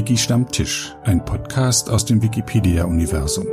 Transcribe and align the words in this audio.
Wiki 0.00 0.16
Stammtisch, 0.16 0.96
ein 1.04 1.22
Podcast 1.26 1.90
aus 1.90 2.06
dem 2.06 2.22
Wikipedia-Universum. 2.22 3.46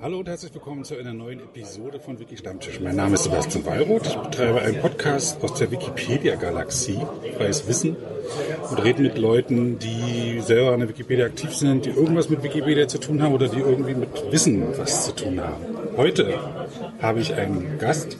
Hallo 0.00 0.20
und 0.20 0.28
herzlich 0.28 0.54
willkommen 0.54 0.84
zu 0.84 0.96
einer 0.96 1.12
neuen 1.12 1.40
Episode 1.40 1.98
von 1.98 2.16
Wiki 2.20 2.36
Stammtisch. 2.36 2.78
Mein 2.78 2.94
Name 2.94 3.14
ist 3.14 3.24
Sebastian 3.24 3.66
Wallroth. 3.66 4.06
Ich 4.06 4.14
betreibe 4.14 4.62
einen 4.62 4.80
Podcast 4.80 5.42
aus 5.42 5.54
der 5.54 5.72
Wikipedia-Galaxie, 5.72 7.00
freies 7.36 7.66
Wissen, 7.66 7.96
und 8.70 8.84
rede 8.84 9.02
mit 9.02 9.18
Leuten, 9.18 9.80
die 9.80 10.38
selber 10.38 10.70
an 10.70 10.78
der 10.78 10.88
Wikipedia 10.88 11.26
aktiv 11.26 11.52
sind, 11.52 11.84
die 11.84 11.90
irgendwas 11.90 12.30
mit 12.30 12.44
Wikipedia 12.44 12.86
zu 12.86 12.98
tun 12.98 13.20
haben 13.20 13.34
oder 13.34 13.48
die 13.48 13.58
irgendwie 13.58 13.94
mit 13.94 14.10
Wissen 14.30 14.62
was 14.78 15.06
zu 15.06 15.16
tun 15.16 15.40
haben. 15.40 15.64
Heute 15.96 16.38
habe 17.02 17.18
ich 17.18 17.34
einen 17.34 17.78
Gast, 17.80 18.18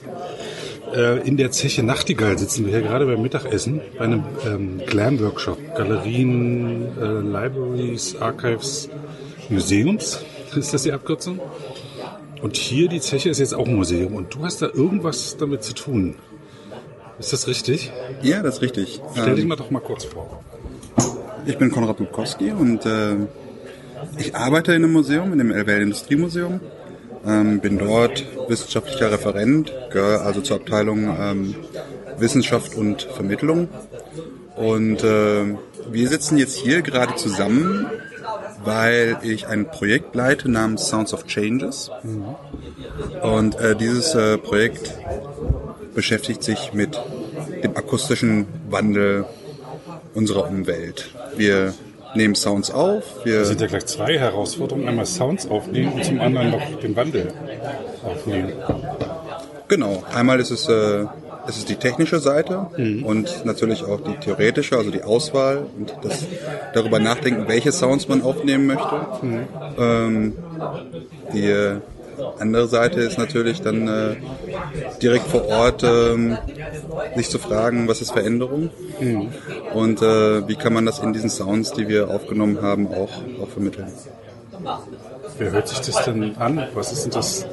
äh, 0.95 1.27
in 1.27 1.37
der 1.37 1.51
Zeche 1.51 1.83
Nachtigall 1.83 2.39
sitzen 2.39 2.65
wir 2.65 2.73
hier 2.73 2.83
gerade 2.83 3.07
beim 3.07 3.23
Mittagessen 3.23 3.81
bei 3.99 4.05
einem 4.05 4.25
ähm, 4.47 4.81
Glam-Workshop. 4.87 5.59
Galerien, 5.77 6.87
äh, 6.99 7.21
Libraries, 7.21 8.17
Archives, 8.17 8.89
Museums 9.49 10.25
ist 10.57 10.75
das 10.75 10.83
die 10.83 10.93
Abkürzung. 10.93 11.41
Und 12.43 12.57
hier 12.57 12.89
die 12.89 13.01
Zeche 13.01 13.29
ist 13.29 13.39
jetzt 13.39 13.55
auch 13.55 13.67
ein 13.67 13.75
Museum 13.75 14.15
und 14.15 14.35
du 14.35 14.45
hast 14.45 14.63
da 14.63 14.67
irgendwas 14.67 15.37
damit 15.37 15.63
zu 15.63 15.75
tun. 15.75 16.17
Ist 17.19 17.35
das 17.35 17.47
richtig? 17.47 17.93
Ja, 18.23 18.43
das 18.43 18.57
ist 18.57 18.63
richtig. 18.63 19.03
Stell 19.15 19.35
dich 19.35 19.45
mal 19.45 19.57
doch 19.57 19.71
mal 19.71 19.81
kurz 19.81 20.05
vor. 20.05 20.43
Ich 21.45 21.59
bin 21.59 21.71
Konrad 21.71 22.01
Dudkowski 22.01 22.53
und 22.53 22.87
äh, 22.87 23.17
ich 24.19 24.35
arbeite 24.35 24.73
in 24.73 24.85
einem 24.85 24.93
Museum, 24.93 25.33
in 25.33 25.39
dem 25.39 25.51
LWL 25.51 25.83
Industriemuseum. 25.83 26.61
Ähm, 27.27 27.61
bin 27.61 27.79
dort 27.79 28.25
wissenschaftlicher 28.49 29.13
Referent, 29.13 29.73
gehöre 29.91 30.23
also 30.23 30.41
zur 30.41 30.57
Abteilung 30.57 31.15
ähm, 31.21 31.55
Wissenschaft 32.19 32.75
und 32.75 33.03
Vermittlung. 33.03 33.69
Und 34.57 35.03
äh, 35.05 35.55
wir 35.91 36.09
sitzen 36.09 36.39
jetzt 36.39 36.57
hier 36.57 36.83
gerade 36.83 37.17
zusammen, 37.17 37.87
weil 38.65 39.19
ich 39.23 39.47
ein 39.47 39.67
Projekt 39.71 40.15
leite 40.15 40.51
namens 40.51 40.89
Sounds 40.89 41.13
of 41.13 41.27
Changes. 41.27 41.91
Und 43.23 43.59
äh, 43.61 43.77
dieses 43.77 44.15
äh, 44.15 44.39
Projekt 44.39 44.99
beschäftigt 45.95 46.43
sich 46.43 46.73
mit 46.73 46.99
dem 47.63 47.77
akustischen 47.77 48.47
Wandel 48.69 49.25
unserer 50.15 50.49
Umwelt. 50.49 51.11
Wir 51.37 51.75
nehmen 52.15 52.35
Sounds 52.35 52.71
auf, 52.71 53.25
wir 53.25 53.41
Das 53.41 53.49
sind 53.49 53.61
ja 53.61 53.67
gleich 53.67 53.87
zwei 53.87 54.19
Herausforderungen. 54.19 54.89
Einmal 54.89 55.07
Sounds 55.07 55.49
aufnehmen 55.49 55.93
und 55.93 56.05
zum 56.05 56.21
anderen 56.21 56.51
noch 56.51 56.81
den 56.81 56.97
Wandel 56.97 57.33
aufnehmen. 58.05 58.53
Genau, 59.69 60.03
einmal 60.13 60.41
ist 60.41 60.51
es, 60.51 60.69
äh, 60.69 61.03
ist 61.47 61.59
es 61.59 61.65
die 61.65 61.77
technische 61.77 62.19
Seite 62.19 62.67
und 63.05 63.45
natürlich 63.45 63.85
auch 63.85 64.01
die 64.01 64.17
theoretische, 64.17 64.77
also 64.77 64.91
die 64.91 65.03
Auswahl 65.03 65.67
und 65.79 65.95
das 66.03 66.27
darüber 66.75 66.99
nachdenken, 66.99 67.47
welche 67.47 67.73
Sounds 67.73 68.09
man 68.09 68.23
aufnehmen 68.23 68.67
möchte. 68.67 69.07
Ähm, 69.79 70.35
die 71.33 71.81
andere 72.39 72.69
Seite 72.69 73.01
ist 73.01 73.19
natürlich 73.19 73.61
dann 73.63 73.89
äh, 73.89 74.17
direkt 75.03 75.27
vor 75.27 75.47
Ort 75.49 75.83
ähm, 75.83 76.37
sich 77.17 77.29
zu 77.31 77.39
fragen, 77.39 77.89
was 77.89 78.01
ist 78.01 78.13
Veränderung 78.13 78.71
und 79.75 80.03
äh, 80.03 80.47
wie 80.49 80.57
kann 80.57 80.73
man 80.73 80.87
das 80.87 80.99
in 81.01 81.13
diesen 81.13 81.31
Sounds, 81.31 81.73
die 81.73 81.89
wir 81.89 82.11
aufgenommen 82.11 82.61
haben, 82.63 82.89
auch, 82.89 83.11
auch 83.43 83.49
vermitteln. 83.49 83.89
Wer 85.39 85.53
hört 85.53 85.69
sich 85.69 85.81
das 85.81 86.05
denn 86.05 86.37
an? 86.37 86.67
Was 86.75 86.93
ist 86.93 87.05
denn 87.05 87.13
das? 87.13 87.47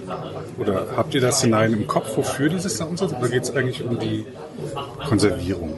Oder 0.60 0.88
habt 0.96 1.14
ihr 1.14 1.22
das 1.22 1.42
hinein 1.42 1.74
im 1.74 1.88
Kopf, 1.88 2.18
wofür 2.18 2.50
diese 2.50 2.70
Sounds 2.70 3.00
sind? 3.00 3.14
Oder 3.18 3.30
geht 3.30 3.44
es 3.44 3.56
eigentlich 3.56 3.84
um 3.84 3.98
die 3.98 4.26
Konservierung? 5.08 5.78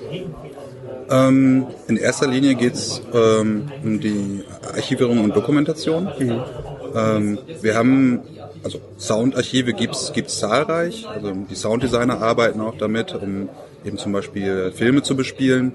Ähm, 1.12 1.68
in 1.88 1.98
erster 1.98 2.28
Linie 2.28 2.56
geht 2.56 2.74
es 2.74 3.02
ähm, 3.14 3.72
um 3.84 4.00
die 4.00 4.44
Archivierung 4.74 5.24
und 5.24 5.36
Dokumentation. 5.36 6.08
Ähm, 6.96 7.40
wir 7.62 7.76
haben, 7.76 8.22
also 8.64 8.80
Soundarchive 8.98 9.74
gibt's 9.74 10.12
gibt's 10.14 10.40
zahlreich. 10.40 11.08
Also 11.08 11.34
die 11.50 11.56
Sounddesigner 11.56 12.22
arbeiten 12.22 12.62
auch 12.62 12.78
damit, 12.78 13.14
um 13.14 13.50
eben 13.86 13.98
zum 13.98 14.12
Beispiel 14.12 14.72
Filme 14.72 15.04
zu 15.04 15.16
bespielen. 15.16 15.74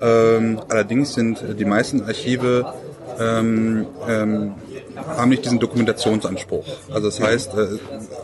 Ähm, 0.00 0.60
allerdings 0.68 1.14
sind 1.14 1.42
die 1.58 1.64
meisten 1.64 2.02
Archive 2.02 2.72
ähm, 3.18 3.86
ähm, 4.08 4.54
haben 4.96 5.30
nicht 5.30 5.44
diesen 5.44 5.58
Dokumentationsanspruch. 5.58 6.66
Also 6.92 7.08
das 7.08 7.20
heißt, 7.20 7.54
äh, 7.54 7.66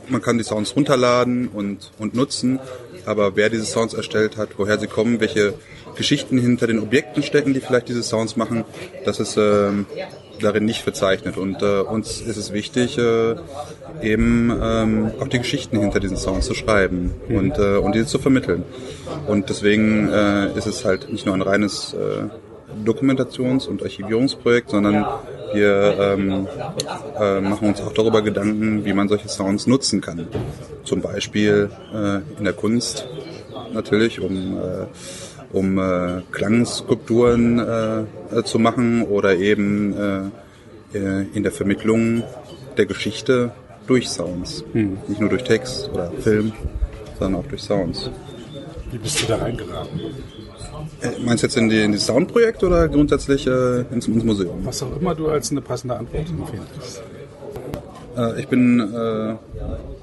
man 0.08 0.22
kann 0.22 0.38
die 0.38 0.44
Sounds 0.44 0.74
runterladen 0.76 1.48
und, 1.48 1.92
und 1.98 2.14
nutzen, 2.14 2.60
aber 3.04 3.36
wer 3.36 3.48
diese 3.50 3.64
Sounds 3.64 3.94
erstellt 3.94 4.36
hat, 4.36 4.50
woher 4.56 4.78
sie 4.78 4.86
kommen, 4.86 5.20
welche 5.20 5.54
Geschichten 5.96 6.38
hinter 6.38 6.66
den 6.66 6.80
Objekten 6.80 7.22
stecken, 7.22 7.54
die 7.54 7.60
vielleicht 7.60 7.88
diese 7.88 8.02
Sounds 8.02 8.36
machen, 8.36 8.64
das 9.04 9.20
ist 9.20 9.36
ähm, 9.36 9.86
darin 10.42 10.64
nicht 10.64 10.82
verzeichnet. 10.82 11.36
Und 11.36 11.62
äh, 11.62 11.80
uns 11.80 12.20
ist 12.20 12.36
es 12.36 12.52
wichtig, 12.52 12.98
äh, 12.98 13.36
eben 14.02 14.56
ähm, 14.62 15.12
auch 15.20 15.28
die 15.28 15.38
Geschichten 15.38 15.78
hinter 15.80 16.00
diesen 16.00 16.16
Sounds 16.16 16.46
zu 16.46 16.54
schreiben 16.54 17.12
und, 17.28 17.58
äh, 17.58 17.76
und 17.76 17.94
diese 17.94 18.06
zu 18.06 18.18
vermitteln. 18.18 18.64
Und 19.26 19.48
deswegen 19.48 20.08
äh, 20.08 20.52
ist 20.56 20.66
es 20.66 20.84
halt 20.84 21.10
nicht 21.10 21.26
nur 21.26 21.34
ein 21.34 21.42
reines 21.42 21.94
äh, 21.94 22.28
Dokumentations- 22.84 23.68
und 23.68 23.82
Archivierungsprojekt, 23.82 24.70
sondern 24.70 25.06
wir 25.52 25.96
ähm, 25.98 26.48
äh, 27.18 27.40
machen 27.40 27.68
uns 27.68 27.80
auch 27.80 27.92
darüber 27.92 28.22
Gedanken, 28.22 28.84
wie 28.84 28.92
man 28.92 29.08
solche 29.08 29.28
Sounds 29.28 29.66
nutzen 29.66 30.00
kann. 30.00 30.28
Zum 30.84 31.00
Beispiel 31.00 31.70
äh, 31.94 32.38
in 32.38 32.44
der 32.44 32.52
Kunst 32.52 33.06
natürlich, 33.72 34.20
um, 34.20 34.58
äh, 34.58 34.86
um 35.52 35.78
äh, 35.78 36.22
Klangskulpturen 36.32 37.58
äh, 37.58 38.42
zu 38.44 38.58
machen 38.58 39.02
oder 39.02 39.36
eben 39.36 39.94
äh, 40.92 40.98
äh, 40.98 41.26
in 41.34 41.42
der 41.42 41.52
Vermittlung 41.52 42.22
der 42.76 42.86
Geschichte 42.86 43.52
durch 43.86 44.08
Sounds. 44.08 44.64
Nicht 44.72 45.20
nur 45.20 45.30
durch 45.30 45.44
Text 45.44 45.90
oder 45.92 46.10
Film, 46.20 46.52
sondern 47.18 47.40
auch 47.42 47.46
durch 47.46 47.62
Sounds. 47.62 48.10
Wie 48.90 48.98
bist 48.98 49.22
du 49.22 49.26
da 49.26 49.36
reingeraten? 49.36 50.00
Äh, 51.00 51.10
Meinst 51.24 51.42
du 51.42 51.46
jetzt 51.46 51.56
in, 51.56 51.68
die, 51.68 51.82
in 51.82 51.92
dieses 51.92 52.06
Soundprojekt 52.06 52.62
oder 52.62 52.88
grundsätzlich 52.88 53.46
äh, 53.46 53.80
ins, 53.92 54.06
ins 54.08 54.24
Museum? 54.24 54.60
Was 54.64 54.82
auch 54.82 55.00
immer 55.00 55.14
du 55.14 55.28
als 55.28 55.50
eine 55.50 55.60
passende 55.60 55.96
Antwort 55.96 56.28
empfindest. 56.28 57.02
Äh, 58.16 58.40
ich 58.40 58.48
bin 58.48 58.80
äh, 58.80 59.34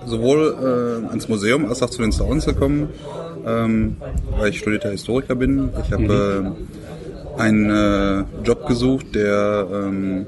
sowohl 0.05 1.03
äh, 1.05 1.07
ans 1.09 1.27
Museum 1.29 1.65
als 1.65 1.81
auch 1.81 1.89
zu 1.89 2.01
den 2.01 2.11
Sounds 2.11 2.45
gekommen, 2.45 2.89
ähm, 3.45 3.97
weil 4.37 4.49
ich 4.49 4.59
studierter 4.59 4.91
Historiker 4.91 5.35
bin. 5.35 5.69
Ich 5.85 5.91
habe 5.91 6.55
äh, 7.37 7.41
einen 7.41 7.69
äh, 7.69 8.23
Job 8.43 8.67
gesucht, 8.67 9.15
der, 9.15 9.67
ähm, 9.71 10.25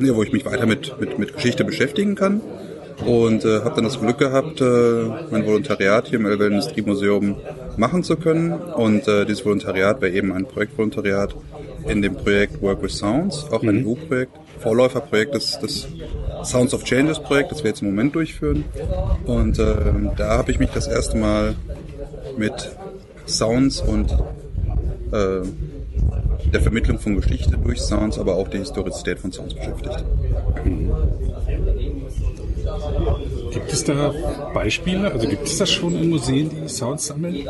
ja, 0.00 0.14
wo 0.14 0.22
ich 0.22 0.32
mich 0.32 0.44
weiter 0.44 0.66
mit, 0.66 1.00
mit, 1.00 1.18
mit 1.18 1.34
Geschichte 1.34 1.64
beschäftigen 1.64 2.14
kann. 2.14 2.40
Und 3.06 3.46
äh, 3.46 3.60
habe 3.60 3.76
dann 3.76 3.84
das 3.84 3.98
Glück 3.98 4.18
gehabt, 4.18 4.60
äh, 4.60 5.04
mein 5.30 5.46
Volontariat 5.46 6.08
hier 6.08 6.18
im 6.18 6.26
Elbe 6.26 6.46
Industriemuseum 6.46 7.36
machen 7.76 8.02
zu 8.02 8.16
können. 8.16 8.52
Und 8.52 9.08
äh, 9.08 9.24
dieses 9.24 9.44
Volontariat 9.44 10.02
war 10.02 10.08
eben 10.08 10.32
ein 10.32 10.44
Projektvolontariat 10.44 11.34
in 11.88 12.02
dem 12.02 12.14
Projekt 12.14 12.60
Work 12.60 12.82
with 12.82 12.98
Sounds, 12.98 13.46
auch 13.50 13.62
ein 13.62 13.86
EU-Projekt, 13.86 14.32
Vorläuferprojekt 14.58 15.34
des, 15.34 15.58
des 15.60 15.88
Sounds 16.44 16.74
of 16.74 16.84
Changes 16.84 17.18
Projekt, 17.18 17.52
das 17.52 17.62
wir 17.64 17.70
jetzt 17.70 17.80
im 17.80 17.88
Moment 17.88 18.14
durchführen. 18.14 18.64
Und 19.24 19.58
äh, 19.58 19.74
da 20.16 20.36
habe 20.36 20.50
ich 20.50 20.58
mich 20.58 20.70
das 20.70 20.86
erste 20.86 21.16
Mal 21.16 21.54
mit 22.40 22.70
Sounds 23.26 23.80
und 23.80 24.10
äh, 25.12 25.42
der 26.52 26.60
Vermittlung 26.60 26.98
von 26.98 27.14
Geschichte 27.20 27.56
durch 27.62 27.80
Sounds, 27.80 28.18
aber 28.18 28.34
auch 28.34 28.48
die 28.48 28.58
Historizität 28.58 29.18
von 29.20 29.30
Sounds 29.30 29.54
beschäftigt. 29.54 30.04
Gibt 33.52 33.72
es 33.72 33.84
da 33.84 34.12
Beispiele? 34.54 35.10
Also 35.12 35.28
gibt 35.28 35.46
es 35.46 35.58
das 35.58 35.70
schon 35.70 35.94
in 35.94 36.10
Museen, 36.10 36.50
die 36.50 36.68
Sounds 36.68 37.06
sammeln? 37.06 37.48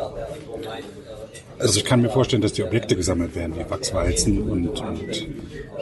Also 1.58 1.78
ich 1.78 1.84
kann 1.84 2.00
mir 2.00 2.08
vorstellen, 2.08 2.40
dass 2.40 2.54
die 2.54 2.62
Objekte 2.64 2.96
gesammelt 2.96 3.34
werden, 3.34 3.54
wie 3.56 3.70
Wachswalzen 3.70 4.43
und, 4.50 4.81
und 4.81 5.28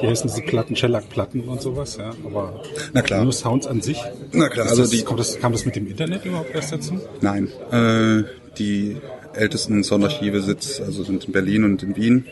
hier 0.00 0.11
heißen 0.11 0.28
diese 0.28 0.43
Platten, 0.43 0.75
Shellac-Platten 0.75 1.43
und 1.49 1.62
sowas, 1.62 1.96
ja. 1.99 2.11
Aber 2.26 2.62
Na 2.93 3.02
klar. 3.02 3.22
nur 3.22 3.32
Sounds 3.32 3.66
an 3.69 3.81
sich. 3.81 4.00
Na 4.32 4.49
klar, 4.49 4.66
also 4.69 4.82
das, 4.82 4.90
die- 4.90 5.02
kommt 5.02 5.20
das, 5.20 5.38
kam 5.38 5.52
das 5.52 5.64
mit 5.64 5.76
dem 5.76 5.87
Internet 5.87 6.25
überhaupt 6.25 6.52
erst 6.52 6.72
dazu? 6.72 7.00
Nein, 7.20 7.49
äh, 7.70 8.25
die 8.58 8.96
ältesten 9.34 9.84
Soundarchive 9.84 10.40
sitz, 10.40 10.81
also 10.81 11.02
sind 11.05 11.25
in 11.25 11.32
Berlin 11.32 11.64
und 11.64 11.82
in 11.82 11.96
Wien. 11.96 12.26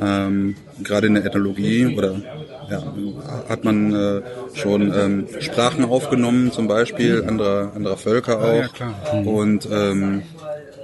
Ähm, 0.00 0.56
gerade 0.82 1.06
in 1.06 1.14
der 1.14 1.24
Ethnologie 1.24 1.94
oder 1.96 2.20
ja, 2.70 2.82
hat 3.48 3.64
man 3.64 3.94
äh, 3.94 4.22
schon 4.54 4.92
ähm, 4.92 5.26
Sprachen 5.40 5.84
aufgenommen, 5.84 6.52
zum 6.52 6.66
Beispiel 6.66 7.24
anderer, 7.26 7.72
anderer 7.74 7.96
Völker 7.96 8.40
auch. 8.40 8.54
ja, 8.54 8.68
klar. 8.68 9.26
Und 9.26 9.68
ähm, 9.70 10.22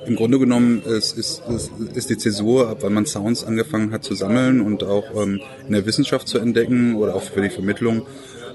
im 0.07 0.17
Grunde 0.17 0.39
genommen 0.39 0.83
ist, 0.85 1.17
ist, 1.17 1.43
ist, 1.49 1.71
ist 1.95 2.11
die 2.11 2.19
Zäsur, 2.19 2.69
ab 2.69 2.79
wann 2.81 2.93
man 2.93 3.07
Sounds 3.07 3.45
angefangen 3.45 3.93
hat 3.93 4.05
zu 4.05 4.15
sammeln 4.15 4.61
und 4.61 4.83
auch 4.83 5.05
ähm, 5.15 5.41
in 5.67 5.73
der 5.73 5.87
Wissenschaft 5.87 6.29
zu 6.29 6.39
entdecken 6.39 6.97
oder 6.97 7.15
auch 7.15 7.23
für 7.23 7.41
die 7.41 7.51
Vermittlung 7.51 8.03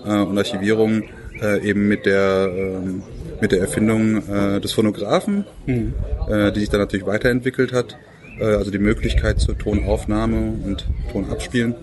äh, 0.05 0.17
und 0.17 0.37
Archivierung 0.37 1.03
äh, 1.41 1.67
eben 1.67 1.87
mit 1.87 2.05
der 2.05 2.49
ähm, 2.53 3.03
mit 3.41 3.51
der 3.51 3.59
Erfindung 3.59 4.27
äh, 4.27 4.59
des 4.59 4.73
Phonographen, 4.73 5.45
äh, 5.67 6.51
die 6.51 6.59
sich 6.61 6.69
dann 6.69 6.79
natürlich 6.79 7.05
weiterentwickelt 7.05 7.73
hat. 7.73 7.97
äh, 8.39 8.45
also 8.45 8.71
die 8.71 8.79
Möglichkeit 8.79 9.39
zur 9.39 9.57
Tonaufnahme 9.57 10.53
und 10.65 10.85
Tonabspielen. 11.11 11.75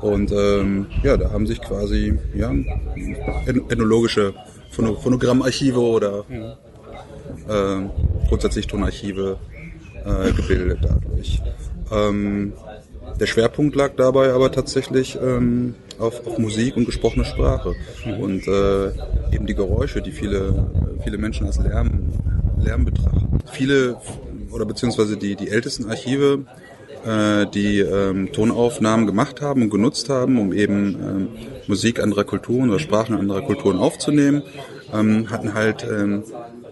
Und 0.00 0.32
ähm, 0.32 0.86
ja, 1.04 1.16
da 1.16 1.30
haben 1.30 1.46
sich 1.46 1.60
quasi 1.60 2.18
ja, 2.34 2.52
ethnologische 3.46 4.34
Phono 4.70 4.94
Phonogrammarchive 4.94 5.78
oder 5.78 6.24
äh, 7.48 8.28
grundsätzlich 8.28 8.66
Tonarchive 8.66 9.38
äh, 10.04 10.32
gebildet 10.32 10.80
dadurch. 10.82 11.40
Ähm, 11.92 12.52
der 13.20 13.26
Schwerpunkt 13.26 13.76
lag 13.76 13.92
dabei 13.96 14.32
aber 14.32 14.50
tatsächlich 14.50 15.16
ähm, 15.22 15.76
auf, 15.98 16.26
auf 16.26 16.38
Musik 16.38 16.76
und 16.76 16.84
gesprochene 16.84 17.24
Sprache 17.24 17.74
und 18.20 18.46
äh, 18.46 18.86
eben 19.34 19.46
die 19.46 19.54
Geräusche, 19.54 20.02
die 20.02 20.12
viele, 20.12 20.70
viele 21.04 21.18
Menschen 21.18 21.46
als 21.46 21.58
Lärm, 21.58 22.08
Lärm 22.60 22.84
betrachten. 22.84 23.38
Viele 23.50 23.96
oder 24.50 24.64
beziehungsweise 24.64 25.16
die, 25.16 25.34
die 25.34 25.48
ältesten 25.48 25.88
Archive, 25.88 26.44
äh, 27.04 27.46
die 27.46 27.80
ähm, 27.80 28.32
Tonaufnahmen 28.32 29.06
gemacht 29.06 29.40
haben 29.40 29.62
und 29.62 29.70
genutzt 29.70 30.08
haben, 30.08 30.38
um 30.38 30.52
eben 30.52 30.94
ähm, 30.94 31.28
Musik 31.66 32.00
anderer 32.00 32.24
Kulturen 32.24 32.70
oder 32.70 32.78
Sprachen 32.78 33.16
anderer 33.16 33.42
Kulturen 33.42 33.78
aufzunehmen, 33.78 34.42
ähm, 34.92 35.30
hatten 35.30 35.54
halt 35.54 35.84
ähm, 35.90 36.22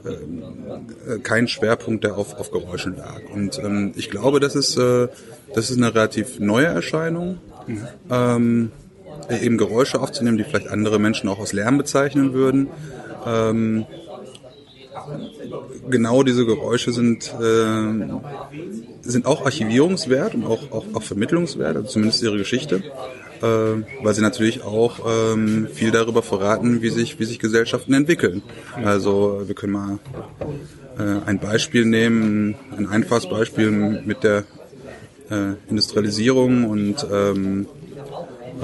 äh, 0.05 1.19
keinen 1.19 1.49
Schwerpunkt, 1.49 2.05
der 2.05 2.17
auf, 2.17 2.39
auf 2.39 2.51
Geräuschen 2.51 2.97
lag. 2.97 3.21
Und 3.33 3.59
ähm, 3.59 3.93
ich 3.97 4.11
glaube, 4.11 4.41
das 4.41 4.55
ist, 4.55 4.77
äh, 4.77 5.09
das 5.55 5.71
ist 5.71 5.79
eine 5.79 5.95
relativ 5.95 6.39
neue 6.39 6.67
Erscheinung. 6.67 7.39
Mhm. 7.67 7.87
Ähm, 8.11 8.73
eben 9.39 9.59
Geräusche 9.59 10.01
aufzunehmen, 10.01 10.39
die 10.39 10.45
vielleicht 10.45 10.69
andere 10.69 10.99
Menschen 10.99 11.29
auch 11.29 11.41
als 11.41 11.53
Lärm 11.53 11.79
bezeichnen 11.79 12.33
würden. 12.33 12.69
Ähm, 13.27 13.87
genau 15.89 16.23
diese 16.23 16.47
Geräusche 16.47 16.93
sind, 16.93 17.33
äh, 17.41 18.09
sind 19.03 19.27
auch 19.27 19.45
archivierungswert 19.45 20.35
und 20.35 20.45
auch, 20.45 20.71
auch, 20.71 20.85
auch 20.95 21.03
vermittlungswert, 21.03 21.77
also 21.77 21.89
zumindest 21.89 22.23
ihre 22.23 22.39
Geschichte, 22.39 22.83
äh, 23.43 23.45
weil 24.03 24.15
sie 24.15 24.23
natürlich 24.23 24.63
auch 24.63 25.01
ähm, 25.07 25.69
viel 25.73 25.91
darüber 25.91 26.23
verraten, 26.23 26.83
wie 26.83 26.91
sich, 26.91 27.19
wie 27.19 27.25
sich 27.25 27.39
Gesellschaften 27.39 27.95
entwickeln. 27.95 28.43
Also 28.83 29.43
wir 29.47 29.55
können 29.55 29.73
mal 29.73 29.99
äh, 30.99 31.27
ein 31.27 31.39
Beispiel 31.39 31.85
nehmen, 31.85 32.55
ein 32.77 32.87
einfaches 32.87 33.29
Beispiel 33.29 33.71
mit 33.71 34.23
der 34.23 34.45
äh, 35.31 35.55
Industrialisierung 35.69 36.65
und 36.69 37.07
ähm, 37.11 37.67
äh, 37.67 37.80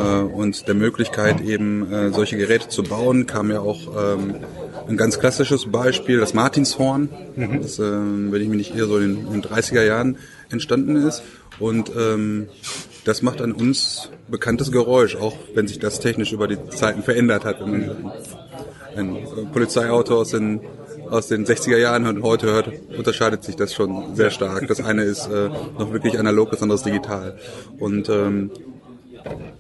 und 0.03 0.69
der 0.69 0.75
Möglichkeit 0.75 1.41
eben 1.41 1.93
äh, 1.93 2.11
solche 2.13 2.37
Geräte 2.37 2.69
zu 2.69 2.83
bauen, 2.83 3.27
kam 3.27 3.51
ja 3.51 3.61
auch 3.61 3.81
ähm, 3.97 4.37
ein 4.89 4.97
ganz 4.97 5.19
klassisches 5.19 5.71
Beispiel, 5.71 6.19
das 6.19 6.35
Martinshorn, 6.35 7.09
mhm. 7.35 7.63
das, 7.63 7.79
äh, 7.79 7.83
wenn 7.83 8.43
ich 8.43 8.49
mich 8.49 8.59
nicht 8.59 8.77
eher 8.77 8.87
so 8.87 8.99
in, 8.99 9.31
den 9.31 9.43
30er 9.43 9.83
Jahren 9.83 10.19
entstanden 10.51 10.97
ist. 10.97 11.23
Und 11.59 11.91
ähm, 11.97 12.49
das 13.05 13.23
macht 13.23 13.41
an 13.41 13.53
uns 13.53 14.11
bekanntes 14.29 14.71
Geräusch, 14.71 15.17
auch 15.17 15.37
wenn 15.55 15.67
sich 15.67 15.79
das 15.79 16.01
technisch 16.01 16.33
über 16.33 16.49
die 16.49 16.59
Zeiten 16.71 17.03
verändert 17.03 17.45
hat. 17.45 17.61
Wenn 17.61 17.71
man 17.71 18.13
ein, 18.97 19.17
ein 19.17 19.53
Polizeiauto 19.53 20.17
aus 20.19 20.31
den 20.31 20.61
aus 21.11 21.29
den 21.29 21.47
60er 21.47 21.77
Jahren 21.77 22.07
und 22.07 22.23
heute 22.23 22.47
hört, 22.47 22.71
unterscheidet 22.97 23.45
sich 23.45 23.57
das 23.57 23.73
schon 23.73 24.17
sehr 24.17 24.31
stark. 24.31 24.67
Das 24.69 24.81
eine 24.81 25.05
ist 25.05 25.27
äh, 25.27 25.49
noch 25.79 25.93
wirklich 25.93 26.19
analog, 26.19 26.51
das 26.51 26.63
andere 26.63 26.77
ist 26.77 26.87
digital. 26.87 27.39
Und 27.79 28.09
ähm, 28.09 28.51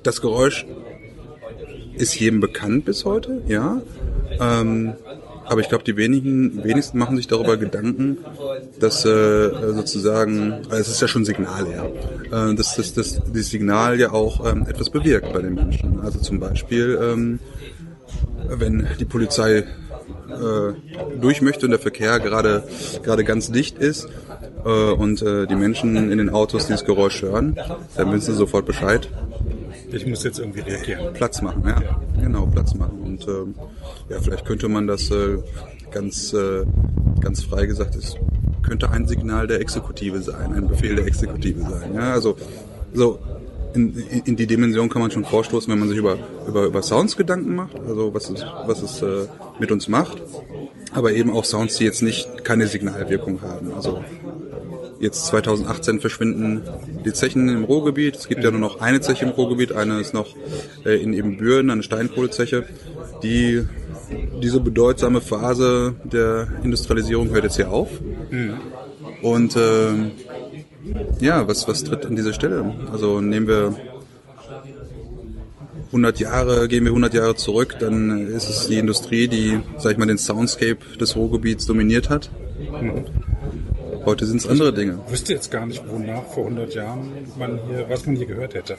das 0.03 0.21
Geräusch 0.21 0.67
ist 1.95 2.19
jedem 2.19 2.41
bekannt 2.41 2.85
bis 2.85 3.05
heute, 3.05 3.43
ja. 3.47 3.81
Ähm, 4.41 4.95
aber 5.45 5.61
ich 5.61 5.69
glaube, 5.69 5.85
die 5.85 5.97
wenigen, 5.97 6.65
wenigsten 6.65 6.99
machen 6.99 7.17
sich 7.17 7.29
darüber 7.29 7.57
Gedanken, 7.57 8.19
dass 8.81 9.05
äh, 9.05 9.51
sozusagen, 9.75 10.53
also 10.53 10.77
es 10.77 10.89
ist 10.89 11.01
ja 11.01 11.09
schon 11.09 11.25
Signal, 11.25 11.67
ja, 11.71 12.51
äh, 12.51 12.55
dass, 12.55 12.75
dass, 12.75 12.95
dass 12.95 13.23
das 13.33 13.47
Signal 13.47 13.99
ja 13.99 14.13
auch 14.13 14.45
ähm, 14.45 14.67
etwas 14.69 14.91
bewirkt 14.91 15.33
bei 15.33 15.43
den 15.43 15.55
Menschen. 15.55 16.01
Also 16.01 16.19
zum 16.19 16.41
Beispiel, 16.41 16.99
ähm, 17.01 17.39
wenn 18.49 18.89
die 18.99 19.05
Polizei 19.05 19.59
äh, 19.59 19.65
durch 21.21 21.43
möchte 21.43 21.67
und 21.67 21.71
der 21.71 21.81
Verkehr 21.81 22.19
gerade 22.19 22.65
gerade 23.03 23.25
ganz 23.25 23.51
dicht 23.51 23.79
ist 23.79 24.09
äh, 24.65 24.93
und 24.93 25.23
äh, 25.23 25.47
die 25.47 25.57
Menschen 25.57 26.11
in 26.11 26.19
den 26.19 26.31
Autos 26.31 26.67
dieses 26.67 26.85
Geräusch 26.85 27.23
hören, 27.23 27.57
dann 27.97 28.13
wissen 28.13 28.33
sie 28.33 28.39
sofort 28.39 28.67
Bescheid 28.67 29.09
ich 29.93 30.07
muss 30.07 30.25
jetzt 30.25 30.39
irgendwie 30.39 30.61
reagieren. 30.61 31.13
Platz 31.15 31.43
machen, 31.43 31.63
ja. 31.67 31.81
ja. 31.81 32.01
Genau, 32.21 32.47
Platz 32.47 32.75
machen. 32.75 33.01
Und 33.05 33.27
ähm, 33.29 33.55
ja, 34.09 34.19
vielleicht 34.21 34.45
könnte 34.45 34.69
man 34.69 34.87
das 34.87 35.11
äh, 35.11 35.39
ganz, 35.91 36.33
äh, 36.33 36.65
ganz 37.21 37.45
frei 37.45 37.67
gesagt, 37.67 37.95
es 37.95 38.17
könnte 38.63 38.91
ein 38.91 39.07
Signal 39.07 39.47
der 39.47 39.61
Exekutive 39.61 40.21
sein, 40.21 40.53
ein 40.53 40.69
Befehl 40.69 40.97
der 40.97 41.07
Exekutive 41.07 41.61
sein. 41.61 41.95
Ja, 41.95 42.13
also 42.13 42.37
so 42.93 43.19
in, 43.75 43.95
in 44.25 44.37
die 44.37 44.47
Dimension 44.47 44.89
kann 44.89 45.03
man 45.03 45.11
schon 45.11 45.25
vorstoßen, 45.25 45.71
wenn 45.71 45.79
man 45.79 45.89
sich 45.89 45.99
über, 45.99 46.17
über, 46.49 46.65
über 46.65 46.83
Sounds 46.83 47.17
Gedanken 47.17 47.55
macht, 47.55 47.79
also 47.87 48.13
was 48.13 48.31
es, 48.31 48.45
was 48.67 48.83
es 48.83 49.03
äh, 49.03 49.27
mit 49.61 49.71
uns 49.71 49.87
macht, 49.87 50.23
aber 50.93 51.13
eben 51.13 51.31
auch 51.31 51.45
Sounds, 51.45 51.77
die 51.77 51.85
jetzt 51.85 52.03
nicht 52.03 52.45
keine 52.45 52.67
Signalwirkung 52.67 53.43
haben. 53.43 53.73
Also 53.75 54.03
Jetzt 54.99 55.27
2018 55.27 56.01
verschwinden 56.01 56.63
die 57.05 57.13
Zechen 57.13 57.49
im 57.49 57.65
Ruhrgebiet. 57.65 58.17
Es 58.17 58.29
gibt 58.29 58.43
ja 58.43 58.51
nur 58.51 58.61
noch 58.61 58.81
eine 58.81 59.01
Zeche 59.01 59.27
im 59.27 59.31
Ruhrgebiet. 59.31 59.73
Eine 59.73 60.01
ist 60.01 60.15
noch 60.15 60.35
äh, 60.85 61.01
in 61.03 61.13
Ebenbüren, 61.13 61.71
eine 61.71 61.83
Steinkohlezeche. 61.83 62.65
Die, 63.23 63.65
diese 64.43 64.61
bedeutsame 64.61 65.21
Phase 65.21 65.95
der 66.05 66.49
Industrialisierung 66.63 67.31
hört 67.31 67.45
jetzt 67.45 67.57
hier 67.57 67.71
auf. 67.71 67.91
Mhm. 68.31 68.55
Und 69.23 69.57
äh, 69.57 69.93
ja, 71.21 71.47
was, 71.47 71.69
was 71.69 71.85
tritt 71.85 72.07
an 72.07 72.17
diese 72.17 72.33
Stelle? 72.33 72.75
Also 72.91 73.21
nehmen 73.21 73.49
wir 73.49 73.75
100 75.89 76.19
Jahre, 76.21 76.69
gehen 76.69 76.85
wir 76.85 76.91
100 76.91 77.15
Jahre 77.15 77.35
zurück, 77.37 77.77
dann 77.79 78.27
ist 78.27 78.49
es 78.49 78.67
die 78.67 78.79
Industrie, 78.79 79.29
die, 79.29 79.61
sag 79.79 79.93
ich 79.93 79.99
mal, 79.99 80.07
den 80.07 80.19
Soundscape 80.19 80.79
des 81.01 81.17
Ruhrgebiets 81.17 81.67
dominiert 81.67 82.11
hat. 82.11 82.31
Mhm. 82.81 83.05
Heute 84.07 84.25
sind 84.25 84.39
es 84.39 84.47
andere 84.47 84.73
Dinge. 84.73 85.01
Ich 85.07 85.13
wüsste 85.13 85.33
jetzt 85.35 85.51
gar 85.51 85.67
nicht, 85.67 85.83
wonach 85.89 86.25
vor 86.27 86.45
100 86.45 86.73
Jahren 86.75 87.11
man 87.37 87.59
hier, 87.67 87.87
was 87.89 88.07
man 88.07 88.15
hier 88.15 88.27
gehört 88.27 88.55
hätte. 88.55 88.79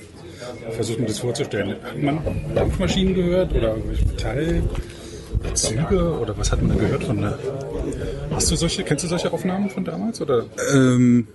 Versucht 0.72 1.00
mir 1.00 1.08
das 1.08 1.20
vorzustellen. 1.20 1.76
Hat 1.84 2.02
man 2.02 2.20
Dampfmaschinen 2.56 3.14
gehört 3.14 3.54
oder 3.54 3.76
Metallzüge 3.76 4.70
oder 6.18 6.38
was 6.38 6.50
hat 6.50 6.62
man 6.62 6.78
da 6.78 6.84
gehört 6.84 7.04
von 7.04 7.22
der? 7.22 7.38
Hast 8.32 8.50
du 8.52 8.56
solche, 8.56 8.84
kennst 8.84 9.04
du 9.04 9.10
solche 9.10 9.34
Aufnahmen 9.34 9.70
von 9.70 9.84
damals 9.84 10.22
oder? 10.22 10.46
Ähm, 10.74 11.28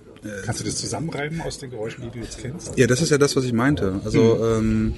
Kannst 0.45 0.61
du 0.61 0.65
das 0.65 0.77
zusammenreiben 0.77 1.41
aus 1.41 1.59
den 1.59 1.69
Geräuschen, 1.69 2.05
die 2.05 2.09
du 2.09 2.19
jetzt 2.23 2.39
kennst? 2.39 2.77
Ja, 2.77 2.87
das 2.87 3.01
ist 3.01 3.11
ja 3.11 3.17
das, 3.17 3.35
was 3.35 3.43
ich 3.43 3.53
meinte. 3.53 3.99
Also 4.05 4.39
hm. 4.39 4.57
ähm, 4.57 4.93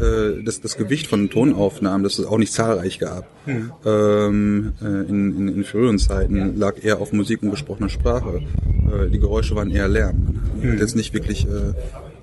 äh, 0.00 0.42
das, 0.42 0.60
das 0.60 0.76
Gewicht 0.76 1.06
von 1.06 1.30
Tonaufnahmen, 1.30 2.02
das 2.02 2.18
es 2.18 2.26
auch 2.26 2.38
nicht 2.38 2.52
zahlreich 2.52 2.98
gab. 2.98 3.26
Mhm. 3.46 3.72
Ähm, 3.84 4.72
äh, 4.80 4.84
in, 4.84 5.36
in, 5.36 5.48
in 5.48 5.64
früheren 5.64 5.98
Zeiten 5.98 6.58
lag 6.58 6.82
eher 6.82 7.00
auf 7.00 7.12
Musik 7.12 7.42
und 7.42 7.50
gesprochener 7.50 7.88
Sprache. 7.88 8.42
Äh, 8.86 9.10
die 9.10 9.18
Geräusche 9.18 9.54
waren 9.54 9.70
eher 9.70 9.88
Lärm. 9.88 10.40
Man 10.60 10.72
hat 10.72 10.80
jetzt 10.80 10.96
nicht 10.96 11.14
wirklich 11.14 11.46
äh, 11.46 11.72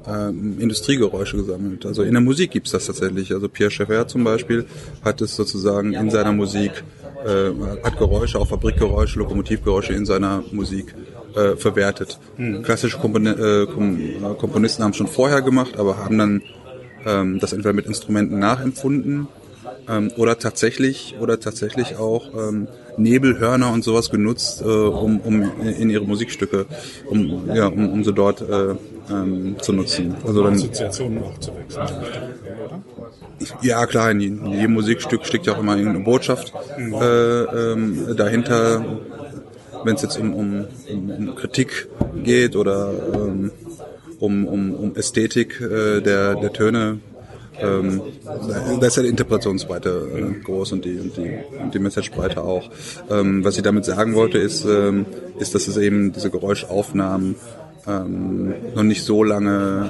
äh, 0.08 0.30
Industriegeräusche 0.30 1.38
gesammelt. 1.38 1.86
Also 1.86 2.04
in 2.04 2.14
der 2.14 2.22
Musik 2.22 2.52
gibt's 2.52 2.72
das 2.72 2.86
tatsächlich. 2.86 3.34
Also 3.34 3.50
Pierre 3.50 3.72
Schaeffer 3.72 4.08
zum 4.08 4.24
Beispiel 4.24 4.66
hat 5.04 5.22
es 5.22 5.36
sozusagen 5.36 5.94
in 5.94 6.10
seiner 6.10 6.32
Musik, 6.32 6.72
äh, 7.26 7.52
hat 7.84 7.98
Geräusche, 7.98 8.40
auch 8.40 8.48
Fabrikgeräusche, 8.48 9.20
Lokomotivgeräusche 9.20 9.94
in 9.94 10.06
seiner 10.06 10.44
Musik 10.52 10.94
äh, 11.36 11.56
verwertet. 11.56 12.20
Mhm. 12.38 12.64
Klassische 12.64 12.98
Kompon 12.98 13.26
äh, 13.26 13.66
Komponisten 14.38 14.84
haben 14.84 14.92
es 14.92 14.98
schon 14.98 15.08
vorher 15.08 15.42
gemacht, 15.42 15.78
aber 15.78 15.98
haben 15.98 16.18
dann 16.18 16.42
ähm, 17.06 17.40
das 17.40 17.54
entweder 17.54 17.74
mit 17.74 17.86
Instrumenten 17.86 18.40
nachempfunden 18.40 19.28
ähm, 19.88 20.12
oder 20.18 20.38
tatsächlich 20.38 21.16
oder 21.20 21.40
tatsächlich 21.40 21.98
auch 21.98 22.30
ähm, 22.34 22.68
Nebelhörner 22.98 23.72
und 23.72 23.84
sowas 23.84 24.10
genutzt, 24.10 24.62
äh, 24.62 24.66
um, 24.66 25.20
um 25.20 25.52
in 25.62 25.90
ihre 25.90 26.06
Musikstücke, 26.06 26.66
um 27.10 27.50
ja, 27.54 27.68
um, 27.68 27.92
um 27.92 28.04
sie 28.04 28.14
dort 28.14 28.42
äh, 28.42 28.76
ähm, 29.12 29.56
zu 29.62 29.74
nutzen. 29.74 30.16
Also 30.26 30.44
dann 30.44 30.54
Assoziationen 30.54 31.24
auch 31.24 31.38
zu 31.40 31.52
wechseln. 31.56 31.88
Ja, 33.62 33.86
klar, 33.86 34.12
in 34.12 34.20
jedem 34.20 34.74
Musikstück 34.74 35.26
steckt 35.26 35.46
ja 35.46 35.54
auch 35.54 35.60
immer 35.60 35.76
irgendeine 35.76 36.06
Botschaft 36.06 36.54
mhm. 36.78 36.94
äh, 36.94 37.44
ähm, 37.44 38.16
dahinter. 38.16 38.86
Wenn 39.84 39.96
es 39.96 40.02
jetzt 40.02 40.18
um, 40.18 40.34
um, 40.34 40.66
um 40.90 41.36
Kritik 41.36 41.88
geht 42.24 42.56
oder 42.56 42.92
ähm, 43.14 43.52
um, 44.20 44.48
um, 44.48 44.74
um 44.74 44.96
Ästhetik 44.96 45.60
äh, 45.62 46.02
der, 46.02 46.36
der 46.36 46.54
Töne. 46.54 47.00
Ähm, 47.58 48.02
da 48.24 48.86
ist 48.86 48.98
ja 48.98 49.04
die 49.04 49.10
Interpretationsbreite 49.10 50.10
äh, 50.14 50.44
groß 50.44 50.74
und 50.74 50.84
die, 50.84 51.00
und 51.00 51.16
die, 51.16 51.38
und 51.62 51.74
die 51.74 51.80
Messagebreite 51.80 52.44
auch. 52.44 52.70
Ähm, 53.10 53.46
was 53.46 53.56
ich 53.56 53.64
damit 53.64 53.86
sagen 53.86 54.16
wollte, 54.16 54.38
ist, 54.38 54.66
ähm, 54.66 55.06
ist, 55.40 55.56
dass 55.56 55.68
es 55.68 55.78
eben 55.78 56.12
diese 56.12 56.30
Geräuschaufnahmen 56.30 57.36
ähm, 57.88 58.54
noch 58.76 58.84
nicht 58.84 59.04
so 59.04 59.24
lange, 59.24 59.90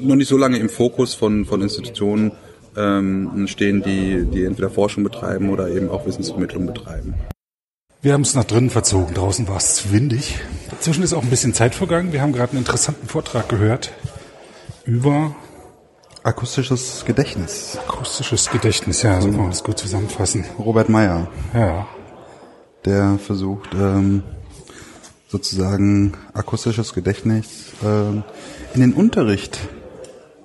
noch 0.00 0.16
nicht 0.16 0.28
so 0.28 0.36
lange 0.36 0.58
im 0.58 0.68
Fokus 0.68 1.14
von, 1.14 1.44
von 1.44 1.62
Institutionen 1.62 2.32
ähm, 2.76 3.46
stehen, 3.46 3.82
die, 3.82 4.24
die 4.24 4.44
entweder 4.44 4.70
Forschung 4.70 5.04
betreiben 5.04 5.50
oder 5.50 5.68
eben 5.68 5.88
auch 5.88 6.06
Wissensvermittlung 6.06 6.66
betreiben. 6.66 7.14
Wir 8.00 8.14
haben 8.14 8.22
es 8.22 8.34
nach 8.34 8.44
drinnen 8.44 8.70
verzogen. 8.70 9.14
Draußen 9.14 9.46
war 9.46 9.58
es 9.58 9.92
windig. 9.92 10.40
Inzwischen 10.82 11.04
ist 11.04 11.12
auch 11.12 11.22
ein 11.22 11.30
bisschen 11.30 11.54
Zeit 11.54 11.76
vergangen. 11.76 12.12
Wir 12.12 12.22
haben 12.22 12.32
gerade 12.32 12.50
einen 12.50 12.58
interessanten 12.58 13.06
Vortrag 13.06 13.48
gehört 13.48 13.92
über 14.84 15.32
Akustisches 16.24 17.04
Gedächtnis. 17.06 17.78
akustisches 17.86 18.50
Gedächtnis. 18.50 19.00
Ja, 19.02 19.20
so 19.20 19.28
kann 19.28 19.36
man 19.42 19.50
das 19.50 19.62
gut 19.62 19.78
zusammenfassen. 19.78 20.44
Robert 20.58 20.88
Meyer, 20.88 21.28
Ja. 21.54 21.86
der 22.84 23.16
versucht 23.24 23.70
ähm, 23.74 24.24
sozusagen 25.28 26.14
akustisches 26.34 26.94
Gedächtnis 26.94 27.46
ähm, 27.84 28.24
in 28.74 28.80
den 28.80 28.92
Unterricht 28.92 29.60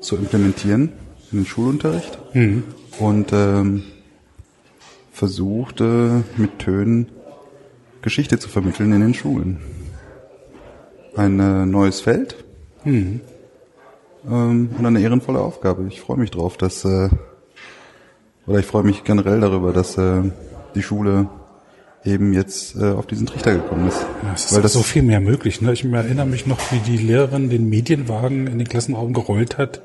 zu 0.01 0.17
implementieren, 0.17 0.91
in 1.31 1.39
den 1.39 1.45
Schulunterricht 1.47 2.19
und 2.99 3.33
ähm, 3.33 3.85
versucht 5.11 5.81
äh, 5.81 6.21
mit 6.37 6.59
Tönen 6.59 7.09
Geschichte 8.03 8.37
zu 8.37 8.49
vermitteln 8.49 8.93
in 8.93 9.01
den 9.01 9.15
Schulen. 9.15 9.61
Ein 11.17 11.39
äh, 11.39 11.65
neues 11.65 12.01
Feld 12.01 12.35
ähm, 12.85 13.21
und 14.25 14.85
eine 14.85 15.01
ehrenvolle 15.01 15.39
Aufgabe. 15.39 15.87
Ich 15.87 16.01
freue 16.01 16.17
mich 16.17 16.31
drauf, 16.31 16.57
dass 16.57 16.85
äh, 16.85 17.09
oder 18.45 18.59
ich 18.59 18.65
freue 18.65 18.83
mich 18.83 19.03
generell 19.03 19.41
darüber, 19.41 19.73
dass 19.73 19.97
äh, 19.97 20.21
die 20.75 20.81
Schule 20.81 21.27
eben 22.05 22.33
jetzt 22.33 22.75
äh, 22.75 22.91
auf 22.91 23.05
diesen 23.05 23.27
Trichter 23.27 23.53
gekommen 23.53 23.87
ist. 23.87 24.05
Ja, 24.23 24.33
es 24.33 24.45
ist 24.45 24.55
Weil 24.55 24.61
das 24.61 24.73
so 24.73 24.83
viel 24.83 25.01
mehr 25.01 25.19
möglich. 25.19 25.61
Ne? 25.61 25.73
Ich 25.73 25.83
erinnere 25.83 26.25
mich 26.25 26.47
noch, 26.47 26.59
wie 26.71 26.79
die 26.79 26.97
Lehrerin 26.97 27.49
den 27.49 27.67
Medienwagen 27.67 28.47
in 28.47 28.59
den 28.59 28.67
Klassenraum 28.67 29.11
gerollt 29.13 29.57
hat, 29.57 29.81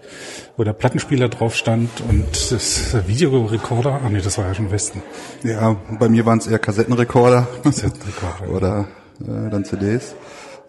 wo 0.56 0.62
der 0.62 0.74
Plattenspieler 0.74 1.28
drauf 1.28 1.56
stand 1.56 1.90
und 2.08 2.52
das 2.52 2.94
Videorekorder. 3.08 4.00
Ach 4.04 4.10
nee, 4.10 4.20
das 4.20 4.38
war 4.38 4.46
ja 4.46 4.54
schon 4.54 4.70
Westen. 4.70 5.02
Ja, 5.42 5.76
bei 5.98 6.08
mir 6.08 6.24
waren 6.24 6.38
es 6.38 6.46
eher 6.46 6.60
Kassettenrekorder 6.60 7.48
Kassettenrekorder, 7.64 8.48
oder 8.54 8.88
äh, 9.20 9.50
dann 9.50 9.64
CDs. 9.64 10.14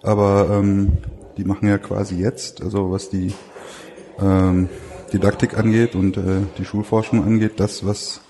Aber 0.04 0.50
ähm, 0.52 0.98
die 1.38 1.46
machen 1.46 1.68
ja 1.68 1.78
quasi 1.78 2.16
jetzt, 2.16 2.62
also 2.62 2.92
was 2.92 3.10
die 3.10 3.34
ähm, 4.20 4.70
Didaktik 5.12 5.58
angeht 5.58 5.96
und 5.96 6.18
äh, 6.18 6.42
die 6.58 6.66
Schulforschung 6.66 7.24
angeht, 7.24 7.60
das, 7.60 7.86
was 7.86 8.22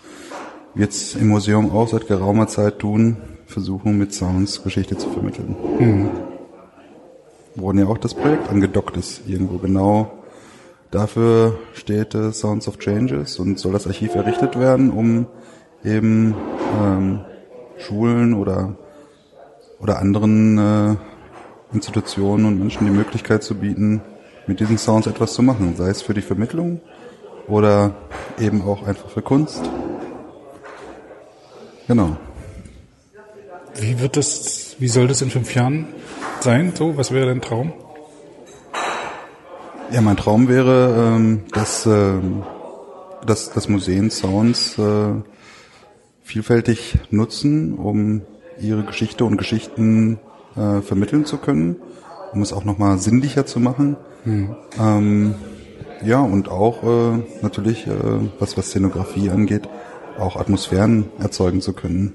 wir 0.76 0.86
jetzt 0.86 1.16
im 1.16 1.30
Museum 1.30 1.72
auch 1.72 1.88
seit 1.88 2.08
geraumer 2.08 2.48
Zeit 2.48 2.80
tun, 2.80 3.18
versuchen 3.46 3.98
mit 3.98 4.14
Sounds 4.14 4.64
Geschichte 4.64 4.98
zu 4.98 5.10
vermitteln. 5.10 5.56
Wurden 7.56 7.80
ja 7.80 7.88
auch 7.88 7.98
das 7.98 8.14
Projekt 8.14 8.50
angedockt 8.50 8.98
ist, 8.98 9.28
irgendwo 9.28 9.58
genau. 9.58 10.12
Dafür 10.92 11.60
steht 11.74 12.14
äh, 12.14 12.32
Sounds 12.32 12.68
of 12.68 12.78
Changes 12.78 13.40
und 13.40 13.58
soll 13.58 13.74
das 13.74 13.88
Archiv 13.88 14.14
errichtet 14.16 14.60
werden, 14.60 14.92
um 14.92 15.26
eben 15.84 16.36
ähm, 16.80 17.22
Schulen 17.78 18.36
oder 18.36 18.76
oder 19.80 20.00
anderen 20.00 20.58
äh, 20.58 20.96
Institutionen 21.74 22.46
und 22.46 22.60
Menschen 22.60 22.86
die 22.86 22.92
Möglichkeit 22.92 23.44
zu 23.44 23.56
bieten, 23.56 24.02
mit 24.48 24.60
diesen 24.60 24.78
Sounds 24.78 25.08
etwas 25.08 25.34
zu 25.34 25.42
machen, 25.42 25.76
sei 25.78 25.90
es 25.90 26.02
für 26.02 26.14
die 26.14 26.22
Vermittlung 26.22 26.82
oder 27.48 27.96
eben 28.40 28.62
auch 28.62 28.86
einfach 28.86 29.10
für 29.10 29.22
Kunst. 29.22 29.62
Genau. 31.88 32.18
Wie 33.76 34.00
wird 34.00 34.18
das, 34.18 34.76
wie 34.80 34.88
soll 34.88 35.08
das 35.08 35.22
in 35.22 35.30
fünf 35.30 35.54
Jahren 35.56 35.88
sein? 36.40 36.74
So, 36.76 36.96
was 36.98 37.12
wäre 37.12 37.26
dein 37.26 37.42
Traum? 37.42 37.74
Ja, 39.92 40.02
mein 40.02 40.18
Traum 40.18 40.48
wäre, 40.48 41.16
ähm, 41.16 41.44
dass, 41.52 41.86
ähm, 41.86 42.44
dass, 43.26 43.52
dass 43.52 43.68
Museen 43.68 44.10
Sounds 44.10 44.78
äh, 44.78 45.14
vielfältig 46.24 47.00
nutzen, 47.10 47.74
um 47.74 48.22
ihre 48.60 48.84
Geschichte 48.84 49.26
und 49.26 49.38
Geschichten 49.38 50.20
äh, 50.56 50.82
vermitteln 50.82 51.26
zu 51.26 51.38
können, 51.38 51.78
um 52.34 52.42
es 52.42 52.54
auch 52.54 52.64
nochmal 52.64 52.98
sinnlicher 52.98 53.46
zu 53.46 53.60
machen. 53.60 53.98
Ähm, 54.80 55.36
ja, 56.06 56.20
und 56.20 56.50
auch 56.50 56.84
äh, 56.84 57.20
natürlich, 57.42 57.88
äh, 57.88 57.92
was, 58.40 58.58
was 58.58 58.68
Szenografie 58.68 59.30
angeht, 59.30 59.68
auch 60.18 60.36
Atmosphären 60.36 61.06
erzeugen 61.20 61.62
zu 61.62 61.74
können, 61.74 62.14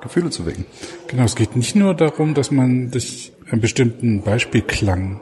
Gefühle 0.00 0.30
zu 0.30 0.46
wecken. 0.46 0.66
Genau, 1.08 1.24
es 1.24 1.34
geht 1.34 1.56
nicht 1.56 1.76
nur 1.76 1.94
darum, 1.94 2.34
dass 2.34 2.50
man 2.50 2.90
sich 2.92 3.32
einen 3.50 3.60
bestimmten 3.60 4.22
Beispielklang 4.22 5.20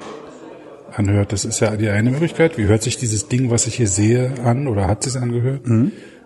anhört. 0.94 1.32
Das 1.32 1.44
ist 1.44 1.60
ja 1.60 1.76
die 1.76 1.88
eine 1.88 2.10
Möglichkeit. 2.10 2.58
Wie 2.58 2.64
hört 2.64 2.82
sich 2.82 2.96
dieses 2.96 3.28
Ding, 3.28 3.50
was 3.50 3.66
ich 3.66 3.76
hier 3.76 3.88
sehe, 3.88 4.34
an 4.44 4.66
oder 4.66 4.88
hat 4.88 5.06
es 5.06 5.16
angehört? 5.16 5.62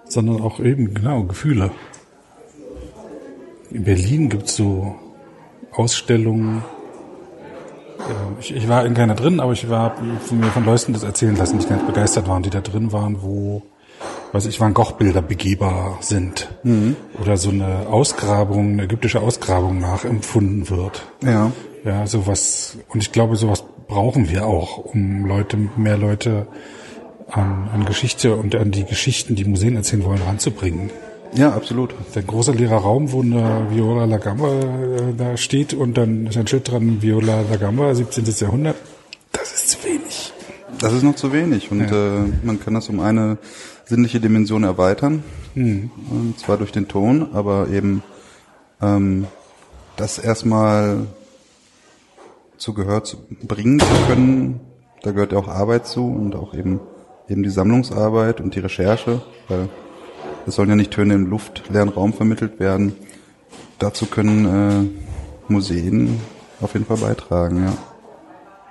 Sondern 0.08 0.40
auch 0.40 0.60
eben, 0.60 0.94
genau, 0.94 1.24
Gefühle. 1.24 1.70
In 3.70 3.84
Berlin 3.84 4.28
gibt's 4.28 4.56
so 4.56 4.96
Ausstellungen. 5.76 6.62
äh, 7.98 8.40
Ich, 8.40 8.54
ich 8.54 8.68
war 8.68 8.84
in 8.84 8.94
keiner 8.94 9.14
drin, 9.14 9.40
aber 9.40 9.52
ich 9.52 9.68
war 9.68 9.96
von 10.26 10.40
mir 10.40 10.46
von 10.46 10.64
Leuten 10.64 10.92
das 10.92 11.02
erzählen 11.02 11.36
lassen, 11.36 11.58
die 11.58 11.66
ganz 11.66 11.84
begeistert 11.84 12.28
waren, 12.28 12.42
die 12.42 12.50
da 12.50 12.60
drin 12.60 12.92
waren, 12.92 13.22
wo 13.22 13.62
weiß 14.32 14.46
ich, 14.46 14.60
Van 14.60 14.74
Gogh-Bilder 14.74 15.22
begehbar 15.22 15.98
sind. 16.00 16.48
Oder 17.22 17.36
so 17.38 17.48
eine 17.50 17.86
Ausgrabung, 17.88 18.72
eine 18.72 18.82
ägyptische 18.84 19.20
Ausgrabung 19.20 19.78
nachempfunden 19.78 20.68
wird. 20.68 21.02
Ja. 21.24 21.52
Ja, 21.84 22.06
sowas, 22.06 22.76
und 22.88 23.02
ich 23.02 23.12
glaube, 23.12 23.36
sowas 23.36 23.64
brauchen 23.86 24.28
wir 24.28 24.44
auch, 24.46 24.78
um 24.78 25.24
Leute, 25.24 25.56
mehr 25.76 25.96
Leute 25.96 26.48
an, 27.30 27.70
an 27.72 27.84
Geschichte 27.86 28.36
und 28.36 28.54
an 28.56 28.72
die 28.72 28.84
Geschichten, 28.84 29.36
die 29.36 29.44
Museen 29.44 29.76
erzählen 29.76 30.04
wollen, 30.04 30.20
ranzubringen. 30.26 30.90
Ja, 31.34 31.50
absolut. 31.52 31.94
Der 32.14 32.22
große 32.22 32.52
leere 32.52 32.76
Raum, 32.76 33.12
wo 33.12 33.22
eine 33.22 33.66
Viola 33.70 34.06
da 34.06 34.16
Gamba 34.18 34.48
äh, 34.48 35.14
da 35.16 35.36
steht 35.36 35.74
und 35.74 35.96
dann 35.96 36.26
ist 36.26 36.36
ein 36.36 36.46
Schild 36.46 36.70
dran, 36.70 37.02
Viola 37.02 37.42
da 37.50 37.56
Gamba, 37.56 37.94
17. 37.94 38.24
Jahrhundert, 38.38 38.76
das 39.32 39.52
ist 39.52 39.68
zu 39.70 39.84
wenig. 39.84 40.32
Das 40.78 40.92
ist 40.92 41.02
noch 41.02 41.14
zu 41.16 41.32
wenig 41.32 41.70
und 41.70 41.80
Ja. 41.90 42.16
äh, 42.16 42.24
man 42.42 42.58
kann 42.60 42.74
das 42.74 42.88
um 42.88 43.00
eine 43.00 43.38
sinnliche 43.84 44.20
Dimension 44.20 44.64
erweitern, 44.64 45.22
und 45.54 46.34
zwar 46.38 46.56
durch 46.58 46.72
den 46.72 46.88
Ton, 46.88 47.28
aber 47.32 47.68
eben 47.68 48.02
ähm, 48.82 49.26
das 49.96 50.18
erstmal 50.18 51.06
zu 52.58 52.74
Gehör 52.74 53.04
zu 53.04 53.18
bringen 53.42 53.78
zu 53.80 53.86
können, 54.08 54.60
da 55.02 55.12
gehört 55.12 55.32
ja 55.32 55.38
auch 55.38 55.48
Arbeit 55.48 55.86
zu 55.86 56.06
und 56.06 56.34
auch 56.34 56.52
eben 56.54 56.80
eben 57.28 57.42
die 57.42 57.50
Sammlungsarbeit 57.50 58.40
und 58.40 58.54
die 58.54 58.60
Recherche, 58.60 59.22
weil 59.48 59.68
es 60.46 60.54
sollen 60.54 60.68
ja 60.68 60.76
nicht 60.76 60.92
Töne 60.92 61.14
im 61.14 61.26
luftleeren 61.26 61.88
Raum 61.88 62.12
vermittelt 62.12 62.60
werden. 62.60 62.94
Dazu 63.78 64.06
können 64.06 64.46
äh, 64.46 65.52
Museen 65.52 66.20
auf 66.60 66.72
jeden 66.72 66.86
Fall 66.86 66.98
beitragen, 66.98 67.64
ja. 67.64 67.72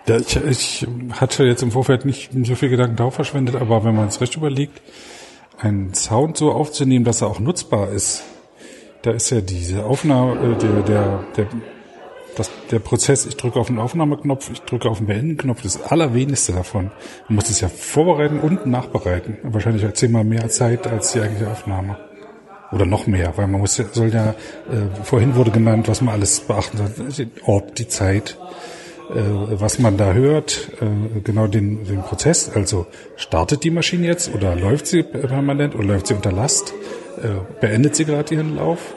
Ja, 0.08 0.18
ich, 0.18 0.36
ich 0.36 0.88
hatte 1.14 1.46
jetzt 1.46 1.64
im 1.64 1.72
Vorfeld 1.72 2.06
nicht 2.06 2.30
so 2.44 2.54
viel 2.54 2.70
Gedanken 2.70 2.96
darauf 2.96 3.16
verschwendet, 3.16 3.56
aber 3.56 3.84
wenn 3.84 3.96
man 3.96 4.08
es 4.08 4.22
recht 4.22 4.36
überlegt, 4.36 4.82
einen 5.58 5.96
Sound 5.96 6.38
so 6.38 6.52
aufzunehmen, 6.52 7.06
dass 7.06 7.22
er 7.22 7.28
auch 7.28 7.40
nutzbar 7.40 7.90
ist, 7.90 8.24
da 9.02 9.12
ist 9.12 9.32
ja 9.32 9.42
diese 9.42 9.86
Aufnahme, 9.86 10.54
äh, 10.54 10.58
der, 10.58 10.82
der, 10.84 11.24
der, 11.38 11.48
das, 12.36 12.52
der 12.72 12.80
Prozess, 12.80 13.26
ich 13.26 13.38
drücke 13.38 13.60
auf 13.60 13.68
den 13.68 13.80
Aufnahmeknopf, 13.80 14.50
ich 14.52 14.62
drücke 14.62 14.90
auf 14.90 15.00
den 15.00 15.08
Beenden-Knopf, 15.08 15.62
das 15.62 15.82
allerwenigste 15.82 16.54
davon. 16.54 16.92
Man 17.28 17.36
muss 17.36 17.50
es 17.50 17.62
ja 17.62 17.70
vorbereiten 17.70 18.40
und 18.40 18.66
nachbereiten. 18.66 19.38
Wahrscheinlich 19.44 19.92
zehnmal 19.94 20.24
mehr 20.24 20.50
Zeit 20.50 20.88
als 20.88 21.14
die 21.14 21.22
eigentliche 21.22 21.52
Aufnahme. 21.52 21.98
Oder 22.72 22.86
noch 22.86 23.08
mehr, 23.08 23.34
weil 23.38 23.48
man 23.48 23.62
muss 23.62 23.76
soll 23.76 24.10
ja, 24.14 24.32
äh, 24.32 25.04
vorhin 25.04 25.36
wurde 25.36 25.52
genannt, 25.52 25.88
was 25.88 26.02
man 26.02 26.14
alles 26.14 26.42
beachten 26.42 26.78
soll. 26.78 26.90
Den 26.90 27.32
Ort, 27.46 27.78
die 27.80 27.88
Zeit, 27.88 28.38
äh, 29.10 29.14
was 29.52 29.80
man 29.80 29.98
da 29.98 30.14
hört, 30.14 30.72
äh, 30.82 31.20
genau 31.22 31.48
den, 31.48 31.86
den 31.86 32.02
Prozess. 32.02 32.50
Also 32.50 32.88
startet 33.16 33.64
die 33.64 33.70
Maschine 33.70 34.08
jetzt 34.08 34.34
oder 34.34 34.56
läuft 34.56 34.88
sie 34.88 35.04
permanent 35.04 35.76
oder 35.76 35.86
läuft 35.86 36.08
sie 36.08 36.16
unter 36.16 36.32
Last? 36.32 36.74
Äh, 37.22 37.62
beendet 37.62 37.96
sie 37.96 38.06
gerade 38.06 38.34
ihren 38.34 38.56
Lauf? 38.56 38.96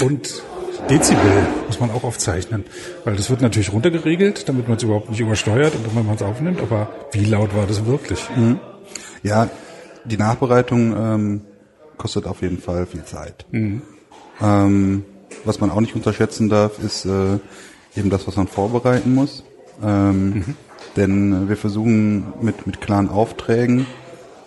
Und 0.00 0.42
Dezibel 0.88 1.46
muss 1.66 1.80
man 1.80 1.90
auch 1.90 2.04
aufzeichnen, 2.04 2.64
weil 3.04 3.16
das 3.16 3.30
wird 3.30 3.40
natürlich 3.40 3.72
runtergeregelt, 3.72 4.48
damit 4.48 4.68
man 4.68 4.76
es 4.76 4.82
überhaupt 4.82 5.10
nicht 5.10 5.20
übersteuert 5.20 5.74
und 5.74 5.86
damit 5.86 6.06
man 6.06 6.14
es 6.14 6.22
aufnimmt. 6.22 6.60
Aber 6.60 6.88
wie 7.12 7.24
laut 7.24 7.54
war 7.54 7.66
das 7.66 7.84
wirklich? 7.86 8.20
Ja, 9.22 9.48
die 10.04 10.16
Nachbereitung 10.16 10.94
ähm, 10.96 11.40
kostet 11.96 12.26
auf 12.26 12.42
jeden 12.42 12.58
Fall 12.58 12.86
viel 12.86 13.04
Zeit. 13.04 13.46
Ähm, 14.40 15.04
was 15.44 15.60
man 15.60 15.70
auch 15.70 15.80
nicht 15.80 15.94
unterschätzen 15.94 16.48
darf, 16.48 16.78
ist 16.82 17.04
äh, 17.04 17.38
eben 17.96 18.10
das, 18.10 18.26
was 18.26 18.36
man 18.36 18.46
vorbereiten 18.46 19.14
muss. 19.14 19.44
Ähm, 19.82 20.54
Denn 20.96 21.32
äh, 21.32 21.48
wir 21.48 21.56
versuchen 21.56 22.32
mit, 22.40 22.66
mit 22.66 22.80
klaren 22.80 23.08
Aufträgen 23.08 23.86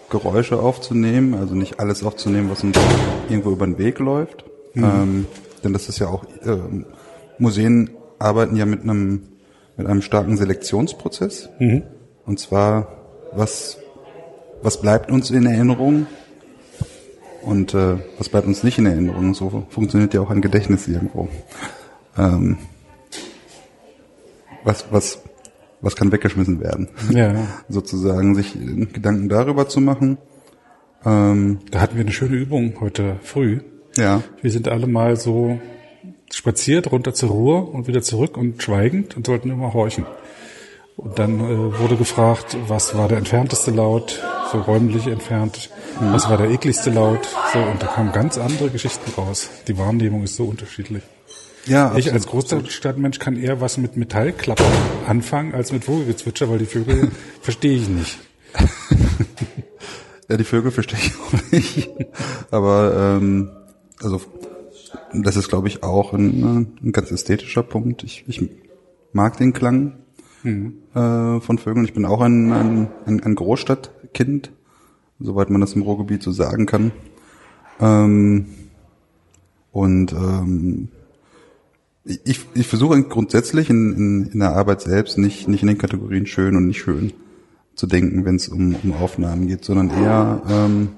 Geräusche 0.10 0.60
aufzunehmen, 0.60 1.34
also 1.36 1.56
nicht 1.56 1.80
alles 1.80 2.04
aufzunehmen, 2.04 2.50
was 2.50 2.64
uns 2.64 2.78
irgendwo 3.30 3.52
über 3.52 3.66
den 3.66 3.78
Weg 3.78 4.00
läuft. 4.00 4.44
Ähm, 4.76 5.26
denn 5.64 5.74
das 5.74 5.90
ist 5.90 6.00
ja 6.00 6.08
auch, 6.08 6.24
äh, 6.44 6.58
Museen 7.38 7.92
arbeiten 8.20 8.56
ja 8.56 8.66
mit 8.66 8.82
einem, 8.84 9.24
mit 9.78 9.88
einem 9.88 10.02
starken 10.02 10.38
Selektionsprozess. 10.38 11.50
Und 12.26 12.40
zwar, 12.40 12.88
was 13.34 13.78
was 14.64 14.82
bleibt 14.82 15.12
uns 15.12 15.32
in 15.32 15.46
Erinnerung 15.46 16.06
und 17.42 17.74
äh, 17.74 17.98
was 18.18 18.30
bleibt 18.30 18.48
uns 18.48 18.64
nicht 18.64 18.78
in 18.78 18.86
Erinnerung. 18.86 19.34
So 19.34 19.66
funktioniert 19.70 20.14
ja 20.14 20.22
auch 20.22 20.30
ein 20.30 20.42
Gedächtnis 20.42 20.88
irgendwo. 20.88 21.30
Ähm, 22.18 22.58
was, 24.64 24.86
was, 24.92 25.22
was 25.82 25.96
kann 25.96 26.12
weggeschmissen 26.12 26.60
werden? 26.60 26.90
Ja. 27.10 27.34
Sozusagen 27.70 28.36
sich 28.36 28.54
Gedanken 28.94 29.30
darüber 29.30 29.68
zu 29.68 29.82
machen. 29.82 30.18
Ähm, 31.04 31.60
Da 31.72 31.82
hatten 31.82 31.96
wir 31.96 32.02
eine 32.02 32.12
schöne 32.12 32.36
Übung 32.36 32.74
heute 32.80 33.16
früh. 33.24 33.62
Ja, 33.98 34.24
Wir 34.42 34.52
sind 34.52 34.68
alle 34.68 34.88
mal 34.88 35.16
so 35.18 35.60
spaziert 36.34 36.92
runter 36.92 37.14
zur 37.14 37.30
Ruhr 37.30 37.74
und 37.74 37.88
wieder 37.88 38.02
zurück 38.02 38.38
und 38.38 38.62
schweigend 38.64 39.18
und 39.18 39.26
sollten 39.28 39.50
immer 39.52 39.74
horchen. 39.74 40.06
Und 40.98 41.18
dann 41.20 41.40
äh, 41.40 41.80
wurde 41.80 41.96
gefragt, 41.98 42.58
was 42.68 42.96
war 42.96 43.08
der 43.08 43.18
entfernteste 43.18 43.72
Laut, 43.72 44.22
so 44.52 44.60
räumlich 44.60 45.08
entfernt, 45.08 45.70
was 46.00 46.30
war 46.30 46.38
der 46.38 46.50
ekligste 46.50 46.90
Laut, 46.90 47.28
so 47.54 47.60
und 47.60 47.82
da 47.82 47.88
kamen 47.88 48.12
ganz 48.12 48.38
andere 48.38 48.70
Geschichten 48.70 49.12
raus. 49.20 49.50
Die 49.68 49.78
Wahrnehmung 49.78 50.24
ist 50.24 50.36
so 50.36 50.46
unterschiedlich. 50.46 51.04
ja, 51.66 51.96
Ich 51.98 52.14
als 52.14 52.28
absolut. 52.28 52.66
Großstadtmensch 52.66 53.20
kann 53.20 53.36
eher 53.42 53.62
was 53.62 53.78
mit 53.78 53.98
Metallklappern 53.98 54.72
anfangen 55.08 55.54
als 55.54 55.72
mit 55.72 55.86
Vogelgezwitscher, 55.86 56.50
weil 56.50 56.60
die 56.60 56.66
Vögel 56.66 57.12
verstehe 57.42 57.76
ich 57.78 57.90
nicht. 57.90 58.20
Ja, 60.30 60.38
die 60.38 60.46
Vögel 60.46 60.72
verstehe 60.72 60.98
ich 60.98 61.12
auch 61.20 61.52
nicht. 61.52 61.90
Aber 62.52 63.18
ähm, 63.20 63.50
also 64.04 64.22
das 65.14 65.36
ist, 65.36 65.50
glaube 65.50 65.68
ich, 65.68 65.84
auch 65.84 66.14
ein, 66.14 66.44
äh, 66.82 66.86
ein 66.86 66.92
ganz 66.92 67.12
ästhetischer 67.12 67.64
Punkt. 67.64 68.04
Ich, 68.04 68.26
ich 68.28 68.50
mag 69.14 69.38
den 69.38 69.54
Klang 69.54 69.94
äh, 70.44 71.40
von 71.40 71.58
Vögeln. 71.58 71.86
Ich 71.86 71.94
bin 71.94 72.06
auch 72.06 72.22
ein, 72.22 72.52
ein, 72.52 72.88
ein, 73.06 73.24
ein 73.24 73.36
Großstadtkind, 73.36 74.52
soweit 75.20 75.50
man 75.50 75.62
das 75.62 75.74
im 75.74 75.84
Ruhrgebiet 75.84 76.24
so 76.24 76.32
sagen 76.32 76.66
kann. 76.66 76.92
Ähm, 77.80 78.48
und 79.72 80.14
ähm, 80.14 80.90
ich, 82.04 82.46
ich 82.54 82.68
versuche 82.68 83.02
grundsätzlich 83.04 83.70
in, 83.70 83.94
in, 83.94 84.26
in 84.32 84.40
der 84.40 84.56
Arbeit 84.56 84.82
selbst 84.82 85.18
nicht, 85.18 85.48
nicht 85.48 85.62
in 85.62 85.68
den 85.68 85.78
Kategorien 85.78 86.26
schön 86.26 86.56
und 86.56 86.68
nicht 86.68 86.82
schön 86.82 87.14
zu 87.76 87.88
denken, 87.88 88.26
wenn 88.26 88.36
es 88.36 88.50
um, 88.50 88.76
um 88.84 88.94
Aufnahmen 88.94 89.48
geht, 89.48 89.64
sondern 89.64 89.90
eher 89.92 90.42
ähm, 90.50 90.90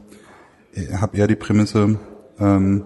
habe 1.00 1.18
eher 1.18 1.28
die 1.28 1.36
Prämisse, 1.36 2.00
ähm, 2.40 2.86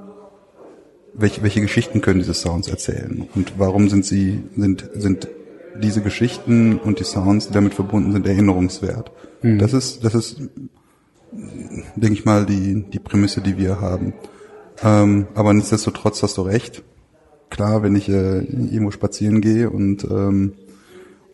welche, 1.18 1.42
welche 1.44 1.62
Geschichten 1.62 2.02
können 2.02 2.20
diese 2.20 2.34
Sounds 2.34 2.68
erzählen 2.68 3.28
und 3.36 3.54
warum 3.58 3.90
sind 3.90 4.06
sie 4.06 4.44
sind 4.56 4.90
sind 4.94 5.28
diese 5.82 6.02
Geschichten 6.02 6.78
und 6.78 7.00
die 7.00 7.04
Sounds, 7.04 7.48
die 7.48 7.54
damit 7.54 7.74
verbunden 7.74 8.12
sind, 8.12 8.26
erinnerungswert. 8.26 9.12
Das 9.60 9.74
ist 9.74 10.04
das 10.04 10.16
ist 10.16 10.42
denke 11.96 12.14
ich 12.14 12.26
mal 12.26 12.46
die 12.46 12.86
die 12.92 13.00
Prämisse, 13.00 13.42
die 13.42 13.58
wir 13.58 13.82
haben. 13.82 14.14
Ähm, 14.84 15.28
aber 15.34 15.54
nichtsdestotrotz 15.54 16.22
hast 16.24 16.38
du 16.38 16.44
recht. 16.44 16.84
Klar, 17.50 17.82
wenn 17.82 17.96
ich 17.96 18.10
äh, 18.10 18.40
irgendwo 18.40 18.92
spazieren 18.92 19.42
gehe 19.42 19.70
und 19.70 20.04
ähm, 20.04 20.54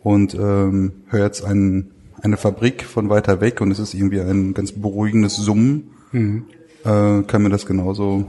und 0.01 0.35
ähm, 0.35 0.91
höre 1.07 1.25
jetzt 1.25 1.45
ein, 1.45 1.91
eine 2.21 2.37
Fabrik 2.37 2.83
von 2.83 3.09
weiter 3.09 3.41
weg 3.41 3.61
und 3.61 3.71
es 3.71 3.79
ist 3.79 3.93
irgendwie 3.93 4.19
ein 4.19 4.53
ganz 4.53 4.73
beruhigendes 4.73 5.37
Summen, 5.37 5.91
äh, 6.83 7.23
kann 7.23 7.41
mir 7.41 7.49
das 7.49 7.65
genauso 7.65 8.25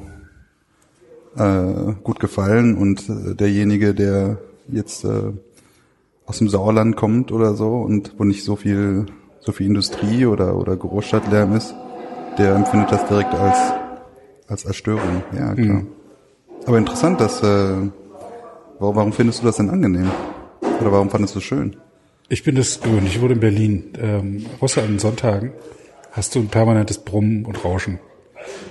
äh, 1.37 1.95
gut 2.03 2.21
gefallen 2.21 2.77
und 2.77 3.09
äh, 3.09 3.35
derjenige, 3.35 3.95
der 3.95 4.39
jetzt 4.69 5.05
äh, 5.05 5.33
aus 6.27 6.39
dem 6.39 6.49
Sauerland 6.49 6.97
kommt 6.97 7.33
oder 7.33 7.55
so 7.55 7.77
und 7.77 8.15
wo 8.19 8.25
nicht 8.25 8.45
so 8.45 8.57
viel 8.57 9.07
so 9.41 9.53
viel 9.53 9.67
Industrie 9.67 10.25
oder 10.27 10.57
oder 10.57 10.77
Großstadtlärm 10.77 11.55
ist, 11.55 11.75
der 12.39 12.55
empfindet 12.55 12.93
das 12.93 13.07
direkt 13.07 13.35
als 13.35 13.59
als 14.49 14.67
als 14.67 14.77
Störung. 14.77 15.23
Ja 15.37 15.55
klar. 15.55 15.83
Aber 16.67 16.79
interessant, 16.79 17.21
dass 17.21 17.43
äh, 17.43 17.77
warum, 18.79 18.97
warum 18.97 19.13
findest 19.13 19.43
du 19.43 19.47
das 19.47 19.57
denn 19.57 19.71
angenehm? 19.71 20.11
Oder 20.81 20.93
warum 20.93 21.11
fandest 21.11 21.35
du 21.35 21.39
es 21.41 21.45
schön? 21.45 21.77
Ich 22.29 22.43
bin 22.43 22.55
das 22.55 22.81
gewöhnt. 22.81 23.07
Ich 23.07 23.21
wurde 23.21 23.35
in 23.35 23.41
Berlin. 23.41 23.93
Ähm, 24.01 24.47
außer 24.61 24.83
an 24.83 24.99
Sonntagen 24.99 25.53
hast 26.13 26.35
du 26.35 26.41
ein 26.41 26.49
permanentes 26.49 26.99
Brummen 26.99 27.45
und 27.45 27.63
Rauschen. 27.65 27.99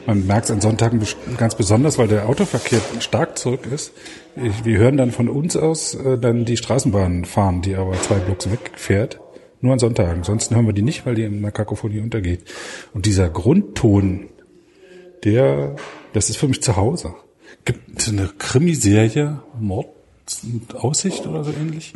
Man 0.05 0.25
merkt 0.27 0.45
es 0.45 0.51
an 0.51 0.61
Sonntagen 0.61 1.01
ganz 1.37 1.55
besonders, 1.55 1.97
weil 1.97 2.07
der 2.07 2.27
Autoverkehr 2.27 2.81
stark 2.99 3.37
zurück 3.37 3.67
ist. 3.71 3.93
Ich, 4.35 4.65
wir 4.65 4.77
hören 4.77 4.97
dann 4.97 5.11
von 5.11 5.29
uns 5.29 5.55
aus 5.55 5.95
äh, 5.95 6.17
dann 6.17 6.45
die 6.45 6.57
Straßenbahn 6.57 7.25
fahren, 7.25 7.61
die 7.61 7.75
aber 7.75 7.93
zwei 8.01 8.15
Blocks 8.15 8.49
wegfährt. 8.51 9.19
Nur 9.61 9.73
an 9.73 9.79
Sonntagen. 9.79 10.17
Ansonsten 10.17 10.55
hören 10.55 10.65
wir 10.65 10.73
die 10.73 10.81
nicht, 10.81 11.05
weil 11.05 11.15
die 11.15 11.23
in 11.23 11.41
der 11.41 11.51
Kakophonie 11.51 12.01
untergeht. 12.01 12.41
Und 12.93 13.05
dieser 13.05 13.29
Grundton, 13.29 14.27
der, 15.23 15.77
das 16.11 16.29
ist 16.29 16.35
für 16.35 16.49
mich 16.49 16.61
zu 16.61 16.75
Hause. 16.75 17.15
Gibt 17.63 18.09
eine 18.09 18.27
Krimiserie, 18.37 19.39
Mord 19.57 19.87
und 20.43 20.75
Aussicht 20.75 21.27
oder 21.27 21.45
so 21.45 21.51
ähnlich, 21.51 21.93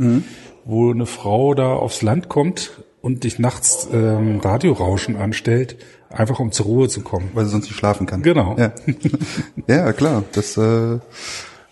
wo 0.63 0.91
eine 0.91 1.05
Frau 1.05 1.53
da 1.55 1.73
aufs 1.73 2.01
Land 2.01 2.29
kommt 2.29 2.71
und 3.01 3.23
dich 3.23 3.39
nachts 3.39 3.87
ähm, 3.91 4.39
Radiorauschen 4.39 5.15
anstellt, 5.15 5.77
einfach 6.09 6.39
um 6.39 6.51
zur 6.51 6.65
Ruhe 6.65 6.87
zu 6.87 7.01
kommen. 7.01 7.29
Weil 7.33 7.45
sie 7.45 7.51
sonst 7.51 7.65
nicht 7.65 7.77
schlafen 7.77 8.07
kann. 8.07 8.21
Genau. 8.21 8.55
Ja, 8.57 8.73
ja 9.67 9.93
klar. 9.93 10.23
Das, 10.33 10.57
äh, 10.57 10.99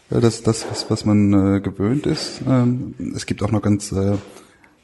das, 0.09 0.43
das 0.43 0.65
was, 0.69 0.89
was 0.89 1.05
man 1.05 1.57
äh, 1.57 1.59
gewöhnt 1.61 2.05
ist. 2.05 2.41
Ähm, 2.47 2.95
es 3.15 3.25
gibt 3.25 3.43
auch 3.43 3.51
noch 3.51 3.61
ganz 3.61 3.91
äh, 3.91 4.17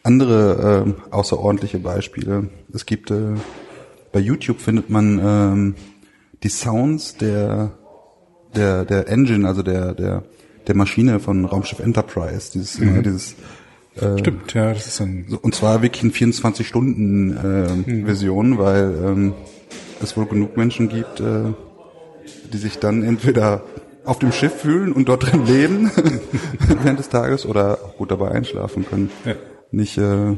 andere 0.04 0.84
ähm, 0.86 0.96
außerordentliche 1.12 1.80
Beispiele. 1.80 2.50
Es 2.74 2.86
gibt 2.86 3.12
äh, 3.12 3.36
bei 4.12 4.20
YouTube 4.20 4.60
findet 4.60 4.90
man 4.90 5.20
ähm, 5.24 5.76
die 6.44 6.50
Sounds 6.50 7.18
der 7.18 7.72
der 8.56 8.84
der 8.86 9.08
Engine, 9.08 9.48
also 9.48 9.64
der 9.64 9.94
der 9.94 10.24
der 10.68 10.76
Maschine 10.76 11.20
von 11.20 11.46
Raumschiff 11.46 11.80
Enterprise. 11.80 12.52
Dieses 12.54 12.80
immer 12.80 13.02
dieses 13.02 13.36
Stimmt, 13.96 14.54
ja, 14.54 14.74
das 14.74 14.88
ist 14.88 15.02
ein 15.02 15.38
Und 15.42 15.54
zwar 15.54 15.82
wirklich 15.82 16.04
in 16.04 16.12
24 16.12 16.66
Stunden 16.68 17.36
äh, 17.36 18.06
Version, 18.06 18.58
weil 18.58 18.96
ähm, 19.04 19.34
es 20.02 20.16
wohl 20.16 20.26
genug 20.28 20.56
Menschen 20.56 20.88
gibt, 20.90 21.20
äh, 21.20 21.54
die 22.54 22.58
sich 22.58 22.80
dann 22.80 23.04
entweder 23.04 23.64
auf 24.06 24.20
dem 24.20 24.32
Schiff 24.32 24.62
fühlen 24.62 24.94
und 24.94 25.10
dort 25.10 25.32
drin 25.32 25.46
leben 25.46 25.92
während 26.84 27.00
des 27.00 27.10
Tages 27.10 27.46
oder 27.46 27.80
auch 27.84 27.98
gut 27.98 28.12
dabei 28.12 28.32
einschlafen 28.32 28.86
können. 28.86 29.12
Ja. 29.26 29.36
Nicht, 29.72 29.98
äh, 29.98 30.38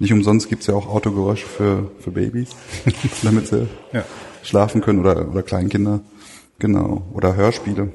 nicht 0.00 0.12
umsonst 0.12 0.48
gibt's 0.48 0.66
ja 0.66 0.74
auch 0.74 0.88
Autogeräusche 0.88 1.46
für, 1.46 1.90
für 2.00 2.10
Babys, 2.10 2.50
damit 3.22 3.46
sie 3.46 3.68
Ja. 3.92 4.04
schlafen 4.42 4.80
können 4.80 4.98
oder, 4.98 5.28
oder 5.30 5.42
Kleinkinder. 5.42 6.00
Genau. 6.58 7.06
Oder 7.14 7.36
Hörspiele. 7.36 7.92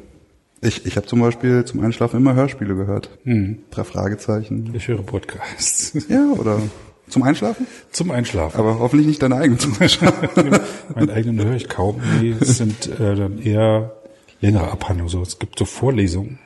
Ich, 0.61 0.85
ich 0.85 0.97
habe 0.97 1.07
zum 1.07 1.21
Beispiel 1.21 1.63
zum 1.63 1.79
Einschlafen 1.81 2.17
immer 2.17 2.33
Hörspiele 2.35 2.75
gehört. 2.75 3.09
Drei 3.23 3.83
Fragezeichen. 3.83 4.71
ich 4.73 4.87
höre 4.87 5.01
Podcasts. 5.03 5.93
Ja, 6.09 6.33
oder 6.37 6.61
zum 7.07 7.23
Einschlafen? 7.23 7.65
Zum 7.91 8.11
Einschlafen. 8.11 8.59
Aber 8.59 8.79
hoffentlich 8.79 9.07
nicht 9.07 9.21
deine 9.21 9.35
eigenen 9.35 9.59
zum 9.59 9.75
Einschlafen. 9.79 10.29
Meinen 10.95 11.09
eigenen 11.09 11.45
höre 11.45 11.55
ich 11.55 11.69
kaum. 11.69 12.01
Nee, 12.21 12.35
es 12.39 12.57
sind 12.57 12.87
äh, 12.99 13.15
dann 13.15 13.41
eher 13.41 13.95
längere 14.41 14.69
Abhandlungen. 14.71 15.09
So, 15.09 15.21
es 15.21 15.39
gibt 15.39 15.57
so 15.57 15.65
Vorlesungen, 15.65 16.39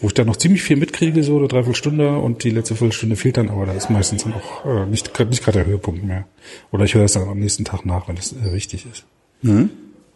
wo 0.00 0.08
ich 0.08 0.14
dann 0.14 0.26
noch 0.26 0.36
ziemlich 0.36 0.62
viel 0.62 0.76
mitkriege, 0.76 1.22
so 1.22 1.38
eine 1.38 1.48
Dreiviertelstunde 1.48 2.18
und 2.18 2.44
die 2.44 2.50
letzte 2.50 2.74
Viertelstunde 2.74 3.16
fehlt 3.16 3.36
dann, 3.36 3.48
aber 3.48 3.64
da 3.66 3.72
ist 3.72 3.90
meistens 3.90 4.24
dann 4.24 4.34
auch 4.34 4.66
äh, 4.66 4.86
nicht, 4.86 5.18
nicht 5.30 5.42
gerade 5.44 5.58
der 5.58 5.66
Höhepunkt 5.66 6.04
mehr. 6.04 6.26
Oder 6.72 6.84
ich 6.84 6.94
höre 6.94 7.04
es 7.04 7.12
dann 7.12 7.28
am 7.28 7.38
nächsten 7.38 7.64
Tag 7.64 7.86
nach, 7.86 8.08
wenn 8.08 8.16
es 8.16 8.32
äh, 8.32 8.52
wichtig 8.52 8.86
ist. 8.90 9.04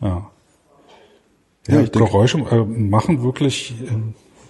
Ja. 0.00 0.30
Ja, 1.68 1.80
Ja, 1.80 1.86
Geräusche 1.86 2.38
äh, 2.38 2.64
machen 2.64 3.22
wirklich, 3.22 3.74
äh, 3.82 3.92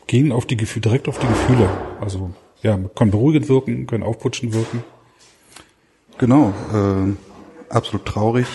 gehen 0.06 0.32
auf 0.32 0.46
die 0.46 0.56
Gefühle, 0.56 0.82
direkt 0.82 1.08
auf 1.08 1.18
die 1.18 1.26
Gefühle. 1.26 1.68
Also 2.00 2.30
ja, 2.62 2.78
können 2.94 3.10
beruhigend 3.10 3.48
wirken, 3.48 3.86
können 3.86 4.02
aufputschend 4.02 4.52
wirken. 4.52 4.82
genau, 6.18 6.52
äh, 6.72 7.12
absolut 7.72 8.06
traurig, 8.06 8.46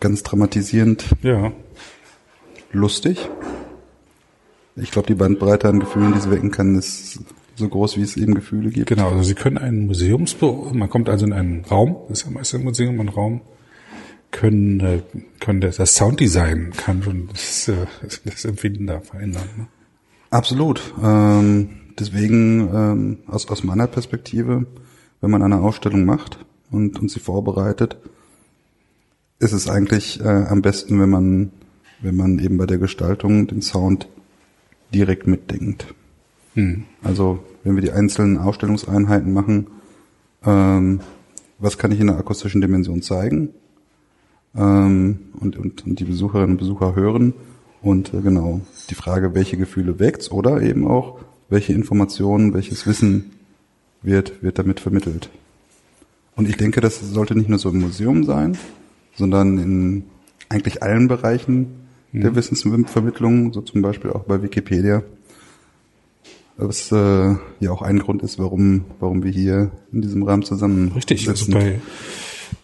ganz 0.00 0.22
dramatisierend, 0.22 1.04
Ja, 1.22 1.52
lustig. 2.72 3.28
Ich 4.76 4.90
glaube, 4.90 5.08
die 5.08 5.14
Bandbreite 5.14 5.68
an 5.68 5.80
Gefühlen, 5.80 6.12
die 6.14 6.20
sie 6.20 6.30
wecken 6.30 6.50
kann, 6.50 6.76
ist 6.78 7.20
so 7.56 7.68
groß, 7.68 7.96
wie 7.98 8.02
es 8.02 8.16
eben 8.16 8.34
Gefühle 8.34 8.70
gibt. 8.70 8.88
Genau, 8.88 9.10
also 9.10 9.22
Sie 9.22 9.34
können 9.34 9.58
einen 9.58 9.86
Museumsbüro, 9.86 10.70
man 10.72 10.88
kommt 10.88 11.08
also 11.10 11.26
in 11.26 11.32
einen 11.34 11.64
Raum, 11.66 11.96
das 12.08 12.20
ist 12.20 12.24
ja 12.26 12.30
meist 12.30 12.54
ein 12.54 12.64
Museum, 12.64 12.98
ein 13.00 13.08
Raum, 13.08 13.42
können, 14.30 14.80
äh, 14.80 15.02
können 15.40 15.60
das, 15.60 15.76
das 15.76 15.94
Sounddesign 15.94 16.72
kann 16.76 17.02
schon 17.02 17.28
das, 17.28 17.68
äh, 17.68 17.86
das 18.24 18.44
Empfinden 18.44 18.86
da 18.86 19.00
verändern. 19.00 19.48
Ne? 19.56 19.66
Absolut. 20.30 20.94
Ähm, 21.02 21.70
deswegen 21.98 22.68
ähm, 22.72 23.18
aus, 23.26 23.48
aus 23.48 23.64
meiner 23.64 23.86
Perspektive, 23.86 24.66
wenn 25.20 25.30
man 25.30 25.42
eine 25.42 25.60
Ausstellung 25.60 26.04
macht 26.04 26.38
und, 26.70 26.98
und 27.00 27.10
sie 27.10 27.20
vorbereitet, 27.20 27.96
ist 29.38 29.52
es 29.52 29.68
eigentlich 29.68 30.20
äh, 30.20 30.28
am 30.28 30.62
besten, 30.62 31.00
wenn 31.00 31.10
man, 31.10 31.50
wenn 32.00 32.16
man 32.16 32.38
eben 32.38 32.58
bei 32.58 32.66
der 32.66 32.78
Gestaltung 32.78 33.46
den 33.46 33.62
Sound 33.62 34.08
direkt 34.94 35.26
mitdenkt. 35.26 35.94
Also 37.02 37.44
wenn 37.62 37.76
wir 37.76 37.82
die 37.82 37.92
einzelnen 37.92 38.38
Ausstellungseinheiten 38.38 39.32
machen, 39.32 39.68
ähm, 40.44 41.00
was 41.58 41.78
kann 41.78 41.92
ich 41.92 42.00
in 42.00 42.08
der 42.08 42.18
akustischen 42.18 42.60
Dimension 42.60 43.02
zeigen? 43.02 43.50
Ähm, 44.56 45.18
und, 45.38 45.56
und, 45.56 45.86
und 45.86 45.98
die 45.98 46.04
Besucherinnen 46.04 46.52
und 46.52 46.58
Besucher 46.58 46.94
hören. 46.94 47.34
Und 47.82 48.12
äh, 48.12 48.20
genau, 48.20 48.60
die 48.90 48.94
Frage, 48.94 49.34
welche 49.34 49.56
Gefühle 49.56 49.98
weckt's 49.98 50.30
oder 50.30 50.60
eben 50.62 50.86
auch, 50.86 51.18
welche 51.48 51.72
Informationen, 51.72 52.52
welches 52.54 52.86
Wissen 52.86 53.32
wird, 54.02 54.42
wird 54.42 54.58
damit 54.58 54.80
vermittelt. 54.80 55.30
Und 56.36 56.48
ich 56.48 56.56
denke, 56.56 56.80
das 56.80 57.00
sollte 57.00 57.36
nicht 57.36 57.48
nur 57.48 57.58
so 57.58 57.70
im 57.70 57.80
Museum 57.80 58.24
sein, 58.24 58.56
sondern 59.14 59.58
in 59.58 60.04
eigentlich 60.48 60.82
allen 60.82 61.08
Bereichen 61.08 61.80
der 62.12 62.34
Wissensvermittlung, 62.34 63.52
so 63.52 63.60
zum 63.60 63.82
Beispiel 63.82 64.10
auch 64.10 64.24
bei 64.24 64.42
Wikipedia. 64.42 65.02
Was 66.56 66.92
äh, 66.92 67.36
ja 67.60 67.70
auch 67.70 67.82
ein 67.82 68.00
Grund 68.00 68.22
ist, 68.22 68.38
warum, 68.38 68.84
warum 68.98 69.22
wir 69.22 69.30
hier 69.30 69.70
in 69.92 70.02
diesem 70.02 70.22
Rahmen 70.24 70.42
zusammen 70.42 70.92
Richtig, 70.94 71.28
also 71.28 71.44
sitzen. 71.44 71.52
bei, 71.52 71.80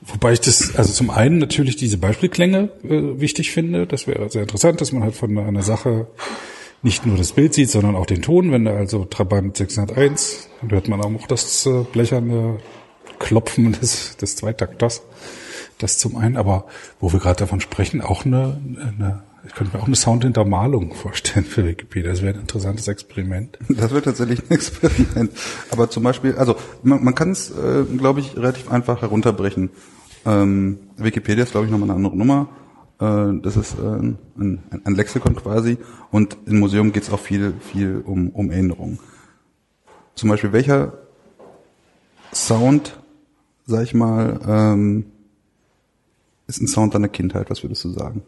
wobei 0.00 0.32
ich 0.32 0.40
das, 0.40 0.76
also 0.76 0.92
zum 0.92 1.10
einen 1.10 1.38
natürlich 1.38 1.76
diese 1.76 1.98
Beispielklänge 1.98 2.70
äh, 2.84 3.20
wichtig 3.20 3.50
finde. 3.50 3.86
Das 3.86 4.06
wäre 4.06 4.28
sehr 4.30 4.42
interessant, 4.42 4.80
dass 4.80 4.92
man 4.92 5.02
halt 5.02 5.14
von 5.14 5.36
einer 5.38 5.62
Sache 5.62 6.06
nicht 6.82 7.06
nur 7.06 7.16
das 7.16 7.32
Bild 7.32 7.54
sieht, 7.54 7.70
sondern 7.70 7.96
auch 7.96 8.06
den 8.06 8.22
Ton. 8.22 8.52
Wenn 8.52 8.64
da 8.64 8.76
also 8.76 9.04
Trabant 9.04 9.56
601, 9.56 10.48
dann 10.60 10.70
hört 10.70 10.88
man 10.88 11.00
auch 11.00 11.26
das 11.26 11.66
äh, 11.66 11.82
blecherne 11.92 12.58
Klopfen 13.18 13.72
des, 13.72 14.16
des 14.16 14.36
Zweitakters. 14.36 15.02
Das 15.78 15.98
zum 15.98 16.16
einen, 16.16 16.36
aber 16.36 16.66
wo 17.00 17.12
wir 17.12 17.20
gerade 17.20 17.40
davon 17.40 17.60
sprechen, 17.60 18.00
auch 18.00 18.24
eine, 18.24 18.60
eine 18.76 19.22
ich 19.46 19.54
könnte 19.54 19.76
mir 19.76 19.82
auch 19.82 19.86
eine 19.86 19.96
Soundhintermalung 19.96 20.94
vorstellen 20.94 21.46
für 21.46 21.66
Wikipedia. 21.66 22.10
Das 22.10 22.22
wäre 22.22 22.34
ein 22.34 22.40
interessantes 22.40 22.88
Experiment. 22.88 23.58
Das 23.68 23.90
wird 23.92 24.04
tatsächlich 24.04 24.40
ein 24.42 24.50
Experiment. 24.50 25.30
Aber 25.70 25.88
zum 25.88 26.02
Beispiel, 26.02 26.36
also 26.36 26.56
man, 26.82 27.04
man 27.04 27.14
kann 27.14 27.30
es, 27.30 27.50
äh, 27.50 27.84
glaube 27.96 28.20
ich, 28.20 28.36
relativ 28.36 28.70
einfach 28.70 29.02
herunterbrechen. 29.02 29.70
Ähm, 30.24 30.78
Wikipedia 30.96 31.44
ist, 31.44 31.52
glaube 31.52 31.66
ich, 31.66 31.72
nochmal 31.72 31.90
eine 31.90 31.96
andere 31.96 32.16
Nummer. 32.16 32.48
Äh, 33.00 33.40
das 33.42 33.56
ist 33.56 33.76
äh, 33.78 33.82
ein, 33.82 34.62
ein 34.84 34.94
Lexikon 34.94 35.36
quasi. 35.36 35.78
Und 36.10 36.36
im 36.46 36.58
Museum 36.58 36.92
geht 36.92 37.04
es 37.04 37.10
auch 37.10 37.20
viel, 37.20 37.54
viel 37.60 38.02
um, 38.04 38.30
um 38.30 38.50
Erinnerungen. 38.50 38.98
Zum 40.14 40.30
Beispiel, 40.30 40.52
welcher 40.52 40.94
Sound, 42.32 42.98
sag 43.66 43.84
ich 43.84 43.94
mal, 43.94 44.40
ähm, 44.46 45.06
ist 46.46 46.60
ein 46.60 46.68
Sound 46.68 46.94
deiner 46.94 47.08
Kindheit? 47.08 47.50
Was 47.50 47.62
würdest 47.62 47.84
du 47.84 47.90
sagen? 47.90 48.22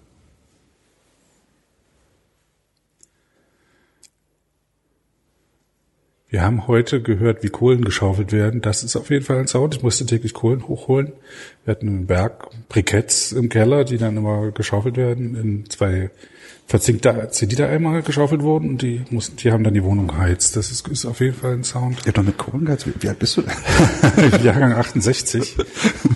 Wir 6.31 6.43
haben 6.43 6.67
heute 6.67 7.01
gehört, 7.01 7.43
wie 7.43 7.49
Kohlen 7.49 7.83
geschaufelt 7.83 8.33
werden. 8.33 8.61
Das 8.61 8.85
ist 8.85 8.97
auf 8.97 9.09
jeden 9.09 9.25
Fall 9.25 9.39
ein 9.39 9.47
Sound. 9.47 9.77
Ich 9.77 9.83
musste 9.83 10.05
täglich 10.05 10.35
Kohlen 10.35 10.69
hochholen. 10.69 11.15
Wir 11.65 11.73
hatten 11.73 11.89
einen 11.89 12.07
Berg 12.07 12.51
Briketts 12.69 13.33
im 13.33 13.49
Keller, 13.49 13.85
die 13.85 13.97
dann 13.97 14.19
immer 14.19 14.51
geschaufelt 14.51 14.99
werden. 14.99 15.35
In 15.37 15.71
zwei 15.71 16.11
verzinkte 16.67 17.29
CD 17.31 17.57
da 17.57 17.67
einmal 17.67 18.03
geschaufelt 18.03 18.43
wurden 18.43 18.69
und 18.69 18.83
die 18.83 19.05
mussten, 19.09 19.37
die 19.37 19.53
haben 19.53 19.65
dann 19.65 19.73
die 19.73 19.83
Wohnung 19.83 20.07
geheizt. 20.07 20.55
Das 20.55 20.71
ist, 20.71 20.87
ist 20.89 21.07
auf 21.07 21.21
jeden 21.21 21.35
Fall 21.35 21.55
ein 21.55 21.65
Sound. 21.65 22.05
Habt 22.05 22.19
doch 22.19 22.23
mit 22.23 22.37
Kohlen 22.37 22.67
geheizt. 22.67 22.87
Wie, 23.03 23.09
alt 23.09 23.19
bist 23.19 23.39
du 23.39 23.43
denn? 23.43 24.43
Jahrgang 24.45 24.75
68, 24.75 25.57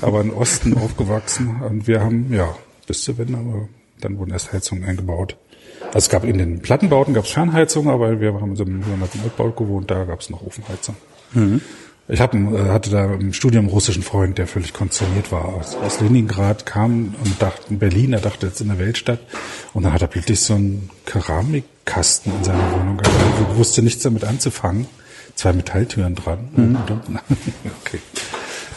aber 0.03 0.21
im 0.21 0.35
Osten 0.35 0.77
aufgewachsen. 0.77 1.63
Und 1.63 1.89
wir 1.89 2.03
haben, 2.03 2.31
ja, 2.31 2.55
bis 2.87 3.03
zur 3.03 3.17
Wende, 3.17 3.39
aber 3.39 3.67
dann 4.03 4.19
wurden 4.19 4.33
erst 4.33 4.53
Heizungen 4.53 4.85
eingebaut. 4.85 5.39
Also 5.95 6.07
es 6.07 6.09
gab 6.09 6.25
in 6.25 6.39
den 6.39 6.61
Plattenbauten 6.61 7.13
gab 7.15 7.25
es 7.25 7.31
Fernheizung, 7.31 7.91
aber 7.91 8.21
wir 8.21 8.33
haben 8.35 8.51
in 8.51 8.57
so 8.57 8.65
einem 8.65 8.83
Altbau 9.23 9.51
gewohnt, 9.51 9.91
da 9.91 10.05
gab 10.05 10.21
es 10.21 10.31
noch 10.31 10.43
Ofenheizung. 10.43 10.97
Ich 12.09 12.21
hab, 12.21 12.35
äh, 12.35 12.71
hatte 12.71 12.91
da 12.91 13.15
im 13.15 13.33
Studium 13.33 13.67
einen 13.67 13.73
russischen 13.73 14.03
Freund, 14.03 14.37
der 14.37 14.47
völlig 14.47 14.73
konsterniert 14.73 15.31
war. 15.31 15.45
Aus, 15.47 15.77
aus 15.77 16.01
Leningrad 16.01 16.67
kam 16.67 17.15
und 17.25 17.41
dachte, 17.41 17.63
in 17.71 17.79
Berlin, 17.79 18.13
er 18.13 18.21
dachte 18.21 18.47
jetzt 18.47 18.61
in 18.61 18.69
der 18.69 18.79
Weltstadt. 18.79 19.21
Und 19.73 19.85
dann 19.85 19.93
hat 19.93 20.03
er 20.03 20.09
plötzlich 20.09 20.41
so 20.41 20.55
einen 20.55 20.91
Keramikkasten 21.07 22.33
in 22.37 22.45
seiner 22.45 22.73
Wohnung 22.73 22.97
gehabt. 22.97 23.17
Er 23.51 23.57
wusste 23.57 23.83
nichts 23.83 24.03
damit 24.03 24.25
anzufangen. 24.25 24.87
Zwei 25.37 25.53
Metalltüren 25.53 26.15
dran. 26.15 26.49
Okay. 27.85 28.01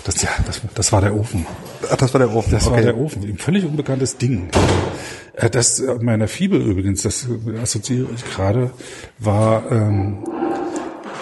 Das, 0.06 0.22
ja, 0.22 0.30
das, 0.46 0.62
das 0.76 0.92
war 0.92 1.02
der 1.02 1.16
Ofen. 1.16 1.46
Ach, 1.92 1.96
das 1.98 2.14
war 2.14 2.20
der 2.20 2.32
Ofen. 2.34 2.52
Das 2.52 2.68
war 2.68 2.74
Okay. 2.74 2.84
der 2.84 2.98
Ofen, 2.98 3.24
ein 3.24 3.38
völlig 3.38 3.66
unbekanntes 3.66 4.18
Ding. 4.18 4.50
Äh, 5.34 5.50
Das 5.50 5.80
äh, 5.80 5.96
meiner 5.96 6.28
Fibel 6.28 6.62
übrigens, 6.62 7.02
das 7.02 7.28
assoziiere 7.62 8.08
ich 8.16 8.24
gerade, 8.36 8.70
war, 9.18 9.70
ähm, 9.72 10.20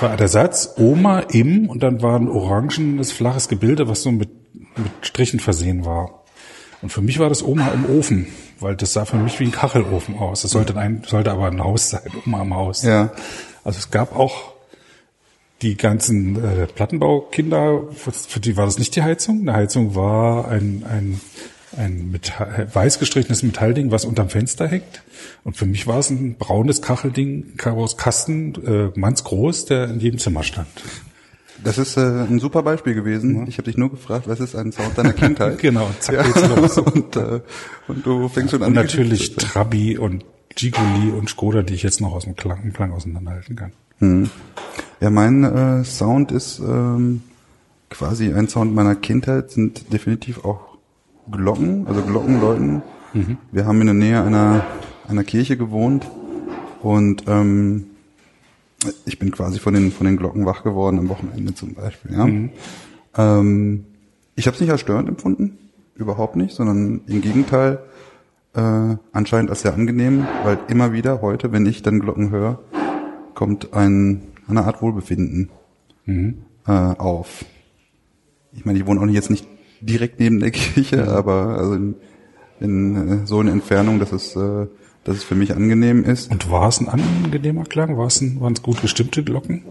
war 0.02 0.18
der 0.18 0.28
Satz 0.28 0.74
Oma 0.78 1.20
im 1.20 1.70
und 1.70 1.82
dann 1.82 2.02
war 2.02 2.20
ein 2.20 2.28
orangenes, 2.28 3.12
flaches 3.14 3.48
Gebilde, 3.48 3.88
was 3.88 4.04
so 4.04 4.12
mit, 4.12 4.30
mit 4.54 4.92
Strichen 5.02 5.40
versehen 5.40 5.86
war. 5.86 6.24
Und 6.82 6.92
für 6.92 7.02
mich 7.02 7.20
war 7.20 7.30
das 7.30 7.42
Oma 7.42 7.70
im 7.70 7.86
Ofen, 7.98 8.28
weil 8.60 8.76
das 8.76 8.92
sah 8.92 9.06
für 9.06 9.16
mich 9.16 9.40
wie 9.40 9.46
ein 9.46 9.52
Kachelofen 9.54 10.18
aus. 10.20 10.42
Das 10.42 10.52
sollte, 10.52 10.76
ein, 10.76 11.04
sollte 11.08 11.32
aber 11.32 11.48
ein 11.48 11.64
Haus 11.64 11.90
sein, 11.92 12.02
Oma 12.26 12.42
im 12.42 12.54
Haus. 12.54 12.84
Ja. 12.84 13.12
Also 13.64 13.80
es 13.80 13.90
gab 13.92 14.14
auch 14.18 14.53
die 15.64 15.78
ganzen 15.78 16.36
äh, 16.44 16.68
Plattenbaukinder, 16.68 17.84
für, 17.92 18.12
für 18.12 18.40
die 18.40 18.58
war 18.58 18.66
das 18.66 18.78
nicht 18.78 18.96
die 18.96 19.02
Heizung. 19.02 19.42
Eine 19.42 19.54
Heizung 19.54 19.96
war 19.96 20.50
ein, 20.50 20.84
ein, 20.88 21.22
ein 21.78 22.12
Metall, 22.12 22.68
weiß 22.72 23.00
gestrichenes 23.00 23.44
Metallding, 23.44 23.90
was 23.90 24.06
unterm 24.06 24.30
Fenster 24.30 24.68
hängt. 24.68 25.04
Und 25.44 25.56
für 25.56 25.66
mich 25.66 25.88
war 25.88 26.00
es 26.00 26.10
ein 26.10 26.36
braunes 26.36 26.82
Kachelding 26.82 27.54
aus 27.64 27.98
Kasten, 27.98 28.54
äh, 28.66 29.00
mannsgroß, 29.00 29.66
der 29.66 29.86
in 29.86 30.00
jedem 30.00 30.20
Zimmer 30.20 30.44
stand. 30.44 30.68
Das 31.64 31.78
ist 31.78 31.96
äh, 31.96 32.02
ein 32.02 32.40
super 32.40 32.62
Beispiel 32.62 32.94
gewesen. 32.94 33.48
Ich 33.48 33.58
habe 33.58 33.64
dich 33.64 33.78
nur 33.78 33.90
gefragt, 33.90 34.28
was 34.28 34.42
ist 34.42 34.54
ein 34.54 34.74
Sound 34.74 34.98
deiner 34.98 35.14
Kindheit? 35.14 35.60
Genau, 35.62 35.90
zack 36.00 36.26
geht's 36.26 36.48
los. 36.50 36.78
und, 36.78 37.16
äh, 37.16 37.40
und 37.88 38.06
du 38.06 38.28
fängst 38.28 38.52
schon 38.52 38.62
an. 38.64 38.70
Und 38.70 38.74
natürlich 38.74 39.36
Trabi 39.38 39.98
und 39.98 40.26
Gigoli 40.56 41.12
und 41.12 41.30
Skoda, 41.30 41.64
die 41.64 41.74
ich 41.74 41.84
jetzt 41.84 42.02
noch 42.02 42.12
aus 42.12 42.26
dem 42.26 42.36
Klang, 42.36 42.74
Klang 42.74 42.92
auseinanderhalten 42.92 43.56
kann. 43.56 43.72
erzählen. 44.04 44.30
Ja, 45.04 45.10
mein 45.10 45.44
äh, 45.44 45.84
Sound 45.84 46.32
ist 46.32 46.60
ähm, 46.60 47.24
quasi 47.90 48.34
ein 48.34 48.48
Sound 48.48 48.74
meiner 48.74 48.96
Kindheit, 48.96 49.52
sind 49.52 49.92
definitiv 49.92 50.46
auch 50.46 50.78
Glocken, 51.30 51.86
also 51.88 52.02
Glockenläuten. 52.04 52.84
Wir 53.52 53.66
haben 53.66 53.82
in 53.82 53.88
der 53.88 53.96
Nähe 53.96 54.24
einer, 54.24 54.64
einer 55.10 55.26
Kirche 55.26 55.58
gewohnt 55.58 56.10
und 56.82 57.26
ähm, 57.28 57.88
ich 59.06 59.20
bin 59.20 59.32
quasi 59.32 59.60
von 59.60 59.74
den, 59.74 59.92
von 59.92 60.08
den 60.08 60.16
Glocken 60.16 60.46
wach 60.46 60.64
geworden 60.64 61.00
am 61.00 61.10
Wochenende 61.10 61.54
zum 61.54 61.74
Beispiel. 61.74 62.14
Ja. 62.14 63.40
Ähm, 63.40 63.84
ich 64.36 64.48
habe 64.48 64.56
es 64.56 64.62
nicht 64.62 64.72
als 64.72 64.80
störend 64.80 65.10
empfunden, 65.10 65.58
überhaupt 65.96 66.38
nicht, 66.38 66.56
sondern 66.56 67.02
im 67.08 67.20
Gegenteil 67.20 67.80
äh, 68.54 68.96
anscheinend 69.12 69.50
als 69.50 69.64
sehr 69.64 69.74
angenehm, 69.74 70.26
weil 70.46 70.60
immer 70.70 70.94
wieder 70.94 71.22
heute, 71.22 71.52
wenn 71.52 71.66
ich 71.66 71.82
dann 71.84 72.00
Glocken 72.00 72.30
höre, 72.30 72.60
kommt 73.34 73.74
ein, 73.74 74.22
eine 74.48 74.64
Art 74.66 74.82
Wohlbefinden 74.82 75.50
äh, 76.06 76.72
auf. 76.72 77.46
Ich 78.54 78.66
meine, 78.66 78.80
ich 78.80 78.86
wohne 78.86 79.02
auch 79.02 79.08
jetzt 79.08 79.30
nicht 79.30 79.48
direkt 79.82 80.20
neben 80.20 80.40
der 80.40 80.52
Kirche, 80.52 81.08
aber 81.08 81.58
also 81.58 81.74
in, 81.74 81.96
in 82.60 83.24
äh, 83.24 83.28
so 83.28 83.42
in 83.42 83.48
Entfernung, 83.48 84.00
dass 84.00 84.12
es, 84.12 84.36
äh, 84.36 84.68
dass 85.04 85.18
es 85.18 85.24
für 85.24 85.36
mich 85.36 85.56
angenehm 85.56 86.04
ist. 86.04 86.32
Und 86.32 86.50
war 86.50 86.68
es 86.68 86.80
ein 86.80 86.90
angenehmer 86.90 87.64
Klang? 87.64 87.98
War 87.98 88.08
es 88.08 88.22
ein, 88.22 88.40
waren 88.42 88.54
es 88.54 88.62
gut 88.62 88.82
gestimmte 88.82 89.24
Glocken? 89.24 89.64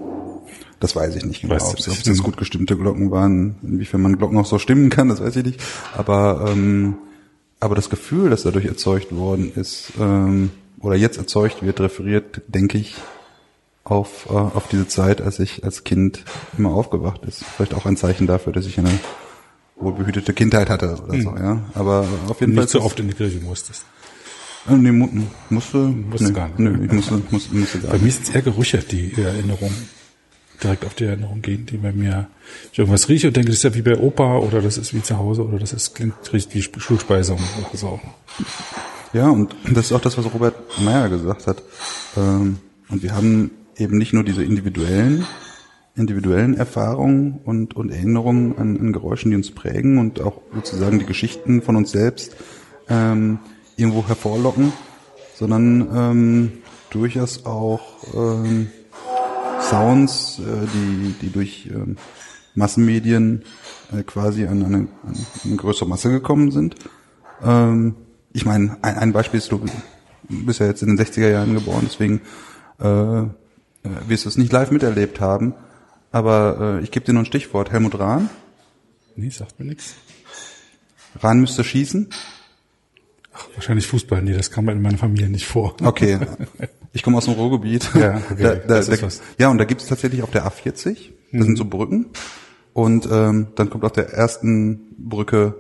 Das 0.81 0.97
weiß 0.97 1.15
ich 1.15 1.25
nicht 1.25 1.43
genau. 1.43 1.55
Weißt 1.55 1.73
Ob 1.73 1.79
es 1.79 1.87
nicht. 1.87 1.97
ob 1.97 2.01
es 2.03 2.09
jetzt 2.09 2.23
gut 2.23 2.37
gestimmte 2.37 2.77
Glocken 2.77 3.11
waren, 3.11 3.57
inwiefern 3.63 4.03
man 4.03 4.19
Glocken 4.19 4.37
auch 4.39 4.47
so 4.47 4.59
stimmen 4.59 4.91
kann, 4.91 5.09
das 5.09 5.23
weiß 5.23 5.37
ich 5.37 5.45
nicht. 5.45 5.63
Aber 5.97 6.47
ähm, 6.51 6.97
aber 7.63 7.77
das 7.77 7.89
Gefühl, 7.89 8.31
das 8.31 8.43
dadurch 8.43 8.65
erzeugt 8.65 9.15
worden 9.15 9.53
ist 9.55 9.93
ähm, 10.01 10.51
oder 10.81 10.97
jetzt 10.97 11.17
erzeugt 11.19 11.63
wird, 11.63 11.81
referiert, 11.81 12.43
denke 12.49 12.77
ich, 12.77 12.97
auf 13.85 14.27
äh, 14.31 14.33
auf 14.33 14.69
diese 14.71 14.87
Zeit, 14.89 15.21
als 15.21 15.39
ich 15.39 15.65
als 15.65 15.85
Kind 15.85 16.25
immer 16.57 16.71
aufgewacht 16.71 17.25
ist. 17.27 17.45
Vielleicht 17.45 17.75
auch 17.75 17.87
ein 17.87 17.97
Zeichen 17.97 18.27
dafür, 18.27 18.53
dass 18.53 18.67
ich 18.67 18.79
eine 18.79 18.91
wohlbehütete 19.77 20.33
Kindheit 20.33 20.71
hatte 20.71 20.97
oder 21.05 21.21
so. 21.21 21.35
Ja, 21.37 21.63
aber 21.75 22.07
auf 22.29 22.41
jeden 22.41 22.55
Fall 22.55 22.63
Nicht 22.65 22.71
so 22.73 22.81
oft 22.83 22.99
in 23.01 23.09
die 23.09 23.15
Kirche 23.15 23.41
musstest. 23.41 23.85
Äh, 24.69 24.75
nee, 24.75 24.93
mu 24.93 25.09
musste, 25.51 25.79
Musste 25.79 26.29
nee, 26.29 26.33
gar 26.33 26.47
nicht. 26.49 26.59
Nö, 26.61 26.85
ich 26.85 26.93
musste, 26.93 27.21
musste, 27.31 27.55
musste 27.55 27.79
gar 27.81 27.91
Bei 27.91 27.97
nicht. 27.97 28.05
mir 28.05 28.13
sind 28.13 28.29
es 28.29 28.35
eher 28.35 28.43
Gerüche, 28.43 28.79
die 28.79 29.21
Erinnerungen 29.21 29.89
direkt 30.63 30.85
auf 30.85 30.95
die 30.95 31.05
Erinnerung 31.07 31.43
gehen, 31.43 31.67
die 31.67 31.79
bei 31.79 31.91
mir 31.93 32.29
ich 32.73 32.79
irgendwas 32.79 33.09
rieche 33.09 33.27
und 33.27 33.37
denke, 33.37 33.49
das 33.49 33.57
ist 33.57 33.65
ja 33.65 33.75
wie 33.75 33.83
bei 33.83 33.99
Opa 33.99 34.39
oder 34.39 34.63
das 34.63 34.79
ist 34.79 34.95
wie 34.95 35.03
zu 35.03 35.19
Hause 35.19 35.45
oder 35.45 35.59
das 35.59 35.73
ist 35.73 35.97
klingt 35.97 36.15
riecht 36.33 36.55
wie 36.55 36.63
Schulspeisung 36.63 37.41
oder 37.59 37.77
so. 37.77 37.99
Ja, 39.13 39.29
und 39.29 39.57
das 39.69 39.87
ist 39.87 39.93
auch 39.93 40.01
das, 40.01 40.17
was 40.17 40.25
Robert 40.33 40.55
Meyer 40.81 41.09
gesagt 41.09 41.49
hat. 41.49 41.63
Ähm, 42.17 42.59
Und 42.89 43.03
wir 43.03 43.13
haben 43.17 43.51
eben 43.77 43.99
nicht 43.99 44.13
nur 44.13 44.25
diese 44.25 44.43
individuellen, 44.43 45.27
individuellen 45.95 46.55
Erfahrungen 46.55 47.41
und, 47.45 47.77
und 47.77 47.91
Erinnerungen 47.91 48.57
an, 48.59 48.79
an 48.79 48.93
Geräuschen, 48.93 49.31
die 49.31 49.37
uns 49.37 49.51
prägen 49.51 49.99
und 49.99 50.21
auch 50.21 50.41
sozusagen 50.55 50.99
die 50.99 51.07
Geschichten 51.07 51.63
von 51.63 51.77
uns 51.77 51.91
selbst 51.91 52.37
ähm, 52.89 53.39
irgendwo 53.77 54.07
hervorlocken, 54.07 54.73
sondern 55.35 55.89
ähm, 55.95 56.53
durchaus 56.91 57.45
auch 57.47 57.83
ähm, 58.15 58.69
Sounds, 59.61 60.41
äh, 60.41 60.67
die, 60.75 61.15
die 61.23 61.31
durch 61.31 61.71
ähm, 61.73 61.97
Massenmedien 62.55 63.45
äh, 63.97 64.03
quasi 64.03 64.47
an 64.47 64.65
eine, 64.65 64.77
an 64.77 64.89
eine 65.45 65.57
größere 65.57 65.89
Masse 65.89 66.11
gekommen 66.11 66.51
sind. 66.51 66.75
Ähm, 67.43 67.95
ich 68.33 68.45
meine, 68.45 68.77
ein, 68.83 68.97
ein 68.97 69.13
Beispiel 69.13 69.39
ist, 69.39 69.53
du 69.53 69.65
bist 70.29 70.61
ja 70.61 70.67
jetzt 70.67 70.83
in 70.83 70.97
den 70.97 71.05
60er 71.05 71.31
Jahren 71.31 71.55
geboren, 71.55 71.87
deswegen 71.87 72.21
äh, 72.79 73.25
wirst 73.83 74.25
du 74.25 74.29
es 74.29 74.37
nicht 74.37 74.53
live 74.53 74.71
miterlebt 74.71 75.21
haben, 75.21 75.55
aber 76.11 76.79
äh, 76.81 76.85
ich 76.85 76.91
gebe 76.91 77.05
dir 77.05 77.13
noch 77.13 77.23
ein 77.23 77.27
Stichwort. 77.27 77.73
Helmut 77.73 77.99
Rahn. 77.99 78.31
Nee, 79.17 79.31
sagt 79.31 79.59
mir 79.59 79.67
nichts. 79.67 79.95
Rahn 81.21 81.41
müsste 81.41 81.65
schießen. 81.65 82.09
Ach, 83.35 83.49
wahrscheinlich 83.55 83.87
Fußball. 83.87 84.23
Nee, 84.23 84.35
das 84.35 84.51
kam 84.51 84.69
in 84.69 84.83
meiner 84.83 84.99
Familie 84.99 85.29
nicht 85.29 85.47
vor. 85.47 85.77
Okay. 85.83 86.19
Ich 86.95 87.03
komme 87.03 87.17
aus 87.17 87.25
dem 87.25 87.33
Ruhrgebiet. 87.33 87.91
Ja, 87.95 88.21
okay, 88.31 88.43
da, 88.43 88.55
da, 88.55 88.67
das 88.67 88.89
ist 88.89 89.01
da, 89.01 89.07
was. 89.07 89.23
ja, 89.39 89.49
und 89.49 89.57
da 89.57 89.65
gibt 89.65 89.81
es 89.81 89.89
tatsächlich 89.89 90.23
auf 90.23 90.31
der 90.31 90.47
A40, 90.47 91.09
das 91.33 91.47
sind 91.47 91.57
so 91.57 91.65
Brücken. 91.65 92.11
Und 92.75 93.09
ähm, 93.11 93.47
dann 93.55 93.71
kommt 93.71 93.85
auf 93.85 93.93
der 93.93 94.11
ersten 94.11 94.95
Brücke 94.99 95.55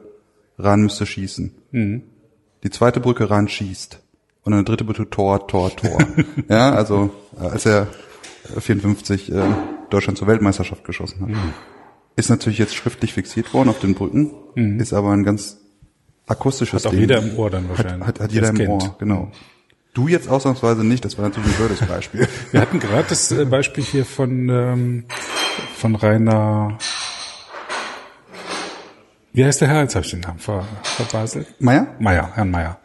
Rahn 0.59 0.83
müsste 0.83 1.07
schießen. 1.07 1.55
Die 1.73 2.71
zweite 2.71 3.01
Brücke 3.01 3.31
Rahn 3.31 3.49
schießt. 3.49 3.99
Und 4.43 4.53
eine 4.53 4.65
dritte 4.65 4.85
Brücke 4.85 5.09
Tor, 5.09 5.47
Tor, 5.47 5.75
Tor. 5.75 5.99
ja, 6.49 6.73
also 6.73 7.11
äh, 7.41 7.47
als 7.47 7.65
er 7.65 7.83
äh, 7.83 7.87
54 8.59 9.33
äh, 9.33 9.41
Deutschland 9.91 10.19
zur 10.19 10.29
Weltmeisterschaft 10.29 10.85
geschossen 10.85 11.23
hat. 11.23 11.31
Ist 12.17 12.29
natürlich 12.31 12.59
jetzt 12.59 12.75
schriftlich 12.75 13.15
fixiert 13.15 13.55
worden 13.55 13.69
auf 13.69 13.81
den 13.81 13.95
Brücken, 13.95 14.79
ist 14.79 14.93
aber 14.93 15.13
ein 15.13 15.25
ganz 15.25 15.59
akustisches 16.27 16.83
Hat 16.85 16.89
auch 16.89 16.91
Ding. 16.91 17.01
jeder 17.01 17.19
im 17.19 17.39
Ohr 17.39 17.51
dann 17.51 17.65
Hat, 17.65 17.71
wahrscheinlich. 17.71 18.07
hat, 18.07 18.21
hat 18.21 18.31
der 18.31 18.35
jeder 18.35 18.49
im 18.51 18.57
kennt. 18.57 18.69
Ohr, 18.71 18.97
genau. 18.99 19.33
Du 19.95 20.09
jetzt 20.09 20.29
ausnahmsweise 20.29 20.85
nicht, 20.85 21.05
das 21.05 21.19
war 21.19 21.29
natürlich 21.29 21.51
ein 21.51 21.57
blödes 21.57 21.81
Beispiel. 21.87 22.27
Wir 22.51 22.61
hatten 22.61 22.79
gerade 22.81 23.05
das 23.09 23.31
äh, 23.33 23.45
Beispiel 23.45 23.85
hier 23.85 24.05
von, 24.05 24.49
ähm, 24.49 25.05
von 25.77 25.95
Rainer, 25.95 26.79
wie 29.35 29.45
heißt 29.45 29.63
der 29.63 29.69
Herr? 29.69 29.81
Jetzt 29.83 29.95
habe 29.95 30.05
ich 30.05 30.11
den 30.11 30.21
Namen 30.21 30.39
ver, 30.39 30.67
verbaselt. 30.83 31.47
Meier? 31.59 31.95
Meier, 31.99 32.31
Herrn 32.35 32.51
Meier. 32.51 32.79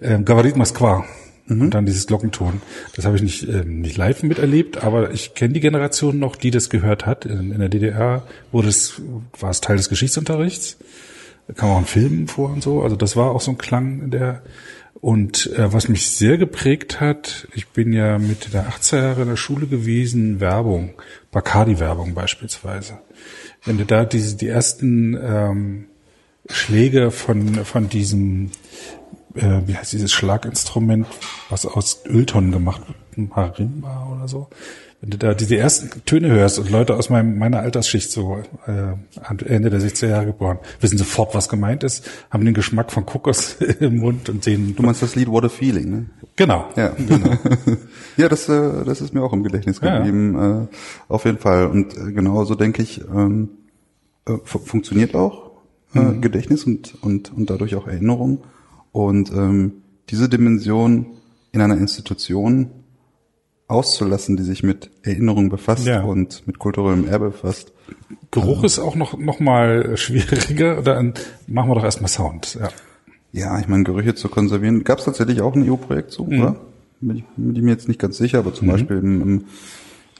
Ähm, 0.00 0.24
Gavarit 0.24 0.56
Moskwa. 0.56 1.04
Und 1.46 1.70
dann 1.70 1.84
dieses 1.84 2.06
Glockenton. 2.06 2.62
Das 2.96 3.04
habe 3.04 3.16
ich 3.16 3.22
nicht, 3.22 3.46
ähm, 3.46 3.82
nicht 3.82 3.98
live 3.98 4.22
miterlebt, 4.22 4.82
aber 4.82 5.10
ich 5.10 5.34
kenne 5.34 5.52
die 5.52 5.60
Generation 5.60 6.18
noch, 6.18 6.36
die 6.36 6.50
das 6.50 6.70
gehört 6.70 7.04
hat. 7.04 7.26
In, 7.26 7.52
in 7.52 7.58
der 7.58 7.68
DDR 7.68 8.26
wurde 8.50 8.68
es, 8.68 9.02
war 9.38 9.50
es 9.50 9.60
Teil 9.60 9.76
des 9.76 9.90
Geschichtsunterrichts. 9.90 10.78
Da 11.46 11.52
kam 11.52 11.70
auch 11.70 11.78
ein 11.78 11.84
Film 11.84 12.28
vor 12.28 12.50
und 12.50 12.62
so. 12.62 12.82
Also 12.82 12.96
das 12.96 13.14
war 13.16 13.32
auch 13.32 13.42
so 13.42 13.50
ein 13.50 13.58
Klang 13.58 14.10
der. 14.10 14.42
Und 15.00 15.52
äh, 15.52 15.70
was 15.70 15.88
mich 15.88 16.08
sehr 16.08 16.38
geprägt 16.38 16.98
hat, 16.98 17.46
ich 17.54 17.68
bin 17.68 17.92
ja 17.92 18.18
Mitte 18.18 18.50
der 18.50 18.70
80er 18.70 18.96
Jahre 18.96 19.22
in 19.22 19.28
der 19.28 19.36
Schule 19.36 19.66
gewesen, 19.66 20.40
Werbung, 20.40 20.94
Bacardi-Werbung 21.30 22.14
beispielsweise. 22.14 23.00
Wenn 23.66 23.76
du 23.76 23.84
da 23.84 24.06
diese, 24.06 24.36
die 24.36 24.48
ersten 24.48 25.14
ähm, 25.22 25.84
Schläge 26.48 27.10
von, 27.10 27.66
von 27.66 27.90
diesem, 27.90 28.50
äh, 29.34 29.60
wie 29.66 29.76
heißt 29.76 29.92
dieses 29.92 30.12
Schlaginstrument, 30.12 31.06
was 31.50 31.66
aus 31.66 32.02
Öltonnen 32.06 32.52
gemacht 32.52 32.82
wird, 33.16 33.30
Marimba 33.30 34.08
oder 34.14 34.28
so. 34.28 34.48
Wenn 35.00 35.10
du 35.10 35.18
da 35.18 35.34
diese 35.34 35.56
ersten 35.58 36.02
Töne 36.06 36.28
hörst 36.28 36.58
und 36.58 36.70
Leute 36.70 36.94
aus 36.96 37.10
meinem, 37.10 37.36
meiner 37.36 37.58
Altersschicht, 37.60 38.10
so 38.10 38.38
äh, 38.66 38.70
am 39.22 39.38
Ende 39.44 39.68
der 39.68 39.78
60er 39.80 40.08
Jahre 40.08 40.26
geboren, 40.26 40.58
wissen 40.80 40.96
sofort, 40.96 41.34
was 41.34 41.50
gemeint 41.50 41.84
ist, 41.84 42.08
haben 42.30 42.42
den 42.46 42.54
Geschmack 42.54 42.90
von 42.90 43.04
Kokos 43.04 43.54
im 43.80 43.98
Mund 43.98 44.30
und 44.30 44.42
sehen. 44.42 44.74
Du 44.74 44.82
meinst 44.82 45.02
das 45.02 45.14
Lied 45.14 45.28
What 45.28 45.44
a 45.44 45.50
Feeling, 45.50 45.90
ne? 45.90 46.06
Genau. 46.36 46.70
Ja, 46.76 46.88
genau. 46.96 47.32
ja, 48.16 48.28
das, 48.30 48.48
äh, 48.48 48.84
das 48.86 49.02
ist 49.02 49.12
mir 49.12 49.22
auch 49.22 49.34
im 49.34 49.42
Gedächtnis 49.42 49.78
Ja. 49.82 49.98
geblieben, 49.98 50.68
äh, 50.70 51.12
auf 51.12 51.26
jeden 51.26 51.38
Fall. 51.38 51.66
Und 51.66 51.94
äh, 51.98 52.12
genau 52.12 52.44
so 52.46 52.54
denke 52.54 52.82
ich, 52.82 53.02
ähm, 53.02 53.50
äh, 54.26 54.38
fu- 54.42 54.58
funktioniert 54.58 55.14
auch 55.14 55.50
äh, 55.94 56.14
Gedächtnis 56.18 56.64
und, 56.64 56.94
und, 57.02 57.30
und 57.30 57.50
dadurch 57.50 57.74
auch 57.76 57.86
Erinnerung. 57.86 58.44
Und 58.94 59.32
ähm, 59.32 59.72
diese 60.08 60.28
Dimension 60.28 61.06
in 61.50 61.60
einer 61.60 61.76
Institution 61.76 62.70
auszulassen, 63.66 64.36
die 64.36 64.44
sich 64.44 64.62
mit 64.62 64.88
Erinnerung 65.02 65.48
befasst 65.48 65.84
Ja. 65.84 66.02
und 66.02 66.46
mit 66.46 66.60
kulturellem 66.60 67.08
Erbe 67.08 67.30
befasst. 67.30 67.72
Geruch 68.30 68.62
ist 68.62 68.78
auch 68.78 68.94
noch, 68.94 69.18
noch 69.18 69.40
mal 69.40 69.96
schwieriger. 69.96 70.80
Dann 70.84 71.14
machen 71.48 71.70
wir 71.70 71.74
doch 71.74 71.82
erstmal 71.84 72.08
Sound. 72.08 72.56
Ja. 72.60 72.68
Ja, 73.32 73.58
ich 73.58 73.66
meine, 73.66 73.82
Gerüche 73.82 74.14
zu 74.14 74.28
konservieren. 74.28 74.84
Gab 74.84 75.00
es 75.00 75.06
tatsächlich 75.06 75.40
auch 75.40 75.56
ein 75.56 75.68
EU-Projekt 75.68 76.12
zu, 76.12 76.28
oder? 76.28 76.54
Bin 77.00 77.16
ich, 77.16 77.24
bin 77.36 77.56
ich 77.56 77.62
mir 77.62 77.72
jetzt 77.72 77.88
nicht 77.88 77.98
ganz 77.98 78.16
sicher, 78.16 78.38
aber 78.38 78.54
zum 78.54 78.68
Beispiel 78.68 78.98
im, 78.98 79.20
im, 79.22 79.44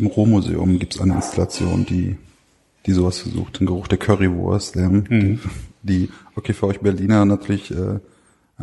im 0.00 0.06
Ruhrmuseum 0.08 0.80
gibt 0.80 0.96
es 0.96 1.00
eine 1.00 1.14
Installation, 1.14 1.86
die, 1.86 2.16
die 2.86 2.92
sowas 2.92 3.18
versucht, 3.20 3.60
den 3.60 3.68
Geruch 3.68 3.86
der 3.86 3.98
Currywurst, 3.98 4.74
ja, 4.74 4.88
die, 4.88 5.38
die, 5.84 6.08
okay, 6.34 6.52
für 6.54 6.66
euch 6.66 6.80
Berliner 6.80 7.24
natürlich 7.24 7.70
äh, 7.70 8.00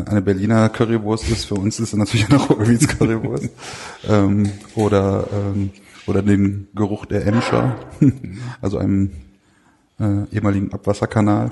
eine 0.08 0.22
Berliner 0.22 0.70
Currywurst 0.70 1.30
ist, 1.30 1.46
für 1.46 1.56
uns 1.56 1.80
ist 1.80 1.94
es 1.94 1.98
natürlich 1.98 2.30
eine 2.30 2.40
Ruhrgebiets 2.40 2.88
Currywurst. 2.88 3.50
ähm, 4.08 4.52
oder, 4.76 5.28
ähm, 5.34 5.72
oder 6.08 6.22
den 6.22 6.68
Geruch 6.76 7.06
der 7.06 7.26
Emscher, 7.26 7.76
also 8.62 8.78
einem 8.78 9.12
äh, 10.00 10.26
ehemaligen 10.34 10.72
Abwasserkanal. 10.74 11.52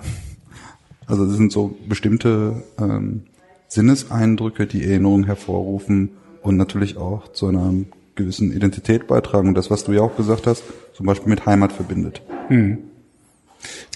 Also 1.05 1.25
das 1.25 1.35
sind 1.35 1.51
so 1.51 1.77
bestimmte 1.87 2.63
ähm, 2.79 3.23
Sinneseindrücke, 3.67 4.67
die 4.67 4.83
Erinnerung 4.83 5.25
hervorrufen 5.25 6.11
und 6.41 6.57
natürlich 6.57 6.97
auch 6.97 7.31
zu 7.33 7.47
einer 7.47 7.73
gewissen 8.15 8.51
Identität 8.51 9.07
beitragen. 9.07 9.49
Und 9.49 9.55
das, 9.55 9.69
was 9.71 9.83
du 9.83 9.93
ja 9.93 10.01
auch 10.01 10.15
gesagt 10.15 10.47
hast, 10.47 10.63
zum 10.93 11.05
Beispiel 11.05 11.29
mit 11.29 11.45
Heimat 11.45 11.71
verbindet. 11.71 12.21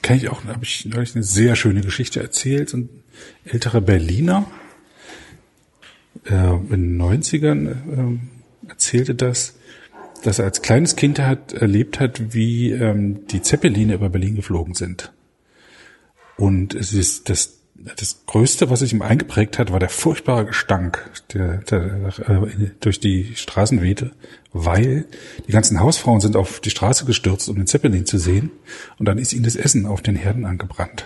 Kann 0.02 0.18
ich 0.18 0.30
auch, 0.30 0.44
habe 0.46 0.64
ich 0.64 0.86
neulich 0.86 1.16
eine 1.16 1.24
sehr 1.24 1.56
schöne 1.56 1.82
Geschichte 1.82 2.22
erzählt. 2.22 2.70
So 2.70 2.80
Ein 3.46 3.52
älterer 3.52 3.82
Berliner 3.82 4.46
äh, 6.26 6.34
in 6.34 6.98
den 6.98 7.02
90ern 7.02 7.70
äh, 7.70 8.70
erzählte 8.70 9.16
das, 9.16 9.56
dass 10.24 10.40
er 10.40 10.46
als 10.46 10.62
kleines 10.62 10.96
Kind 10.96 11.20
hat, 11.20 11.54
erlebt 11.54 12.00
hat, 12.00 12.34
wie 12.34 12.72
ähm, 12.72 13.28
die 13.28 13.42
Zeppeline 13.42 13.94
über 13.94 14.10
Berlin 14.10 14.36
geflogen 14.36 14.74
sind. 14.74 15.12
Und 16.38 16.74
es 16.74 16.94
ist 16.94 17.30
das, 17.30 17.60
das 17.76 18.26
Größte, 18.26 18.70
was 18.70 18.80
sich 18.80 18.94
ihm 18.94 19.02
eingeprägt 19.02 19.60
hat, 19.60 19.72
war 19.72 19.80
der 19.80 19.90
furchtbare 19.90 20.46
Gestank, 20.46 21.10
der, 21.34 21.58
der 21.58 22.14
äh, 22.28 22.72
durch 22.80 23.00
die 23.00 23.36
Straßen 23.36 23.82
wehte, 23.82 24.12
weil 24.54 25.06
die 25.48 25.52
ganzen 25.52 25.80
Hausfrauen 25.80 26.22
sind 26.22 26.36
auf 26.36 26.60
die 26.60 26.70
Straße 26.70 27.06
gestürzt, 27.06 27.50
um 27.50 27.58
den 27.58 27.68
Zeppelin 27.68 28.06
zu 28.06 28.18
sehen. 28.18 28.52
Und 28.98 29.08
dann 29.08 29.18
ist 29.18 29.34
ihnen 29.34 29.44
das 29.44 29.56
Essen 29.56 29.86
auf 29.86 30.02
den 30.02 30.16
Herden 30.16 30.46
angebrannt. 30.46 31.06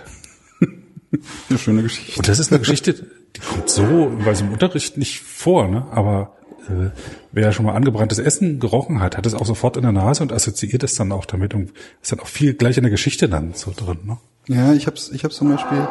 Eine 1.48 1.58
schöne 1.58 1.82
Geschichte. 1.82 2.18
Und 2.18 2.28
das 2.28 2.38
ist 2.38 2.52
eine 2.52 2.58
Geschichte, 2.58 2.94
die 2.94 3.40
kommt 3.40 3.68
so 3.70 4.12
bei 4.24 4.34
so 4.34 4.44
einem 4.44 4.52
Unterricht 4.52 4.98
nicht 4.98 5.20
vor, 5.20 5.68
ne? 5.68 5.86
aber 5.90 6.36
äh, 6.68 6.90
wer 7.32 7.52
schon 7.52 7.66
mal 7.66 7.74
angebranntes 7.74 8.18
Essen 8.18 8.60
gerochen 8.60 9.00
hat, 9.00 9.16
hat 9.16 9.26
es 9.26 9.34
auch 9.34 9.46
sofort 9.46 9.76
in 9.76 9.82
der 9.82 9.92
Nase 9.92 10.22
und 10.22 10.32
assoziiert 10.32 10.82
es 10.82 10.94
dann 10.94 11.12
auch 11.12 11.24
damit 11.24 11.54
und 11.54 11.72
ist 12.02 12.12
dann 12.12 12.20
auch 12.20 12.26
viel 12.26 12.54
gleich 12.54 12.76
in 12.76 12.82
der 12.82 12.90
Geschichte 12.90 13.28
dann 13.28 13.54
so 13.54 13.72
drin. 13.74 13.98
Ne? 14.04 14.18
Ja, 14.48 14.72
ich 14.74 14.86
hab's, 14.86 15.10
ich 15.10 15.24
hab's 15.24 15.36
zum 15.36 15.50
Beispiel 15.50 15.88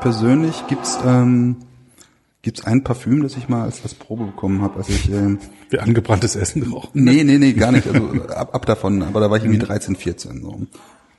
persönlich 0.00 0.66
gibt's 0.68 0.98
ähm, 1.04 1.56
gibt's 2.42 2.64
ein 2.64 2.84
Parfüm, 2.84 3.22
das 3.22 3.36
ich 3.36 3.48
mal 3.48 3.64
als, 3.64 3.82
als 3.82 3.94
Probe 3.94 4.26
bekommen 4.26 4.62
habe, 4.62 4.78
als 4.78 4.88
ich 4.88 5.10
ähm, 5.10 5.40
Wie 5.68 5.80
angebranntes 5.80 6.36
Essen 6.36 6.62
gerochen. 6.62 6.90
Nee, 7.02 7.24
nee, 7.24 7.38
nee, 7.38 7.52
gar 7.54 7.72
nicht. 7.72 7.88
Also 7.88 8.22
ab, 8.28 8.54
ab 8.54 8.66
davon, 8.66 9.02
aber 9.02 9.18
da 9.18 9.30
war 9.30 9.36
ich 9.36 9.42
irgendwie 9.42 9.58
13, 9.58 9.96
14. 9.96 10.42
So. 10.42 10.60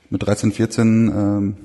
Mit 0.08 0.22
13, 0.22 0.52
14 0.52 0.86
ähm, 1.14 1.56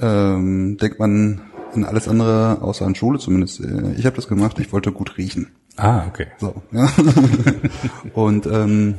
ähm, 0.00 0.76
denkt 0.78 0.98
man 0.98 1.40
an 1.74 1.84
alles 1.84 2.08
andere 2.08 2.62
außer 2.62 2.84
an 2.86 2.94
Schule 2.94 3.18
zumindest. 3.18 3.60
Äh, 3.60 3.92
Ich 3.96 4.06
habe 4.06 4.16
das 4.16 4.28
gemacht, 4.28 4.58
ich 4.58 4.72
wollte 4.72 4.92
gut 4.92 5.16
riechen. 5.18 5.48
Ah, 5.76 6.06
okay. 6.08 6.26
So, 6.38 6.54
ja. 6.72 6.88
Und 8.14 8.46
ähm, 8.46 8.94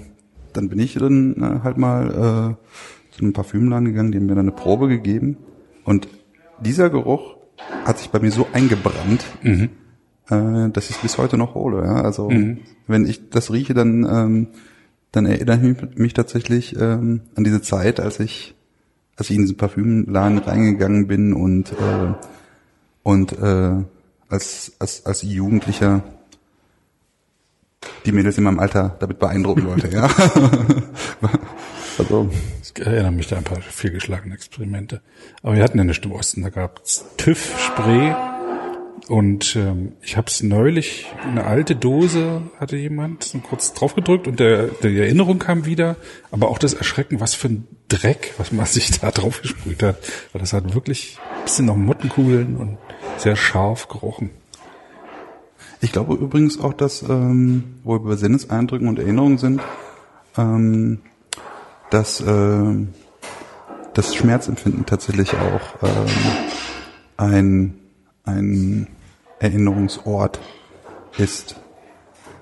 dann 0.53 0.69
bin 0.69 0.79
ich 0.79 0.93
dann 0.93 1.33
äh, 1.35 1.59
halt 1.63 1.77
mal 1.77 2.07
äh, 2.59 3.13
zu 3.15 3.21
einem 3.21 3.33
Parfümladen 3.33 3.85
gegangen, 3.85 4.11
die 4.11 4.17
haben 4.17 4.25
mir 4.25 4.35
dann 4.35 4.45
eine 4.47 4.55
Probe 4.55 4.87
gegeben. 4.87 5.37
Und 5.83 6.07
dieser 6.61 6.89
Geruch 6.89 7.35
hat 7.85 7.99
sich 7.99 8.09
bei 8.09 8.19
mir 8.19 8.31
so 8.31 8.47
eingebrannt, 8.53 9.25
äh, 9.43 10.69
dass 10.71 10.89
ich 10.89 10.95
es 10.95 11.01
bis 11.01 11.17
heute 11.17 11.37
noch 11.37 11.55
hole. 11.55 11.83
Ja? 11.83 12.01
Also 12.01 12.29
wenn 12.87 13.05
ich 13.05 13.29
das 13.29 13.51
rieche, 13.51 13.73
dann 13.73 14.05
ähm, 14.09 14.47
dann 15.11 15.25
erinnere 15.25 15.57
ich 15.57 15.61
mich, 15.81 15.95
mich 15.97 16.13
tatsächlich 16.13 16.75
ähm, 16.79 17.21
an 17.35 17.43
diese 17.43 17.61
Zeit, 17.61 17.99
als 17.99 18.19
ich 18.21 18.55
als 19.21 19.29
ich 19.29 19.35
in 19.35 19.43
diesen 19.43 19.57
Parfümladen 19.57 20.39
reingegangen 20.39 21.05
bin 21.05 21.33
und 21.33 21.71
äh, 21.73 22.13
und 23.03 23.33
äh, 23.33 23.83
als 24.29 24.71
als 24.79 25.05
als 25.05 25.21
Jugendlicher 25.21 26.03
die 28.05 28.11
Mädels 28.11 28.39
in 28.39 28.45
meinem 28.45 28.59
Alter 28.59 28.97
damit 28.99 29.19
beeindrucken 29.19 29.67
wollte, 29.67 29.89
ja. 29.89 30.09
also, 31.99 32.31
Ich 32.63 32.83
erinnere 32.83 33.11
mich 33.11 33.27
da 33.27 33.35
an 33.35 33.41
ein 33.41 33.45
paar 33.45 33.61
fehlgeschlagene 33.61 34.33
Experimente. 34.33 35.01
Aber 35.43 35.55
wir 35.55 35.63
hatten 35.63 35.77
ja 35.77 35.83
nicht 35.83 36.03
im 36.03 36.13
Osten, 36.13 36.41
da 36.41 36.49
gab's 36.49 37.05
TÜV-Spray 37.17 38.40
und 39.07 39.55
ähm, 39.55 39.93
ich 40.01 40.15
habe 40.15 40.27
es 40.27 40.43
neulich, 40.43 41.07
eine 41.23 41.45
alte 41.45 41.75
Dose 41.75 42.43
hatte 42.59 42.77
jemand 42.77 43.33
kurz 43.43 43.73
draufgedrückt 43.73 44.27
und 44.27 44.39
der, 44.39 44.67
die 44.67 44.97
Erinnerung 44.97 45.39
kam 45.39 45.65
wieder, 45.65 45.97
aber 46.31 46.49
auch 46.49 46.59
das 46.59 46.73
Erschrecken, 46.73 47.19
was 47.19 47.33
für 47.33 47.49
ein 47.49 47.67
Dreck, 47.89 48.33
was 48.37 48.51
man 48.51 48.65
sich 48.65 48.99
da 48.99 49.11
drauf 49.11 49.41
gesprüht 49.41 49.83
hat. 49.83 49.97
Weil 50.31 50.41
das 50.41 50.53
hat 50.53 50.73
wirklich 50.73 51.17
ein 51.37 51.43
bisschen 51.43 51.65
noch 51.65 51.75
Mottenkugeln 51.75 52.55
und 52.55 52.77
sehr 53.17 53.35
scharf 53.35 53.87
gerochen. 53.87 54.29
ich 55.81 55.91
glaube 55.91 56.13
übrigens 56.13 56.59
auch, 56.59 56.73
dass, 56.73 57.01
ähm, 57.03 57.75
wo 57.83 57.93
wir 57.93 57.99
bei 57.99 58.15
Sinneseindrücken 58.15 58.87
und 58.87 58.99
Erinnerungen 58.99 59.37
sind, 59.37 59.61
ähm, 60.37 60.99
dass 61.89 62.21
äh, 62.21 62.75
das 63.93 64.15
Schmerzempfinden 64.15 64.85
tatsächlich 64.85 65.33
auch 65.33 65.83
ähm, 65.83 66.07
ein, 67.17 67.80
ein 68.37 68.87
Erinnerungsort 69.39 70.39
ist. 71.17 71.55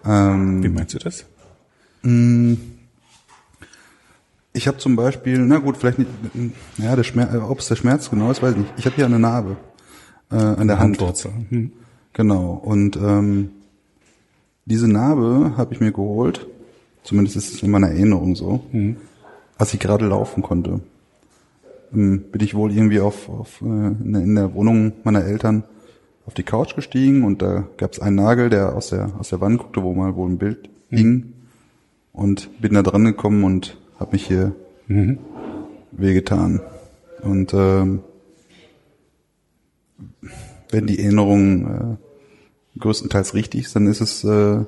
Ähm, 0.05 0.63
Wie 0.63 0.69
meinst 0.69 0.93
du 0.93 0.99
das? 0.99 1.25
Ich 4.53 4.67
habe 4.67 4.77
zum 4.77 4.95
Beispiel, 4.95 5.39
na 5.39 5.57
gut, 5.59 5.77
vielleicht 5.77 5.99
nicht, 5.99 6.09
ja, 6.77 6.95
der 6.95 7.03
Schmerz, 7.03 7.33
ob 7.35 7.59
es 7.59 7.67
der 7.67 7.75
Schmerz 7.75 8.09
genau 8.09 8.31
ist, 8.31 8.41
weiß 8.41 8.51
ich 8.53 8.57
nicht. 8.57 8.73
Ich 8.77 8.85
habe 8.85 8.95
hier 8.95 9.05
eine 9.05 9.19
Narbe 9.19 9.57
äh, 10.31 10.35
an 10.35 10.67
der 10.67 10.79
Hand. 10.79 10.97
Handwurzel. 10.99 11.31
Hm. 11.49 11.71
Genau. 12.13 12.53
Und 12.53 12.95
ähm, 12.97 13.51
diese 14.65 14.87
Narbe 14.87 15.53
habe 15.57 15.73
ich 15.73 15.79
mir 15.79 15.91
geholt, 15.91 16.47
zumindest 17.03 17.35
ist 17.37 17.53
es 17.53 17.63
in 17.63 17.71
meiner 17.71 17.89
Erinnerung 17.89 18.35
so, 18.35 18.63
als 19.57 19.73
ich 19.73 19.79
gerade 19.79 20.07
laufen 20.07 20.41
konnte. 20.43 20.81
Ähm, 21.93 22.23
bin 22.31 22.41
ich 22.41 22.55
wohl 22.55 22.71
irgendwie 22.71 22.99
auf, 22.99 23.29
auf 23.29 23.61
äh, 23.61 23.65
in 23.65 24.13
der- 24.13 24.21
in 24.23 24.35
der 24.35 24.53
Wohnung 24.53 24.93
meiner 25.03 25.23
Eltern 25.23 25.63
auf 26.29 26.35
die 26.35 26.43
Couch 26.43 26.75
gestiegen 26.75 27.23
und 27.23 27.41
da 27.41 27.67
gab 27.77 27.93
es 27.93 27.99
einen 27.99 28.17
Nagel, 28.17 28.51
der 28.51 28.75
aus 28.75 28.89
der 28.89 29.13
aus 29.17 29.29
der 29.29 29.41
Wand 29.41 29.57
guckte, 29.57 29.81
wo 29.81 29.95
mal 29.95 30.15
wohl 30.15 30.29
ein 30.29 30.37
Bild 30.37 30.69
hing. 30.91 31.33
Und 32.13 32.61
bin 32.61 32.75
da 32.75 32.83
dran 32.83 33.03
gekommen 33.03 33.43
und 33.43 33.77
habe 33.99 34.11
mich 34.11 34.27
hier 34.27 34.53
wehgetan. 35.89 36.61
Und 37.23 37.55
ähm, 37.55 38.01
wenn 40.69 40.85
die 40.85 40.99
Erinnerung 40.99 41.97
äh, 42.77 42.79
größtenteils 42.79 43.33
richtig 43.33 43.61
ist, 43.61 43.75
dann 43.75 43.87
ist 43.87 44.01
es 44.01 44.23
äh, 44.23 44.65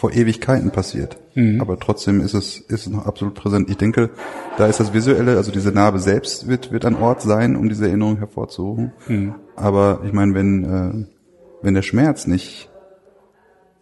vor 0.00 0.14
Ewigkeiten 0.14 0.70
passiert. 0.70 1.18
Aber 1.60 1.78
trotzdem 1.78 2.22
ist 2.22 2.32
es, 2.32 2.56
ist 2.58 2.86
es 2.86 2.88
noch 2.88 3.04
absolut 3.06 3.34
präsent. 3.34 3.68
Ich 3.68 3.76
denke, 3.76 4.08
da 4.56 4.66
ist 4.66 4.80
das 4.80 4.94
Visuelle, 4.94 5.36
also 5.36 5.52
diese 5.52 5.72
Narbe 5.72 5.98
selbst 5.98 6.48
wird, 6.48 6.72
wird 6.72 6.86
ein 6.86 6.94
Ort 6.96 7.20
sein, 7.20 7.54
um 7.54 7.68
diese 7.68 7.86
Erinnerung 7.86 8.16
hervorzurufen. 8.16 8.92
Aber 9.56 10.00
ich 10.06 10.12
meine, 10.14 10.32
wenn, 10.34 10.64
äh, 10.64 11.06
wenn 11.62 11.74
der 11.74 11.82
Schmerz 11.82 12.26
nicht, 12.26 12.70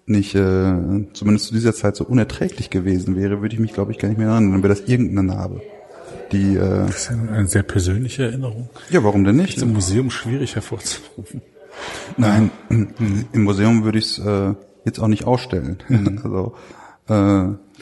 nicht 0.07 0.35
äh, 0.35 1.07
zumindest 1.13 1.47
zu 1.47 1.55
dieser 1.55 1.73
Zeit 1.73 1.95
so 1.95 2.05
unerträglich 2.05 2.69
gewesen 2.71 3.15
wäre, 3.15 3.41
würde 3.41 3.55
ich 3.55 3.61
mich, 3.61 3.73
glaube 3.73 3.93
ich, 3.93 3.99
gar 3.99 4.09
nicht 4.09 4.19
mehr 4.19 4.29
erinnern. 4.29 4.51
Dann 4.51 4.63
wäre 4.65 4.75
das 4.75 4.89
irgendeine 4.89 5.23
Narbe. 5.23 5.63
Die, 6.33 6.57
äh, 6.57 6.87
Das 6.87 6.97
ist 6.97 7.11
ja 7.11 7.33
eine 7.33 7.47
sehr 7.47 7.63
persönliche 7.63 8.25
Erinnerung. 8.25 8.71
ja, 8.91 9.05
warum 9.05 9.23
denn 9.23 9.37
nicht? 9.37 9.57
Ist 9.57 9.63
im 9.63 9.73
Museum 9.73 10.11
schwierig 10.11 10.57
hervorzurufen. 10.57 11.43
Nein, 12.17 12.51
im 12.69 13.45
Museum 13.45 13.85
würde 13.85 13.99
ich 13.99 14.07
es 14.07 14.19
äh, 14.19 14.55
jetzt 14.89 14.99
auch 14.99 15.09
nicht 15.09 15.25
ausstellen. 15.25 15.79
Also 16.25 16.55
äh, 17.09 17.13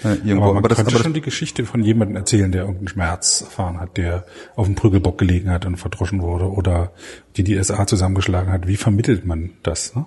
äh, 0.05 0.15
irgendwo. 0.25 0.45
Aber 0.45 0.55
man 0.55 0.59
Aber 0.59 0.69
das, 0.69 0.77
könnte 0.77 0.95
aber 0.95 1.03
schon 1.03 1.13
das, 1.13 1.21
die 1.21 1.25
Geschichte 1.25 1.65
von 1.65 1.83
jemandem 1.83 2.17
erzählen, 2.17 2.53
der 2.53 2.63
irgendeinen 2.63 2.89
Schmerz 2.89 3.41
erfahren 3.41 3.81
hat, 3.81 3.97
der 3.97 4.25
auf 4.55 4.67
dem 4.67 4.75
Prügelbock 4.75 5.19
gelegen 5.19 5.51
hat 5.51 5.67
und 5.67 5.77
verdroschen 5.77 6.23
wurde 6.23 6.51
oder 6.51 6.93
die 7.37 7.43
die 7.43 7.63
SA 7.63 7.87
zusammengeschlagen 7.87 8.53
hat. 8.53 8.69
Wie 8.69 8.77
vermittelt 8.77 9.25
man 9.25 9.51
das? 9.63 9.95
Ne? 9.95 10.07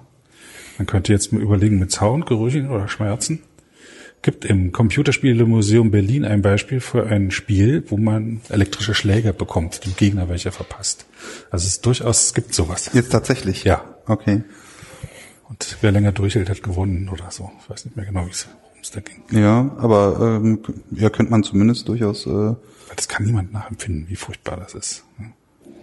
Man 0.77 0.85
könnte 0.85 1.12
jetzt 1.12 1.33
mal 1.33 1.41
überlegen 1.41 1.79
mit 1.79 1.91
Sound, 1.91 2.25
Gerüchen 2.25 2.69
oder 2.69 2.88
Schmerzen. 2.88 3.43
Gibt 4.21 4.43
im 4.43 4.73
Computerspielemuseum 4.73 5.91
Berlin 5.91 6.25
ein 6.25 6.41
Beispiel 6.41 6.81
für 6.81 7.07
ein 7.07 7.31
Spiel, 7.31 7.85
wo 7.88 7.97
man 7.97 8.41
elektrische 8.49 8.93
Schläge 8.93 9.31
bekommt, 9.31 9.85
dem 9.85 9.95
Gegner 9.95 10.27
welche 10.27 10.51
verpasst. 10.51 11.05
Also 11.51 11.65
es 11.65 11.73
ist 11.75 11.85
durchaus, 11.85 12.25
es 12.27 12.33
gibt 12.33 12.53
sowas. 12.53 12.91
jetzt 12.93 13.12
tatsächlich. 13.12 13.63
Ja. 13.63 13.83
Okay. 14.07 14.43
Und 15.49 15.77
wer 15.81 15.91
länger 15.91 16.12
durchhält, 16.12 16.49
hat 16.49 16.62
gewonnen 16.63 17.09
oder 17.09 17.31
so. 17.31 17.51
Ich 17.63 17.69
weiß 17.69 17.85
nicht 17.85 17.97
mehr 17.97 18.05
genau, 18.05 18.25
wie 18.25 18.31
es 18.31 18.47
da 18.91 18.99
ging. 19.01 19.23
Ja, 19.31 19.71
aber 19.77 20.39
ähm, 20.41 20.59
ja, 20.91 21.09
könnte 21.09 21.31
man 21.31 21.43
zumindest 21.43 21.88
durchaus. 21.88 22.25
Äh, 22.25 22.29
Weil 22.29 22.55
das 22.95 23.07
kann 23.07 23.25
niemand 23.25 23.51
nachempfinden, 23.51 24.07
wie 24.09 24.15
furchtbar 24.15 24.57
das 24.57 24.73
ist. 24.75 25.03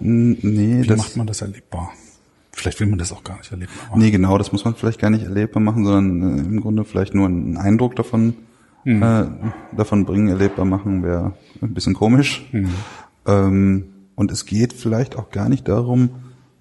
n- 0.00 0.38
nee, 0.42 0.82
Wie 0.82 0.86
das, 0.86 0.98
macht 0.98 1.16
man 1.16 1.26
das 1.26 1.42
erlebbar? 1.42 1.92
Vielleicht 2.52 2.80
will 2.80 2.86
man 2.86 2.98
das 2.98 3.12
auch 3.12 3.22
gar 3.24 3.36
nicht 3.38 3.50
erleben. 3.52 3.70
aber- 3.90 3.98
nee, 3.98 4.10
genau, 4.10 4.38
das 4.38 4.50
muss 4.52 4.64
man 4.64 4.74
vielleicht 4.76 4.98
gar 5.00 5.10
nicht 5.10 5.24
erlebbar 5.24 5.60
machen, 5.62 5.84
sondern 5.84 6.38
äh, 6.38 6.42
im 6.42 6.60
Grunde 6.62 6.84
vielleicht 6.84 7.14
nur 7.14 7.26
einen 7.26 7.56
Eindruck 7.58 7.96
davon 7.96 8.34
äh, 8.84 9.24
davon 9.76 10.04
bringen, 10.04 10.28
erlebbar 10.28 10.64
machen 10.64 11.02
wäre 11.02 11.32
ein 11.60 11.74
bisschen 11.74 11.92
komisch. 11.94 12.48
Ähm, 13.26 13.84
und 14.14 14.30
es 14.30 14.46
geht 14.46 14.72
vielleicht 14.72 15.16
auch 15.16 15.30
gar 15.30 15.48
nicht 15.48 15.66
darum, 15.68 16.10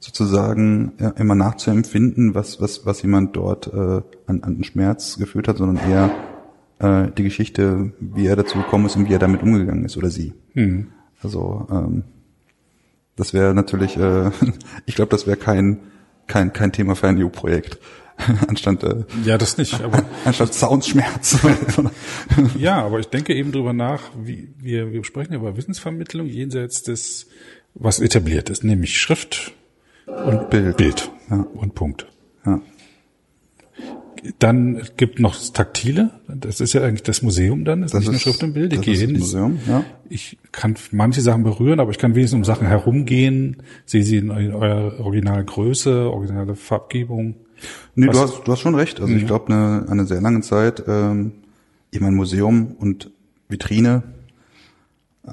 sozusagen 0.05 0.93
ja, 0.99 1.09
immer 1.09 1.33
nachzuempfinden, 1.33 2.35
was, 2.35 2.61
was, 2.61 2.85
was 2.85 3.01
jemand 3.01 3.35
dort 3.35 3.67
äh, 3.67 4.01
an, 4.27 4.43
an 4.43 4.63
Schmerz 4.63 5.17
gefühlt 5.17 5.47
hat, 5.47 5.57
sondern 5.57 5.89
eher 5.89 6.11
äh, 6.77 7.11
die 7.17 7.23
Geschichte, 7.23 7.91
wie 7.99 8.27
er 8.27 8.35
dazu 8.35 8.59
gekommen 8.59 8.85
ist 8.85 8.95
und 8.95 9.09
wie 9.09 9.13
er 9.13 9.19
damit 9.19 9.41
umgegangen 9.41 9.83
ist 9.83 9.97
oder 9.97 10.11
sie. 10.11 10.33
Also 11.23 11.67
ähm, 11.71 12.03
das 13.15 13.33
wäre 13.33 13.55
natürlich, 13.55 13.97
äh, 13.97 14.29
ich 14.85 14.93
glaube, 14.93 15.09
das 15.09 15.25
wäre 15.25 15.37
kein, 15.37 15.79
kein, 16.27 16.53
kein 16.53 16.71
Thema 16.71 16.95
für 16.95 17.07
ein 17.07 17.21
EU-Projekt. 17.21 17.79
anstatt, 18.47 18.83
äh, 18.83 19.05
Ja, 19.23 19.39
das 19.39 19.57
nicht. 19.57 19.81
Aber 19.83 20.05
anstatt 20.23 20.53
Soundschmerz. 20.53 21.39
ja, 22.59 22.85
aber 22.85 22.99
ich 22.99 23.07
denke 23.07 23.33
eben 23.33 23.51
drüber 23.51 23.73
nach, 23.73 24.03
wie 24.23 24.53
wir, 24.59 24.93
wir 24.93 25.03
sprechen 25.03 25.33
ja 25.33 25.39
über 25.39 25.57
Wissensvermittlung 25.57 26.27
jenseits 26.27 26.83
des, 26.83 27.27
was 27.73 27.99
etabliert 27.99 28.51
ist, 28.51 28.63
nämlich 28.63 28.97
Schrift 28.97 29.54
und 30.07 30.49
Bild. 30.49 30.77
Bild 30.77 31.11
Ja. 31.29 31.45
und 31.53 31.75
Punkt. 31.75 32.07
ja. 32.45 32.59
Dann 34.39 34.81
gibt 34.97 35.19
noch 35.19 35.35
das 35.35 35.53
Taktile. 35.53 36.09
Das 36.27 36.59
ist 36.59 36.73
ja 36.73 36.81
eigentlich 36.81 37.03
das 37.03 37.21
Museum 37.21 37.63
dann. 37.63 37.81
Das 37.81 37.89
ist 37.89 37.93
Das 37.93 37.99
nicht 38.01 38.07
nur 38.07 38.15
ist- 38.15 38.21
Schrift 38.23 38.43
und 38.43 38.53
Bild. 38.53 38.73
Ich 38.73 38.81
gehe 38.81 38.93
ist 38.95 39.01
hin. 39.01 39.13
Museum, 39.19 39.59
ja. 39.67 39.83
Ich 40.09 40.37
kann 40.51 40.75
manche 40.91 41.21
Sachen 41.21 41.43
berühren, 41.43 41.79
aber 41.79 41.91
ich 41.91 41.99
kann 41.99 42.15
wenigstens 42.15 42.37
um 42.37 42.43
Sachen 42.43 42.65
herumgehen, 42.65 43.57
sehe 43.85 44.01
sie 44.03 44.17
in 44.17 44.31
eu- 44.31 44.55
eurer 44.57 44.99
Originalgröße, 44.99 46.09
originale 46.09 46.55
Farbgebung. 46.55 47.35
Nee, 47.93 48.07
Was- 48.07 48.15
du 48.15 48.21
hast, 48.21 48.43
du 48.47 48.51
hast 48.51 48.59
schon 48.61 48.73
recht. 48.75 48.99
Also 48.99 49.13
ich 49.13 49.27
glaube, 49.27 49.53
eine, 49.53 49.85
eine 49.89 50.05
sehr 50.05 50.21
lange 50.21 50.41
Zeit, 50.41 50.83
ähm, 50.87 51.33
ich 51.91 51.99
mein 52.01 52.15
Museum 52.15 52.75
und 52.79 53.11
Vitrine 53.47 54.01
äh, 55.27 55.31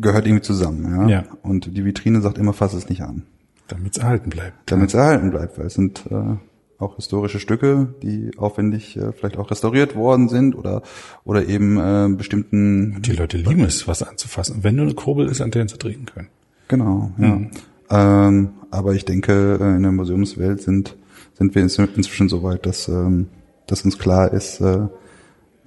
gehört 0.00 0.26
irgendwie 0.26 0.42
zusammen. 0.42 0.84
Ja? 0.90 1.08
Ja. 1.08 1.24
Und 1.42 1.76
die 1.76 1.84
Vitrine 1.84 2.20
sagt 2.22 2.38
immer, 2.38 2.52
fass 2.54 2.74
es 2.74 2.88
nicht 2.88 3.02
an. 3.02 3.22
Damit 3.68 3.96
es 3.96 4.02
erhalten 4.02 4.30
bleibt. 4.30 4.70
damit 4.70 4.88
es 4.88 4.94
erhalten 4.94 5.30
bleibt, 5.30 5.58
weil 5.58 5.66
es 5.66 5.74
sind 5.74 6.04
äh, 6.10 6.36
auch 6.78 6.96
historische 6.96 7.40
Stücke, 7.40 7.94
die 8.02 8.30
aufwendig 8.36 8.96
äh, 8.96 9.12
vielleicht 9.12 9.38
auch 9.38 9.50
restauriert 9.50 9.96
worden 9.96 10.28
sind 10.28 10.54
oder 10.54 10.82
oder 11.24 11.46
eben 11.46 11.78
äh, 11.78 12.14
bestimmten 12.14 13.00
Die 13.02 13.12
Leute 13.12 13.38
lieben 13.38 13.62
es, 13.64 13.88
was 13.88 14.02
anzufassen. 14.02 14.62
Wenn 14.62 14.76
nur 14.76 14.84
eine 14.84 14.94
Kurbel 14.94 15.26
ist, 15.28 15.40
an 15.40 15.50
der 15.50 15.68
sie 15.68 15.78
drehen 15.78 16.06
können. 16.06 16.28
genau 16.68 17.12
ja. 17.18 17.40
Ähm, 17.88 18.50
aber 18.70 18.94
ich 18.94 19.04
denke 19.04 19.58
äh, 19.60 19.76
in 19.76 19.82
der 19.82 19.92
Museumswelt 19.92 20.60
sind 20.62 20.96
sind 21.34 21.54
wir 21.54 21.62
inzwischen 21.62 22.28
so 22.28 22.42
weit, 22.42 22.66
dass 22.66 22.88
ähm, 22.88 23.28
dass 23.66 23.84
uns 23.84 23.98
klar 23.98 24.32
ist, 24.32 24.60
äh, 24.60 24.86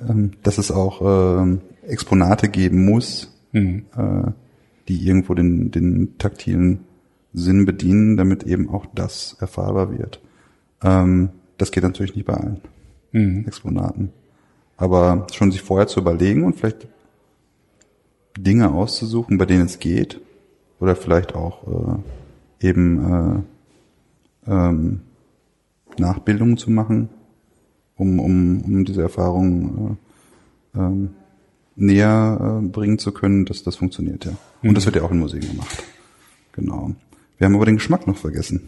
ähm, 0.08 0.32
dass 0.44 0.58
es 0.58 0.72
auch 0.72 1.42
ähm, 1.42 1.62
Exponate 1.84 2.50
geben 2.50 2.86
muss, 2.86 3.36
äh, 3.54 3.82
die 4.88 5.08
irgendwo 5.08 5.34
den 5.34 5.72
den 5.72 6.18
taktilen 6.18 6.86
Sinn 7.34 7.66
bedienen, 7.66 8.18
damit 8.18 8.44
eben 8.44 8.70
auch 8.70 8.86
das 8.94 9.36
erfahrbar 9.40 9.98
wird. 9.98 10.22
Ähm, 10.84 11.30
das 11.58 11.72
geht 11.72 11.84
natürlich 11.84 12.16
nicht 12.16 12.26
bei 12.26 12.34
allen 12.34 12.62
Exponaten. 13.46 14.12
Aber 14.78 15.28
schon 15.34 15.52
sich 15.52 15.62
vorher 15.62 15.88
zu 15.88 16.00
überlegen 16.00 16.44
und 16.44 16.56
vielleicht 16.56 16.88
Dinge 18.38 18.72
auszusuchen, 18.72 19.38
bei 19.38 19.46
denen 19.46 19.66
es 19.66 19.80
geht, 19.80 20.22
oder 20.80 20.96
vielleicht 20.96 21.36
auch 21.36 22.00
äh, 22.62 22.68
eben 22.68 23.44
äh, 24.48 24.52
ähm, 24.52 25.02
Nachbildungen 25.98 26.58
zu 26.58 26.72
machen, 26.72 27.10
um, 27.96 28.20
um, 28.20 28.62
um 28.62 28.86
diese 28.86 29.02
Erfahrung 29.02 29.98
äh, 30.74 30.80
ähm, 30.80 31.10
näher 31.76 32.62
äh, 32.62 32.66
bringen 32.66 33.00
zu 33.00 33.12
können, 33.12 33.46
dass 33.46 33.64
das 33.64 33.76
funktioniert 33.76 34.26
ja. 34.26 34.32
Und 34.62 34.76
das 34.76 34.86
wird 34.86 34.96
ja 34.96 35.04
auch 35.04 35.12
in 35.12 35.20
Museen 35.20 35.42
gemacht. 35.42 35.84
Genau. 36.54 36.92
Wir 37.40 37.46
haben 37.46 37.56
aber 37.56 37.66
den 37.66 37.78
Geschmack 37.78 38.06
noch 38.06 38.18
vergessen. 38.18 38.62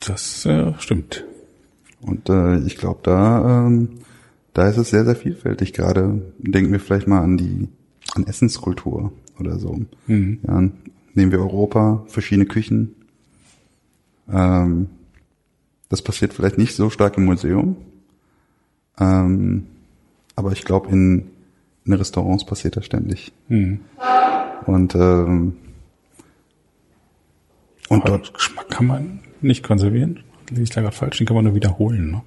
Das 0.00 0.44
äh, 0.46 0.72
stimmt. 0.78 1.24
Und 2.00 2.28
äh, 2.28 2.58
ich 2.60 2.76
glaube, 2.76 3.00
da, 3.04 3.66
ähm, 3.66 4.00
da 4.54 4.66
ist 4.68 4.78
es 4.78 4.90
sehr, 4.90 5.04
sehr 5.04 5.14
vielfältig. 5.14 5.72
Gerade 5.74 6.32
denken 6.38 6.72
wir 6.72 6.80
vielleicht 6.80 7.06
mal 7.06 7.20
an 7.20 7.36
die 7.36 7.68
an 8.14 8.26
Essenskultur 8.26 9.12
oder 9.38 9.58
so. 9.58 9.80
Ja, 10.46 10.60
nehmen 11.14 11.32
wir 11.32 11.38
Europa, 11.38 12.04
verschiedene 12.08 12.46
Küchen. 12.46 12.94
Ähm, 14.30 14.88
das 15.88 16.02
passiert 16.02 16.32
vielleicht 16.32 16.58
nicht 16.58 16.74
so 16.74 16.90
stark 16.90 17.16
im 17.18 17.24
Museum. 17.26 17.76
Ähm, 18.98 19.66
aber 20.34 20.52
ich 20.52 20.64
glaube, 20.64 20.90
in, 20.90 21.30
in 21.84 21.92
Restaurants 21.92 22.44
passiert 22.44 22.76
das 22.76 22.86
ständig. 22.86 23.32
Und, 24.66 24.94
ähm, 24.94 25.56
und 27.88 28.08
dort 28.08 28.34
Geschmack 28.34 28.70
kann 28.70 28.86
man 28.86 29.20
nicht 29.40 29.62
konservieren. 29.62 30.20
Liege 30.50 30.62
ich 30.62 30.70
da 30.70 30.80
gerade 30.80 30.94
falsch? 30.94 31.18
Den 31.18 31.26
kann 31.26 31.36
man 31.36 31.44
nur 31.44 31.54
wiederholen. 31.54 32.10
Ne? 32.10 32.22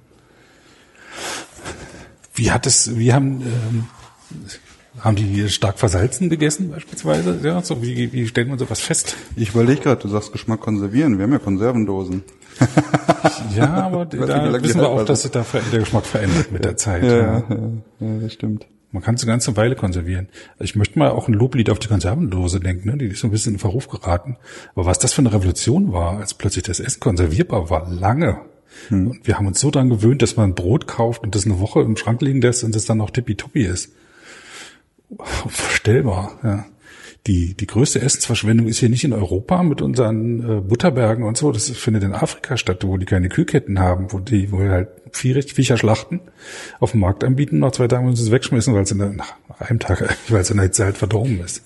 Wie 2.33 2.51
hat 2.51 2.67
es, 2.67 2.97
wie 2.97 3.13
haben, 3.13 3.41
ähm, 3.41 3.85
haben 4.99 5.15
die 5.15 5.47
stark 5.49 5.79
versalzen 5.79 6.29
gegessen 6.29 6.69
beispielsweise? 6.69 7.39
Ja, 7.43 7.61
so 7.61 7.81
wie, 7.81 8.11
wie 8.11 8.27
stellt 8.27 8.49
man 8.49 8.59
sowas 8.59 8.81
fest? 8.81 9.15
Ich 9.35 9.49
überlege 9.49 9.81
gerade, 9.81 10.01
du 10.01 10.09
sagst 10.09 10.31
Geschmack 10.31 10.59
konservieren. 10.59 11.17
Wir 11.17 11.23
haben 11.23 11.31
ja 11.31 11.39
Konservendosen. 11.39 12.23
ja, 13.55 13.73
aber 13.73 14.05
da 14.05 14.63
wissen 14.63 14.81
wir 14.81 14.89
auch, 14.89 15.05
dass 15.05 15.23
sich 15.23 15.31
da 15.31 15.45
der 15.71 15.79
Geschmack 15.79 16.05
verändert 16.05 16.51
mit 16.51 16.65
der 16.65 16.77
Zeit. 16.77 17.03
Ja, 17.03 17.17
ja. 17.17 17.43
ja, 17.49 17.57
ja 17.99 18.19
das 18.21 18.33
stimmt. 18.33 18.65
Man 18.95 19.03
kann 19.03 19.15
es 19.15 19.23
eine 19.23 19.33
ganze 19.33 19.57
Weile 19.57 19.75
konservieren. 19.75 20.29
Ich 20.57 20.77
möchte 20.77 20.97
mal 20.97 21.09
auch 21.09 21.27
ein 21.27 21.33
Loblied 21.33 21.69
auf 21.69 21.79
die 21.79 21.89
Konservendose 21.89 22.61
denken, 22.61 22.87
ne? 22.87 22.97
die 22.97 23.07
ist 23.07 23.19
so 23.19 23.27
ein 23.27 23.31
bisschen 23.31 23.55
in 23.55 23.59
Verruf 23.59 23.89
geraten. 23.89 24.37
Aber 24.73 24.85
was 24.85 24.99
das 24.99 25.11
für 25.11 25.19
eine 25.19 25.33
Revolution 25.33 25.91
war, 25.91 26.17
als 26.19 26.33
plötzlich 26.33 26.63
das 26.63 26.79
Essen 26.79 27.01
konservierbar 27.01 27.69
war, 27.69 27.91
lange. 27.91 28.39
Hm. 28.87 29.07
Und 29.07 29.27
wir 29.27 29.37
haben 29.37 29.47
uns 29.47 29.59
so 29.59 29.69
dran 29.69 29.89
gewöhnt, 29.89 30.21
dass 30.21 30.37
man 30.37 30.55
Brot 30.55 30.87
kauft 30.87 31.23
und 31.23 31.35
das 31.35 31.45
eine 31.45 31.59
Woche 31.59 31.81
im 31.81 31.97
Schrank 31.97 32.21
liegen 32.21 32.39
lässt 32.39 32.63
und 32.63 32.73
das 32.73 32.85
dann 32.85 32.99
noch 32.99 33.09
tippitoppi 33.09 33.65
ist. 33.65 33.91
Unvorstellbar, 35.09 36.39
ja. 36.41 36.65
Die, 37.27 37.55
die 37.55 37.65
größte 37.65 38.01
Essensverschwendung 38.01 38.67
ist 38.67 38.77
hier 38.77 38.89
nicht 38.89 39.03
in 39.03 39.11
Europa 39.11 39.63
mit 39.63 39.81
unseren 39.81 40.57
äh, 40.57 40.61
Butterbergen 40.61 41.23
und 41.23 41.37
so. 41.37 41.51
Das 41.51 41.69
findet 41.71 42.03
in 42.03 42.13
Afrika 42.13 42.55
statt, 42.55 42.83
wo 42.85 42.97
die 42.97 43.07
keine 43.07 43.29
Kühlketten 43.29 43.79
haben, 43.79 44.11
wo 44.11 44.19
die, 44.19 44.51
wo 44.51 44.59
wir 44.59 44.69
halt 44.69 44.89
Viech, 45.11 45.53
Viecher 45.53 45.77
schlachten, 45.77 46.21
auf 46.79 46.91
dem 46.91 46.99
Markt 46.99 47.23
anbieten, 47.23 47.59
nach 47.59 47.71
zwei 47.71 47.87
Tagen 47.87 48.05
müssen 48.05 48.17
sie 48.17 48.29
es 48.29 48.31
wegschmeißen, 48.31 48.73
weil 48.75 48.83
es 48.83 48.91
in 48.91 48.99
der, 48.99 49.09
nach, 49.09 49.33
nach 49.49 49.61
einem 49.61 49.79
Tag, 49.79 50.15
weil 50.29 50.41
es 50.41 50.51
in 50.51 50.57
der 50.57 50.65
Hitze 50.65 50.85
halt 50.85 50.97
verdorben 50.97 51.39
ist. 51.43 51.63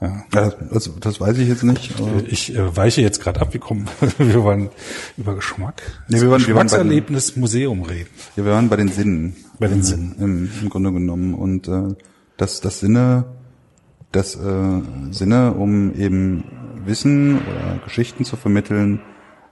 Ja. 0.00 0.24
ja 0.32 0.52
das, 0.72 0.90
das 1.00 1.20
weiß 1.20 1.36
ich 1.36 1.48
jetzt 1.48 1.64
nicht. 1.64 1.92
ich 2.28 2.56
äh, 2.56 2.76
weiche 2.76 3.02
jetzt 3.02 3.20
gerade 3.20 3.42
ab. 3.42 3.52
Wir 3.52 3.60
kommen, 3.60 3.88
wir 4.18 4.42
wollen 4.42 4.70
über 5.18 5.34
Geschmack, 5.34 5.82
nee, 6.08 6.20
wir 6.20 6.30
waren, 6.30 6.38
Geschmackserlebnis 6.38 7.34
den, 7.34 7.40
Museum 7.40 7.82
reden. 7.82 8.08
Ja, 8.36 8.44
wir 8.46 8.52
waren 8.52 8.70
bei 8.70 8.76
den 8.76 8.88
Sinnen. 8.88 9.36
Bei 9.58 9.68
den 9.68 9.82
Sinnen. 9.82 10.14
Im, 10.18 10.50
im 10.62 10.68
Grunde 10.70 10.92
genommen. 10.92 11.34
Und 11.34 11.68
äh, 11.68 11.94
das, 12.38 12.60
das 12.60 12.80
Sinne, 12.80 13.24
das 14.12 14.36
äh, 14.36 14.82
Sinne, 15.10 15.52
um 15.52 15.94
eben 15.94 16.44
Wissen 16.84 17.38
oder 17.38 17.80
Geschichten 17.84 18.24
zu 18.24 18.36
vermitteln, 18.36 19.00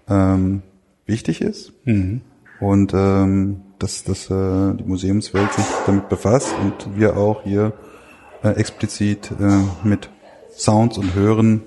ähm, 0.09 0.63
wichtig 1.05 1.41
ist. 1.41 1.73
Mhm. 1.85 2.23
Und 2.61 2.93
ähm, 2.95 3.63
dass, 3.79 4.05
dass 4.05 4.31
äh, 4.31 4.75
die 4.75 4.85
Museumswelt 4.85 5.53
sich 5.53 5.65
damit 5.87 6.09
befasst 6.09 6.55
und 6.63 6.99
wir 6.99 7.17
auch 7.17 7.43
hier 7.43 7.75
äh, 8.43 8.51
explizit 8.51 9.31
äh, 9.39 9.87
mit 9.87 10.09
Sounds 10.57 10.97
und 10.97 11.15
Hören 11.15 11.63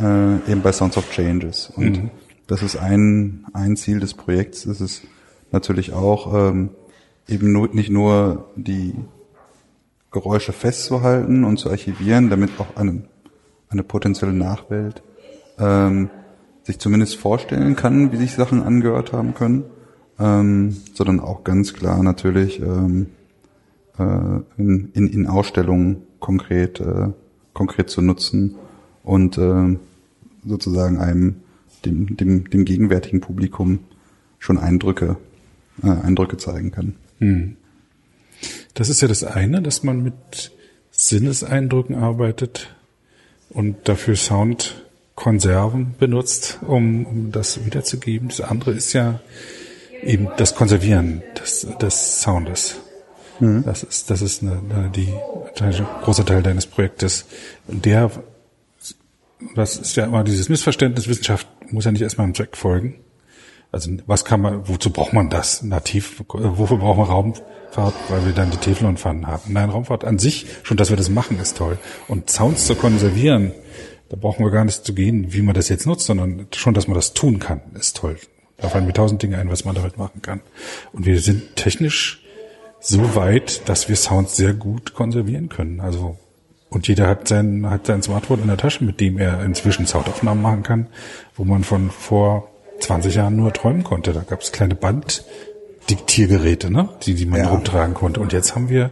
äh, 0.00 0.50
eben 0.50 0.62
bei 0.62 0.72
Sounds 0.72 0.96
of 0.96 1.08
Changes. 1.10 1.72
Und 1.76 2.02
mhm. 2.02 2.10
das 2.48 2.62
ist 2.62 2.76
ein, 2.76 3.46
ein 3.52 3.76
Ziel 3.76 4.00
des 4.00 4.14
Projekts. 4.14 4.64
Das 4.64 4.80
ist 4.80 5.02
natürlich 5.52 5.92
auch 5.92 6.34
ähm, 6.34 6.70
eben 7.28 7.52
nur, 7.52 7.68
nicht 7.72 7.90
nur 7.90 8.50
die 8.56 8.94
Geräusche 10.12 10.52
festzuhalten 10.52 11.44
und 11.44 11.58
zu 11.58 11.70
archivieren, 11.70 12.30
damit 12.30 12.50
auch 12.58 12.76
eine, 12.76 13.04
eine 13.68 13.82
potenzielle 13.82 14.32
Nachwelt 14.32 15.02
ähm, 15.58 16.10
sich 16.64 16.78
zumindest 16.78 17.16
vorstellen 17.16 17.76
kann, 17.76 18.12
wie 18.12 18.16
sich 18.16 18.34
Sachen 18.34 18.62
angehört 18.62 19.12
haben 19.12 19.34
können, 19.34 19.64
ähm, 20.18 20.76
sondern 20.94 21.20
auch 21.20 21.44
ganz 21.44 21.72
klar 21.72 22.02
natürlich 22.02 22.60
ähm, 22.60 23.06
äh, 23.98 24.02
in, 24.56 24.90
in, 24.92 25.06
in 25.08 25.26
Ausstellungen 25.26 26.02
konkret 26.20 26.80
äh, 26.80 27.08
konkret 27.52 27.90
zu 27.90 28.02
nutzen 28.02 28.56
und 29.02 29.38
äh, 29.38 29.76
sozusagen 30.44 30.98
einem 30.98 31.36
dem, 31.84 32.16
dem, 32.16 32.48
dem 32.50 32.64
gegenwärtigen 32.64 33.20
Publikum 33.20 33.80
schon 34.38 34.58
Eindrücke 34.58 35.16
äh, 35.82 35.88
Eindrücke 35.88 36.36
zeigen 36.36 36.70
kann. 36.70 36.94
Hm. 37.18 37.56
Das 38.74 38.88
ist 38.88 39.02
ja 39.02 39.08
das 39.08 39.24
eine, 39.24 39.62
dass 39.62 39.82
man 39.82 40.02
mit 40.02 40.52
Sinneseindrücken 40.90 41.96
arbeitet 41.96 42.74
und 43.50 43.88
dafür 43.88 44.16
Soundkonserven 44.16 45.94
benutzt, 45.98 46.58
um, 46.66 47.04
um 47.06 47.32
das 47.32 47.64
wiederzugeben. 47.64 48.28
Das 48.28 48.40
andere 48.40 48.72
ist 48.72 48.92
ja 48.92 49.20
eben 50.02 50.28
das 50.36 50.54
Konservieren 50.54 51.22
des, 51.38 51.66
des 51.80 52.22
Soundes. 52.22 52.76
Mhm. 53.40 53.64
Das 53.64 53.82
ist, 53.82 54.10
das 54.10 54.22
ist 54.22 54.42
eine, 54.42 54.60
eine, 54.70 54.90
die, 54.90 55.12
ein 55.60 55.86
großer 56.02 56.24
Teil 56.24 56.42
deines 56.42 56.66
Projektes. 56.66 57.26
Der, 57.66 58.10
das 59.54 59.76
ist 59.76 59.96
ja 59.96 60.04
immer 60.04 60.24
dieses 60.24 60.48
Missverständnis, 60.48 61.08
Wissenschaft 61.08 61.46
muss 61.70 61.84
ja 61.84 61.92
nicht 61.92 62.02
erstmal 62.02 62.24
einem 62.24 62.34
Track 62.34 62.56
folgen. 62.56 63.00
Also 63.70 63.90
was 64.06 64.24
kann 64.24 64.42
man, 64.42 64.68
wozu 64.68 64.90
braucht 64.90 65.14
man 65.14 65.30
das 65.30 65.62
nativ? 65.62 66.22
Wofür 66.28 66.76
braucht 66.76 66.98
man 66.98 67.08
Raumfahrt? 67.76 67.94
Weil 68.08 68.26
wir 68.26 68.32
dann 68.32 68.50
die 68.50 68.56
Teflonpfannen 68.56 69.26
haben. 69.26 69.52
Nein, 69.52 69.70
Raumfahrt 69.70 70.04
an 70.04 70.18
sich, 70.18 70.46
schon 70.62 70.76
dass 70.76 70.90
wir 70.90 70.96
das 70.96 71.10
machen, 71.10 71.38
ist 71.40 71.56
toll. 71.56 71.78
Und 72.08 72.30
Sounds 72.30 72.66
zu 72.66 72.74
konservieren, 72.74 73.52
da 74.08 74.16
brauchen 74.16 74.44
wir 74.44 74.50
gar 74.50 74.64
nicht 74.64 74.84
zu 74.84 74.94
gehen, 74.94 75.32
wie 75.32 75.42
man 75.42 75.54
das 75.54 75.68
jetzt 75.68 75.86
nutzt, 75.86 76.06
sondern 76.06 76.46
schon, 76.54 76.74
dass 76.74 76.86
man 76.86 76.94
das 76.94 77.14
tun 77.14 77.38
kann, 77.38 77.60
ist 77.74 77.96
toll. 77.96 78.16
Da 78.58 78.68
fallen 78.68 78.86
mir 78.86 78.92
tausend 78.92 79.22
Dinge 79.22 79.38
ein, 79.38 79.50
was 79.50 79.64
man 79.64 79.74
damit 79.74 79.96
machen 79.96 80.22
kann. 80.22 80.40
Und 80.92 81.06
wir 81.06 81.18
sind 81.20 81.56
technisch 81.56 82.22
so 82.80 83.14
weit, 83.14 83.68
dass 83.68 83.88
wir 83.88 83.96
Sounds 83.96 84.36
sehr 84.36 84.54
gut 84.54 84.94
konservieren 84.94 85.48
können. 85.48 85.80
Also 85.80 86.18
und 86.68 86.88
jeder 86.88 87.06
hat 87.06 87.28
sein, 87.28 87.68
hat 87.68 87.86
sein 87.86 88.02
Smartphone 88.02 88.40
in 88.40 88.46
der 88.46 88.56
Tasche, 88.56 88.82
mit 88.82 88.98
dem 88.98 89.18
er 89.18 89.44
inzwischen 89.44 89.86
Soundaufnahmen 89.86 90.42
machen 90.42 90.62
kann, 90.62 90.86
wo 91.36 91.44
man 91.44 91.64
von 91.64 91.90
vor 91.90 92.48
20 92.80 93.14
Jahren 93.14 93.36
nur 93.36 93.52
träumen 93.52 93.84
konnte. 93.84 94.14
Da 94.14 94.22
gab 94.22 94.40
es 94.40 94.52
kleine 94.52 94.74
Banddiktiergeräte, 95.86 96.70
ne? 96.70 96.88
die, 97.02 97.14
die 97.14 97.26
man 97.26 97.40
ja. 97.40 97.48
rumtragen 97.48 97.94
konnte. 97.94 98.20
Und 98.20 98.32
jetzt 98.32 98.54
haben 98.54 98.68
wir 98.68 98.90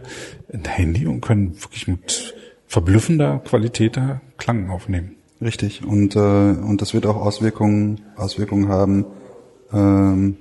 ein 0.51 0.65
Handy 0.65 1.07
und 1.07 1.21
können 1.21 1.55
wirklich 1.61 1.87
mit 1.87 2.33
verblüffender 2.67 3.39
Qualität 3.39 3.97
da 3.97 4.21
Klang 4.37 4.69
aufnehmen. 4.69 5.15
Richtig. 5.41 5.83
Und, 5.83 6.15
äh, 6.15 6.19
und 6.19 6.81
das 6.81 6.93
wird 6.93 7.05
auch 7.05 7.15
Auswirkungen, 7.15 8.01
Auswirkungen 8.15 8.67
haben 8.67 9.05
ähm, 9.73 10.37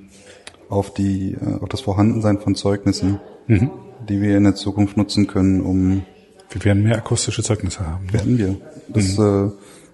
auf, 0.69 0.93
die, 0.93 1.33
äh, 1.33 1.61
auf 1.61 1.69
das 1.69 1.81
Vorhandensein 1.81 2.39
von 2.39 2.55
Zeugnissen, 2.55 3.21
mhm. 3.47 3.71
die 4.09 4.21
wir 4.21 4.37
in 4.37 4.45
der 4.45 4.55
Zukunft 4.55 4.97
nutzen 4.97 5.27
können, 5.27 5.63
um 5.63 6.03
wir 6.51 6.65
werden 6.65 6.83
mehr 6.83 6.97
akustische 6.97 7.45
Zeugnisse 7.45 7.87
haben. 7.87 8.07
Ne? 8.07 8.13
Werden 8.15 8.39
wir. 8.39 8.57
Das 8.89 9.17
mhm. 9.17 9.53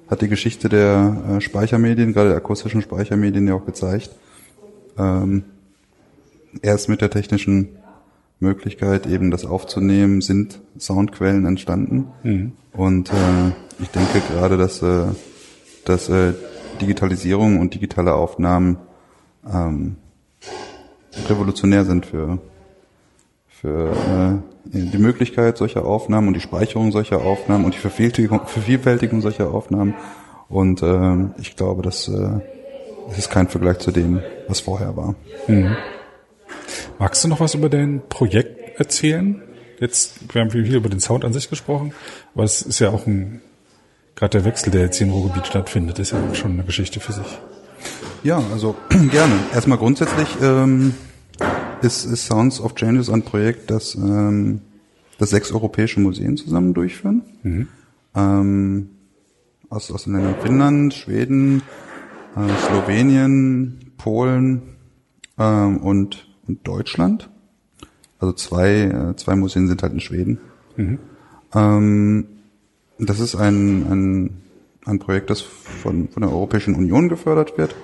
äh, 0.09 0.11
hat 0.11 0.23
die 0.23 0.29
Geschichte 0.29 0.69
der 0.71 1.37
äh, 1.37 1.41
Speichermedien, 1.41 2.15
gerade 2.15 2.31
der 2.31 2.39
akustischen 2.39 2.81
Speichermedien 2.81 3.47
ja 3.47 3.55
auch 3.55 3.67
gezeigt. 3.67 4.11
Ähm, 4.99 5.45
erst 6.63 6.89
mit 6.89 7.01
der 7.01 7.11
technischen 7.11 7.77
Möglichkeit, 8.39 9.07
eben 9.07 9.31
das 9.31 9.45
aufzunehmen, 9.45 10.21
sind 10.21 10.61
Soundquellen 10.79 11.47
entstanden. 11.47 12.09
Mhm. 12.23 12.53
Und 12.73 13.11
äh, 13.11 13.53
ich 13.79 13.89
denke 13.89 14.21
gerade, 14.33 14.57
dass, 14.57 14.83
äh, 14.83 15.07
dass 15.85 16.09
äh, 16.09 16.35
Digitalisierung 16.81 17.59
und 17.59 17.75
digitale 17.75 18.15
Aufnahmen 18.15 18.79
ähm, 19.51 19.97
revolutionär 21.29 21.85
sind 21.85 22.05
für, 22.05 22.39
für 23.49 23.93
äh, 23.93 24.79
die 24.79 24.99
Möglichkeit 24.99 25.57
solcher 25.57 25.87
Aufnahmen 25.87 26.29
und 26.29 26.35
die 26.35 26.41
Speicherung 26.41 26.93
solcher 26.93 27.23
Aufnahmen 27.23 27.65
und 27.65 27.75
die 27.75 27.79
Vervielfältigung, 27.79 28.43
Vervielfältigung 28.47 29.23
solcher 29.23 29.51
Aufnahmen. 29.51 29.95
Und 30.49 30.83
äh, 30.83 31.41
ich 31.41 31.57
glaube, 31.57 31.83
dass 31.83 32.09
äh, 32.09 32.41
es 33.11 33.19
ist 33.19 33.31
kein 33.31 33.49
Vergleich 33.49 33.79
zu 33.79 33.93
dem, 33.93 34.21
was 34.49 34.61
vorher 34.61 34.97
war. 34.97 35.15
Mhm. 35.47 35.77
Magst 36.99 37.24
du 37.24 37.28
noch 37.28 37.40
was 37.40 37.55
über 37.55 37.68
dein 37.68 38.03
Projekt 38.09 38.78
erzählen? 38.78 39.42
Jetzt, 39.80 40.32
wir 40.32 40.40
haben 40.40 40.51
viel 40.51 40.74
über 40.74 40.88
den 40.88 41.01
Sound 41.01 41.24
an 41.24 41.32
sich 41.32 41.51
gesprochen, 41.51 41.92
aber 42.34 42.44
es 42.44 42.62
ist 42.62 42.78
ja 42.78 42.90
auch 42.90 43.07
ein, 43.07 43.42
gerade 44.14 44.38
der 44.38 44.44
Wechsel, 44.44 44.70
der 44.70 44.82
jetzt 44.82 44.97
hier 44.97 45.07
im 45.07 45.12
Ruhrgebiet 45.12 45.47
stattfindet, 45.47 45.99
ist 45.99 46.12
ja 46.12 46.18
auch 46.18 46.34
schon 46.34 46.53
eine 46.53 46.64
Geschichte 46.64 47.01
für 47.01 47.12
sich. 47.12 47.38
Ja, 48.22 48.42
also 48.53 48.74
gerne. 49.11 49.34
Erstmal 49.53 49.78
grundsätzlich 49.78 50.28
ähm, 50.42 50.94
ist, 51.82 52.05
ist 52.07 52.26
Sounds 52.26 52.61
of 52.61 52.74
Changes 52.74 53.11
ein 53.11 53.22
Projekt, 53.22 53.70
das, 53.70 53.94
ähm, 53.94 54.62
das 55.18 55.30
sechs 55.30 55.53
europäische 55.53 56.01
Museen 56.01 56.36
zusammen 56.36 56.74
durchführen. 56.74 57.22
Mhm. 57.42 57.68
Ähm, 58.14 58.90
aus, 59.68 59.90
aus 59.90 60.05
den 60.05 60.14
Ländern 60.14 60.36
Finnland, 60.40 60.94
Schweden, 60.94 61.62
äh, 62.34 62.66
Slowenien, 62.66 63.92
Polen 63.99 64.62
ähm, 65.38 65.78
und, 65.78 66.28
und 66.49 66.66
Deutschland. 66.66 67.30
Also 68.18 68.32
zwei, 68.32 68.82
äh, 68.82 69.16
zwei 69.16 69.36
Museen 69.36 69.68
sind 69.68 69.82
halt 69.82 69.92
in 69.92 70.01
Schweden. 70.01 70.40
Mhm. 70.76 70.99
Ähm, 71.55 72.26
das 72.99 73.20
ist 73.20 73.34
ein, 73.34 73.86
ein, 73.90 74.42
ein 74.86 74.99
Projekt, 74.99 75.30
das 75.30 75.40
von, 75.40 76.09
von 76.09 76.22
der 76.22 76.30
Europäischen 76.32 76.74
Union 76.74 77.09
gefördert 77.09 77.59
wird, 77.59 77.74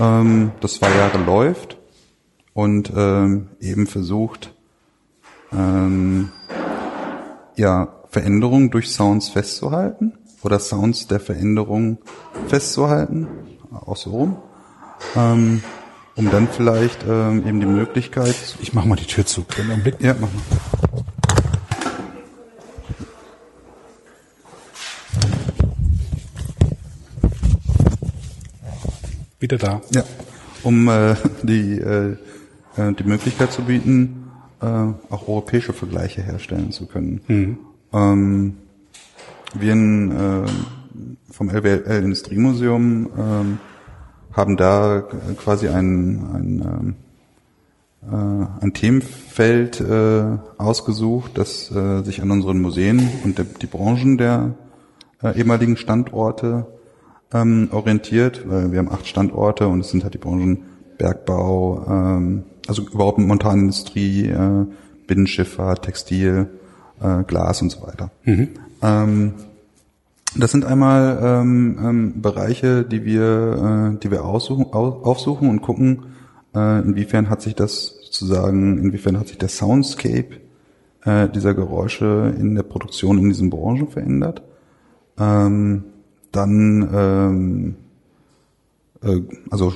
ähm, 0.00 0.52
das 0.60 0.74
zwei 0.74 0.94
Jahre 0.94 1.18
läuft 1.24 1.78
und 2.54 2.92
ähm, 2.94 3.48
eben 3.60 3.86
versucht, 3.86 4.54
ähm, 5.52 6.30
ja, 7.56 7.88
Veränderungen 8.08 8.70
durch 8.70 8.90
Sounds 8.90 9.28
festzuhalten 9.28 10.12
oder 10.42 10.58
Sounds 10.58 11.06
der 11.06 11.20
Veränderung 11.20 11.98
festzuhalten, 12.46 13.26
auch 13.70 13.96
so 13.96 14.10
rum. 14.10 14.36
Ähm, 15.16 15.62
um 16.14 16.30
dann 16.30 16.48
vielleicht 16.48 17.04
ähm, 17.08 17.46
eben 17.46 17.60
die 17.60 17.66
Möglichkeit. 17.66 18.56
Ich 18.60 18.74
mach 18.74 18.84
mal 18.84 18.96
die 18.96 19.06
Tür 19.06 19.24
zu. 19.24 19.44
Einen 19.58 19.70
Augenblick. 19.70 20.00
Ja, 20.00 20.14
mach 20.14 20.28
mal. 20.28 20.42
Wieder 29.40 29.58
da. 29.58 29.80
Ja, 29.90 30.04
um 30.62 30.88
äh, 30.88 31.16
die, 31.42 31.78
äh, 31.78 32.16
äh, 32.76 32.92
die 32.92 33.04
Möglichkeit 33.04 33.52
zu 33.52 33.62
bieten, 33.62 34.30
äh, 34.60 34.66
auch 34.66 35.26
europäische 35.26 35.72
Vergleiche 35.72 36.22
herstellen 36.22 36.70
zu 36.70 36.86
können. 36.86 37.20
Mhm. 37.26 37.58
Ähm, 37.92 38.56
wir 39.54 39.72
in, 39.72 40.12
äh, 40.12 40.46
vom 41.32 41.50
LWL 41.50 42.04
Industriemuseum 42.04 43.10
ähm, 43.18 43.58
haben 44.32 44.56
da 44.56 45.04
quasi 45.36 45.68
ein, 45.68 46.24
ein, 46.34 46.96
ähm, 48.02 48.50
äh, 48.60 48.64
ein 48.64 48.72
Themenfeld 48.72 49.80
äh, 49.80 50.38
ausgesucht, 50.58 51.32
das 51.34 51.70
äh, 51.70 52.02
sich 52.02 52.22
an 52.22 52.30
unseren 52.30 52.60
Museen 52.60 53.08
und 53.24 53.38
der, 53.38 53.44
die 53.44 53.66
Branchen 53.66 54.18
der 54.18 54.54
äh, 55.22 55.38
ehemaligen 55.38 55.76
Standorte 55.76 56.66
ähm, 57.32 57.68
orientiert, 57.72 58.48
weil 58.48 58.72
wir 58.72 58.78
haben 58.78 58.90
acht 58.90 59.06
Standorte 59.06 59.68
und 59.68 59.80
es 59.80 59.90
sind 59.90 60.02
halt 60.02 60.14
die 60.14 60.18
Branchen 60.18 60.64
Bergbau, 60.98 61.84
ähm, 61.88 62.44
also 62.66 62.82
überhaupt 62.82 63.18
Montanindustrie, 63.18 64.28
äh, 64.28 64.66
Binnenschifffahrt, 65.06 65.84
Textil, 65.84 66.48
äh, 67.00 67.24
Glas 67.24 67.62
und 67.62 67.70
so 67.70 67.82
weiter. 67.82 68.10
Ähm, 68.82 69.34
das 70.36 70.50
sind 70.50 70.64
einmal 70.64 71.18
ähm, 71.22 71.78
ähm, 71.82 72.22
Bereiche, 72.22 72.84
die 72.84 73.04
wir, 73.04 73.94
äh, 73.94 73.98
die 73.98 74.10
wir 74.10 74.24
aussuchen, 74.24 74.66
au, 74.72 75.02
aufsuchen 75.02 75.48
und 75.48 75.62
gucken, 75.62 76.04
äh, 76.54 76.80
inwiefern 76.80 77.28
hat 77.28 77.42
sich 77.42 77.54
das 77.54 77.98
sozusagen, 78.04 78.78
inwiefern 78.78 79.18
hat 79.18 79.28
sich 79.28 79.38
der 79.38 79.48
Soundscape 79.48 80.40
äh, 81.04 81.28
dieser 81.28 81.54
Geräusche 81.54 82.34
in 82.38 82.54
der 82.54 82.62
Produktion 82.62 83.18
in 83.18 83.28
diesen 83.28 83.50
Branchen 83.50 83.88
verändert. 83.88 84.42
Ähm, 85.18 85.84
dann, 86.30 86.88
ähm, 86.92 87.74
äh, 89.02 89.20
also 89.50 89.74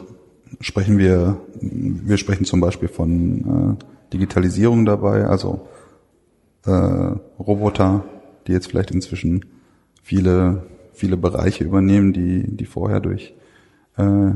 sprechen 0.60 0.98
wir, 0.98 1.38
wir 1.60 2.16
sprechen 2.16 2.44
zum 2.44 2.60
Beispiel 2.60 2.88
von 2.88 3.76
äh, 3.78 4.12
Digitalisierung 4.12 4.86
dabei, 4.86 5.26
also 5.26 5.66
äh, 6.64 6.70
Roboter, 6.70 8.04
die 8.46 8.52
jetzt 8.52 8.68
vielleicht 8.68 8.90
inzwischen 8.90 9.44
viele, 10.06 10.62
viele 10.92 11.16
Bereiche 11.16 11.64
übernehmen, 11.64 12.12
die, 12.12 12.44
die 12.46 12.64
vorher 12.64 13.00
durch, 13.00 13.34
äh, 13.96 14.30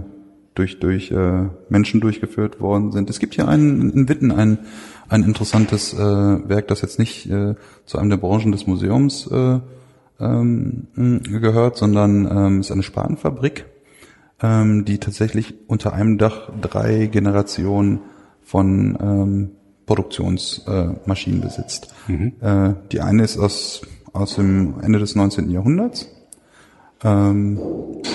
durch, 0.55 0.81
durch 0.81 1.13
äh, 1.13 1.47
Menschen 1.69 2.01
durchgeführt 2.01 2.61
worden 2.61 2.91
sind. 2.91 3.09
Es 3.09 3.21
gibt 3.21 3.35
hier 3.37 3.47
einen, 3.47 3.89
in 3.91 4.09
Witten 4.09 4.33
ein, 4.33 4.59
ein 5.09 5.23
interessantes 5.23 5.95
äh, 5.95 5.99
Werk, 5.99 6.67
das 6.67 6.83
jetzt 6.83 6.99
nicht 6.99 7.31
äh, 7.31 7.55
zu 7.87 7.99
einem 7.99 8.11
der 8.11 8.17
Branchen 8.17 8.51
des 8.51 8.67
Museums 8.67 9.29
äh, 9.29 9.61
ähm, 10.19 10.89
gehört, 11.23 11.77
sondern 11.77 12.27
ähm, 12.27 12.61
ist 12.61 12.73
eine 12.73 12.83
Spanfabrik, 12.83 13.67
ähm, 14.43 14.85
die 14.85 14.99
tatsächlich 14.99 15.55
unter 15.69 15.93
einem 15.93 16.19
Dach 16.19 16.51
drei 16.61 17.07
Generationen 17.07 18.01
von 18.43 18.99
ähm, 19.01 19.51
Produktionsmaschinen 19.87 21.41
äh, 21.41 21.45
besitzt. 21.45 21.95
Mhm. 22.09 22.33
Äh, 22.41 22.75
die 22.91 23.01
eine 23.03 23.23
ist 23.23 23.39
aus, 23.39 23.83
aus 24.13 24.37
dem 24.37 24.81
Ende 24.81 24.99
des 24.99 25.15
19. 25.15 25.51
Jahrhunderts. 25.51 26.09
Ähm, 27.03 27.59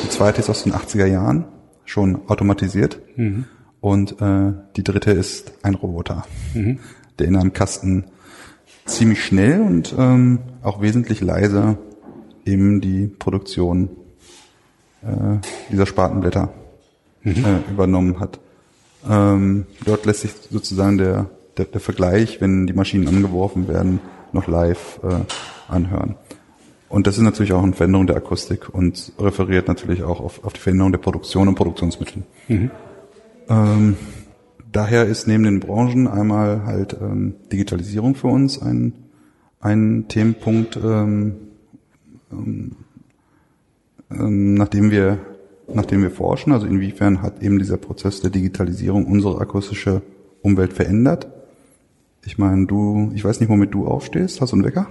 die 0.04 0.10
zweite 0.10 0.40
ist 0.42 0.50
aus 0.50 0.64
den 0.64 0.74
80er 0.74 1.06
Jahren, 1.06 1.46
schon 1.86 2.28
automatisiert. 2.28 3.00
Mhm. 3.16 3.46
Und 3.82 4.22
äh, 4.22 4.54
die 4.76 4.84
dritte 4.84 5.12
ist 5.12 5.54
ein 5.62 5.76
Roboter, 5.76 6.26
der 7.20 7.28
in 7.28 7.36
einem 7.36 7.54
Kasten 7.54 8.06
ziemlich 8.86 9.24
schnell 9.24 9.62
und 9.62 9.94
ähm, 9.98 10.40
auch 10.64 10.82
wesentlich 10.82 11.22
leiser 11.22 11.78
eben 12.46 12.82
die 12.82 13.08
Produktion 13.08 13.90
äh, 15.02 15.38
dieser 15.72 15.86
Spatenblätter 15.86 16.50
äh, 17.24 17.60
übernommen 17.70 18.20
hat. 18.20 18.40
Ähm, 19.08 19.66
dort 19.86 20.06
lässt 20.06 20.22
sich 20.22 20.32
sozusagen 20.50 20.98
der, 20.98 21.30
der, 21.58 21.66
der 21.66 21.82
Vergleich, 21.82 22.42
wenn 22.42 22.68
die 22.68 22.74
Maschinen 22.74 23.08
angeworfen 23.08 23.68
werden, 23.68 24.00
noch 24.32 24.48
live 24.48 25.00
äh, 25.04 25.22
anhören. 25.68 26.16
Und 26.90 27.08
das 27.08 27.18
ist 27.18 27.24
natürlich 27.24 27.54
auch 27.54 27.64
eine 27.64 27.74
Veränderung 27.74 28.08
der 28.08 28.16
Akustik 28.16 28.74
und 28.74 29.12
referiert 29.20 29.68
natürlich 29.68 30.04
auch 30.04 30.20
auf, 30.20 30.44
auf 30.44 30.54
die 30.54 30.60
Veränderung 30.60 30.92
der 30.92 31.00
Produktion 31.00 31.48
und 31.48 31.56
Produktionsmitteln. 31.56 32.24
Ähm, 33.50 33.98
daher 34.72 35.06
ist 35.06 35.28
neben 35.28 35.44
den 35.44 35.60
Branchen 35.60 36.08
einmal 36.08 36.66
halt 36.66 36.96
ähm, 37.00 37.36
Digitalisierung 37.52 38.16
für 38.16 38.28
uns 38.28 38.62
ein, 38.62 38.94
ein 39.60 40.06
Themenpunkt, 40.08 40.78
ähm, 40.78 41.36
ähm, 42.32 42.76
ähm, 44.12 44.54
nachdem 44.54 44.92
wir 44.92 45.20
nachdem 45.74 46.04
wir 46.04 46.12
forschen, 46.12 46.54
also 46.54 46.68
inwiefern 46.68 47.22
hat 47.24 47.42
eben 47.42 47.58
dieser 47.58 47.78
Prozess 47.78 48.22
der 48.22 48.30
Digitalisierung 48.30 49.06
unsere 49.06 49.42
akustische 49.42 50.04
Umwelt 50.42 50.74
verändert. 50.74 51.28
Ich 52.24 52.38
meine, 52.38 52.68
du, 52.68 53.12
ich 53.16 53.24
weiß 53.24 53.40
nicht, 53.40 53.50
womit 53.50 53.74
du 53.74 53.88
aufstehst. 53.88 54.42
Hast 54.42 54.52
du 54.52 54.58
einen 54.58 54.66
Wecker? 54.66 54.88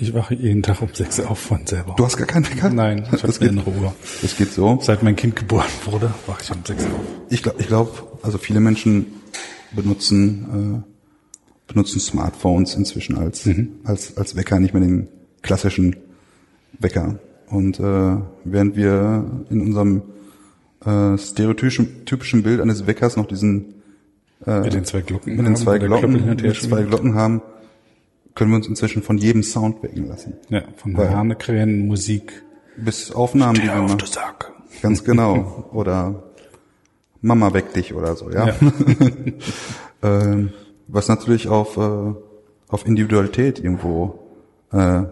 Ich 0.00 0.14
wache 0.14 0.34
jeden 0.34 0.62
Tag 0.62 0.80
um 0.80 0.88
sechs 0.92 1.18
auf 1.18 1.38
von 1.40 1.66
selber. 1.66 1.94
Du 1.96 2.04
hast 2.04 2.16
gar 2.16 2.26
keinen 2.26 2.48
Wecker? 2.48 2.70
Nein, 2.70 2.98
ich 3.04 3.12
habe 3.12 3.26
das 3.26 3.40
eine 3.40 3.50
geht, 3.50 3.66
innere 3.66 3.70
Uhr. 3.80 3.94
das 4.22 4.36
geht 4.36 4.52
so. 4.52 4.78
Seit 4.80 5.02
mein 5.02 5.16
Kind 5.16 5.34
geboren 5.34 5.66
wurde, 5.86 6.14
wache 6.26 6.42
ich 6.42 6.50
um 6.52 6.64
sechs 6.64 6.84
auf. 6.84 6.90
Ich 7.30 7.42
glaube, 7.42 7.60
ich 7.60 7.66
glaub, 7.66 8.20
also 8.22 8.38
viele 8.38 8.60
Menschen 8.60 9.06
benutzen 9.72 10.84
äh, 10.86 11.72
benutzen 11.72 12.00
Smartphones 12.00 12.74
inzwischen 12.76 13.18
als 13.18 13.48
als 13.84 14.16
als 14.16 14.36
Wecker, 14.36 14.60
nicht 14.60 14.72
mehr 14.72 14.82
den 14.82 15.08
klassischen 15.42 15.96
Wecker. 16.78 17.18
Und 17.48 17.80
äh, 17.80 18.16
während 18.44 18.76
wir 18.76 19.44
in 19.50 19.60
unserem 19.60 20.02
äh, 20.84 21.18
stereotypischen 21.18 22.04
typischen 22.04 22.44
Bild 22.44 22.60
eines 22.60 22.86
Weckers 22.86 23.16
noch 23.16 23.26
diesen 23.26 23.74
Mit 24.46 24.72
den 24.72 24.84
zwei 24.84 25.00
Glocken. 25.00 25.36
mit 25.36 25.44
den 25.44 25.56
zwei 25.56 25.78
Glocken, 25.78 26.24
mit 26.24 26.56
zwei. 26.56 26.82
Glocken 26.84 27.14
haben, 27.14 27.42
können 28.38 28.52
wir 28.52 28.56
uns 28.56 28.68
inzwischen 28.68 29.02
von 29.02 29.18
jedem 29.18 29.42
Sound 29.42 29.82
wecken 29.82 30.06
lassen. 30.06 30.34
Ja, 30.48 30.62
von 30.76 30.96
Hanekränen, 30.96 31.88
Musik. 31.88 32.44
Bis 32.76 33.10
Aufnahmen, 33.10 33.56
die 33.56 33.64
wir 33.64 33.74
auf, 33.74 33.88
machen. 33.88 33.98
du 33.98 34.06
Sack. 34.06 34.52
Ganz 34.80 35.02
genau. 35.02 35.68
Oder 35.72 36.22
Mama 37.20 37.52
weck 37.52 37.74
dich 37.74 37.94
oder 37.94 38.14
so, 38.14 38.30
ja. 38.30 38.46
Ja. 38.46 38.54
ähm, 40.02 40.50
was 40.86 41.08
natürlich 41.08 41.48
auf, 41.48 41.76
äh, 41.76 42.14
auf 42.68 42.86
Individualität 42.86 43.58
irgendwo, 43.58 44.20
äh, 44.70 45.02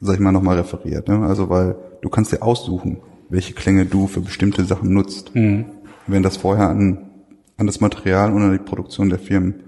sag 0.00 0.14
ich 0.14 0.20
mal, 0.20 0.32
nochmal 0.32 0.56
referiert. 0.56 1.06
Ne? 1.06 1.24
Also 1.24 1.48
weil 1.48 1.76
du 2.02 2.08
kannst 2.08 2.32
dir 2.32 2.42
aussuchen, 2.42 2.98
welche 3.28 3.54
Klänge 3.54 3.86
du 3.86 4.08
für 4.08 4.20
bestimmte 4.20 4.64
Sachen 4.64 4.92
nutzt. 4.92 5.30
Wenn 5.34 6.22
das 6.22 6.36
vorher 6.36 6.68
an, 6.68 7.10
an 7.56 7.66
das 7.66 7.80
Material 7.80 8.32
und 8.32 8.42
an 8.42 8.52
die 8.52 8.58
Produktion 8.58 9.08
der 9.08 9.20
Firmen 9.20 9.62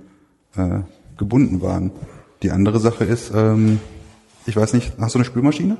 äh, 0.56 0.80
gebunden 1.16 1.62
waren. 1.62 1.92
Die 2.42 2.50
andere 2.50 2.78
Sache 2.80 3.04
ist, 3.04 3.32
ähm, 3.34 3.80
ich 4.46 4.56
weiß 4.56 4.72
nicht, 4.74 4.92
hast 5.00 5.14
du 5.14 5.18
eine 5.18 5.24
Spülmaschine? 5.24 5.76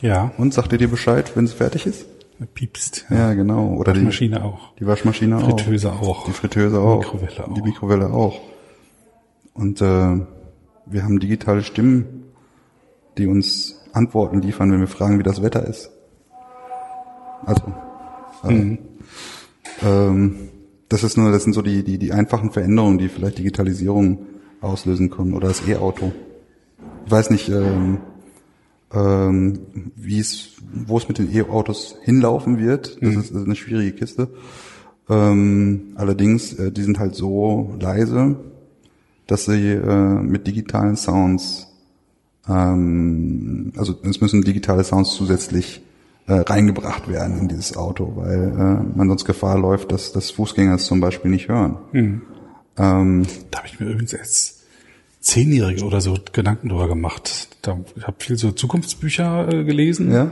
Ja, 0.00 0.30
Und 0.38 0.52
sagt 0.54 0.72
ihr 0.72 0.78
dir 0.78 0.88
Bescheid, 0.88 1.32
wenn 1.34 1.46
sie 1.46 1.54
fertig 1.54 1.86
ist? 1.86 2.06
piepst. 2.54 3.06
Ja, 3.08 3.32
genau. 3.32 3.68
Oder 3.76 3.94
die, 3.94 4.02
Maschine 4.02 4.44
auch. 4.44 4.74
die 4.78 4.86
Waschmaschine 4.86 5.38
auch. 5.38 5.44
Fritteuse 5.58 5.90
auch. 5.90 6.26
Die 6.26 6.32
Fritteuse 6.32 6.78
auch. 6.78 6.98
Mikrowelle 7.14 7.48
auch. 7.48 7.54
Die 7.54 7.62
Mikrowelle 7.62 8.10
auch. 8.12 8.40
Und 9.54 9.80
äh, 9.80 10.20
wir 10.84 11.02
haben 11.02 11.18
digitale 11.18 11.62
Stimmen, 11.62 12.24
die 13.16 13.26
uns 13.26 13.80
Antworten 13.94 14.42
liefern, 14.42 14.70
wenn 14.70 14.80
wir 14.80 14.86
fragen, 14.86 15.18
wie 15.18 15.22
das 15.22 15.42
Wetter 15.42 15.66
ist. 15.66 15.90
Also, 17.46 17.62
äh, 18.44 18.52
Mhm. 18.52 18.78
ähm, 19.82 20.36
das 20.90 21.04
ist 21.04 21.16
nur, 21.16 21.32
das 21.32 21.42
sind 21.44 21.54
so 21.54 21.62
die, 21.62 21.82
die, 21.84 21.98
die 21.98 22.12
einfachen 22.12 22.50
Veränderungen, 22.52 22.98
die 22.98 23.08
vielleicht 23.08 23.38
Digitalisierung 23.38 24.26
auslösen 24.66 25.10
können 25.10 25.34
oder 25.34 25.48
das 25.48 25.66
E-Auto. 25.66 26.12
Ich 27.04 27.10
weiß 27.10 27.30
nicht, 27.30 27.48
ähm, 27.48 27.98
ähm, 28.92 29.60
wie 29.96 30.18
es, 30.18 30.50
wo 30.86 30.98
es 30.98 31.08
mit 31.08 31.18
den 31.18 31.34
E-Autos 31.34 31.96
hinlaufen 32.02 32.58
wird. 32.58 32.98
Das 33.00 33.14
ist 33.14 33.34
eine 33.34 33.56
schwierige 33.56 33.92
Kiste. 33.92 34.28
Ähm, 35.08 35.92
allerdings, 35.94 36.52
äh, 36.54 36.72
die 36.72 36.82
sind 36.82 36.98
halt 36.98 37.14
so 37.14 37.74
leise, 37.80 38.36
dass 39.26 39.44
sie 39.44 39.70
äh, 39.70 40.20
mit 40.20 40.46
digitalen 40.46 40.96
Sounds, 40.96 41.68
ähm, 42.48 43.72
also 43.76 43.94
es 44.02 44.20
müssen 44.20 44.42
digitale 44.42 44.84
Sounds 44.84 45.14
zusätzlich 45.14 45.82
äh, 46.26 46.34
reingebracht 46.34 47.08
werden 47.08 47.38
in 47.38 47.48
dieses 47.48 47.76
Auto, 47.76 48.14
weil 48.16 48.48
äh, 48.48 48.96
man 48.98 49.08
sonst 49.08 49.24
Gefahr 49.24 49.58
läuft, 49.58 49.92
dass, 49.92 50.12
dass 50.12 50.32
Fußgänger 50.32 50.74
es 50.74 50.86
zum 50.86 51.00
Beispiel 51.00 51.30
nicht 51.30 51.48
hören. 51.48 51.78
Ähm, 52.76 53.26
Da 53.50 53.58
habe 53.58 53.68
ich 53.68 53.78
mir 53.78 53.86
übrigens 53.86 54.12
erst 54.12 54.55
Zehnjährige 55.26 55.84
oder 55.84 56.00
so 56.00 56.16
Gedanken 56.32 56.68
drüber 56.68 56.86
gemacht. 56.86 57.48
Da, 57.62 57.80
ich 57.96 58.06
habe 58.06 58.16
viel 58.20 58.38
so 58.38 58.52
Zukunftsbücher 58.52 59.48
äh, 59.52 59.64
gelesen 59.64 60.12
Ja. 60.12 60.30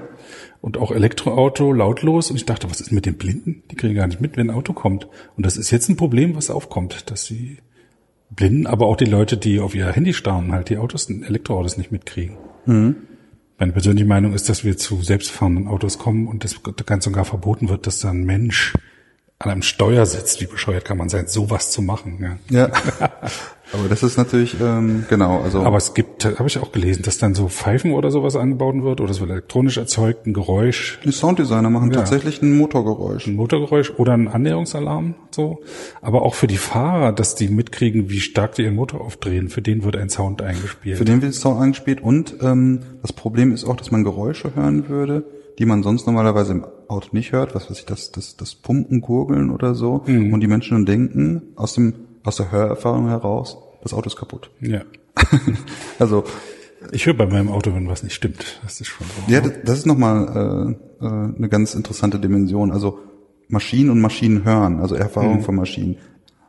und 0.61 0.78
auch 0.78 0.92
Elektroauto 0.92 1.72
lautlos 1.72 2.30
und 2.30 2.36
ich 2.36 2.45
dachte, 2.47 2.70
was 2.70 2.80
ist 2.80 2.92
mit 2.92 3.05
den 3.05 3.14
Blinden? 3.16 3.64
Die 3.72 3.74
kriegen 3.74 3.97
gar 3.97 4.07
nicht 4.07 4.20
mit, 4.20 4.36
wenn 4.36 4.51
ein 4.51 4.55
Auto 4.55 4.72
kommt. 4.72 5.09
Und 5.36 5.45
das 5.45 5.57
ist 5.57 5.72
jetzt 5.72 5.88
ein 5.88 5.97
Problem, 5.97 6.36
was 6.36 6.49
aufkommt, 6.49 7.11
dass 7.11 7.24
die 7.24 7.59
Blinden, 8.30 8.68
aber 8.68 8.86
auch 8.86 8.97
die 8.97 9.05
Leute, 9.05 9.36
die 9.36 9.59
auf 9.59 9.74
ihr 9.74 9.90
Handy 9.90 10.12
starren, 10.14 10.53
halt 10.53 10.68
die 10.68 10.78
Autos, 10.78 11.11
Elektroautos 11.11 11.76
nicht 11.76 11.90
mitkriegen. 11.90 12.36
Meine 12.66 13.72
persönliche 13.72 14.07
Meinung 14.07 14.32
ist, 14.32 14.49
dass 14.49 14.62
wir 14.64 14.76
zu 14.76 15.03
selbstfahrenden 15.03 15.66
Autos 15.66 15.99
kommen 15.99 16.28
und 16.28 16.45
das 16.45 16.61
ganz 16.86 17.07
und 17.09 17.12
gar 17.14 17.24
verboten 17.24 17.68
wird, 17.68 17.86
dass 17.88 17.99
da 17.99 18.11
ein 18.11 18.24
Mensch 18.24 18.74
an 19.40 19.51
einem 19.51 19.62
Steuer 19.62 20.07
sitzt. 20.07 20.40
Wie 20.40 20.47
bescheuert 20.47 20.84
kann 20.84 20.99
man 20.99 21.09
sein, 21.09 21.26
sowas 21.26 21.70
zu 21.72 21.82
machen? 21.82 22.38
Ja. 22.51 22.68
Ja. 22.68 23.11
Aber 23.78 23.88
das 23.88 24.02
ist 24.02 24.16
natürlich, 24.16 24.56
ähm, 24.60 25.04
genau, 25.08 25.40
also. 25.42 25.62
Aber 25.62 25.76
es 25.76 25.94
gibt, 25.94 26.24
habe 26.24 26.46
ich 26.48 26.58
auch 26.58 26.72
gelesen, 26.72 27.02
dass 27.02 27.18
dann 27.18 27.34
so 27.34 27.48
Pfeifen 27.48 27.92
oder 27.92 28.10
sowas 28.10 28.36
angebaut 28.36 28.74
wird 28.82 29.00
oder 29.00 29.10
es 29.10 29.20
wird 29.20 29.30
elektronisch 29.30 29.76
erzeugt, 29.76 30.26
ein 30.26 30.32
Geräusch, 30.32 31.00
die 31.04 31.12
Sounddesigner 31.12 31.70
machen 31.70 31.90
Ja. 31.90 31.98
tatsächlich 31.98 32.40
ein 32.42 32.56
Motorgeräusch. 32.56 33.26
ein 33.26 33.34
Motorgeräusch 33.36 33.92
oder 33.96 34.12
ein 34.14 34.28
Annäherungsalarm, 34.28 35.14
so. 35.30 35.60
Aber 36.00 36.22
auch 36.22 36.34
für 36.34 36.46
die 36.46 36.56
Fahrer, 36.56 37.12
dass 37.12 37.34
die 37.34 37.48
mitkriegen, 37.48 38.10
wie 38.10 38.20
stark 38.20 38.54
die 38.54 38.62
ihren 38.62 38.74
Motor 38.76 39.00
aufdrehen, 39.00 39.48
für 39.48 39.62
den 39.62 39.84
wird 39.84 39.96
ein 39.96 40.08
Sound 40.08 40.40
eingespielt. 40.42 40.96
Für 40.98 41.04
den 41.04 41.20
wird 41.22 41.34
Sound 41.34 41.60
eingespielt 41.60 42.00
und 42.02 42.36
ähm, 42.42 42.80
das 43.02 43.12
Problem 43.12 43.52
ist 43.52 43.64
auch, 43.64 43.76
dass 43.76 43.90
man 43.90 44.04
Geräusche 44.04 44.54
hören 44.54 44.88
würde, 44.88 45.24
die 45.58 45.66
man 45.66 45.82
sonst 45.82 46.06
normalerweise 46.06 46.52
im 46.52 46.64
Auto 46.88 47.08
nicht 47.12 47.32
hört, 47.32 47.54
was 47.54 47.70
weiß 47.70 47.78
ich, 47.78 47.86
das, 47.86 48.10
das, 48.12 48.36
das 48.36 48.54
Pumpen, 48.54 49.00
Gurgeln 49.00 49.50
oder 49.50 49.74
so. 49.74 50.02
Und 50.06 50.40
die 50.40 50.46
Menschen 50.46 50.74
dann 50.76 50.86
denken, 50.86 51.42
aus 51.56 51.74
dem, 51.74 51.94
aus 52.24 52.36
der 52.36 52.50
Hörerfahrung 52.50 53.08
heraus, 53.08 53.58
das 53.82 53.92
Auto 53.94 54.08
ist 54.08 54.16
kaputt. 54.16 54.50
ja. 54.60 54.82
Also, 55.98 56.24
Ich 56.92 57.06
höre 57.06 57.14
bei 57.14 57.26
meinem 57.26 57.48
Auto, 57.48 57.72
wenn 57.74 57.88
was 57.88 58.02
nicht 58.02 58.14
stimmt. 58.14 58.60
Das 58.62 58.80
ist 58.80 58.88
schon 58.88 59.06
so. 59.06 59.32
ja, 59.32 59.40
das, 59.40 59.52
das 59.64 59.78
ist 59.78 59.86
nochmal 59.86 60.76
äh, 61.00 61.04
äh, 61.04 61.08
eine 61.08 61.48
ganz 61.48 61.74
interessante 61.74 62.18
Dimension. 62.18 62.72
Also 62.72 62.98
Maschinen 63.48 63.90
und 63.90 64.00
Maschinen 64.00 64.44
hören, 64.44 64.80
also 64.80 64.94
Erfahrung 64.94 65.42
von 65.42 65.54
Maschinen. 65.54 65.96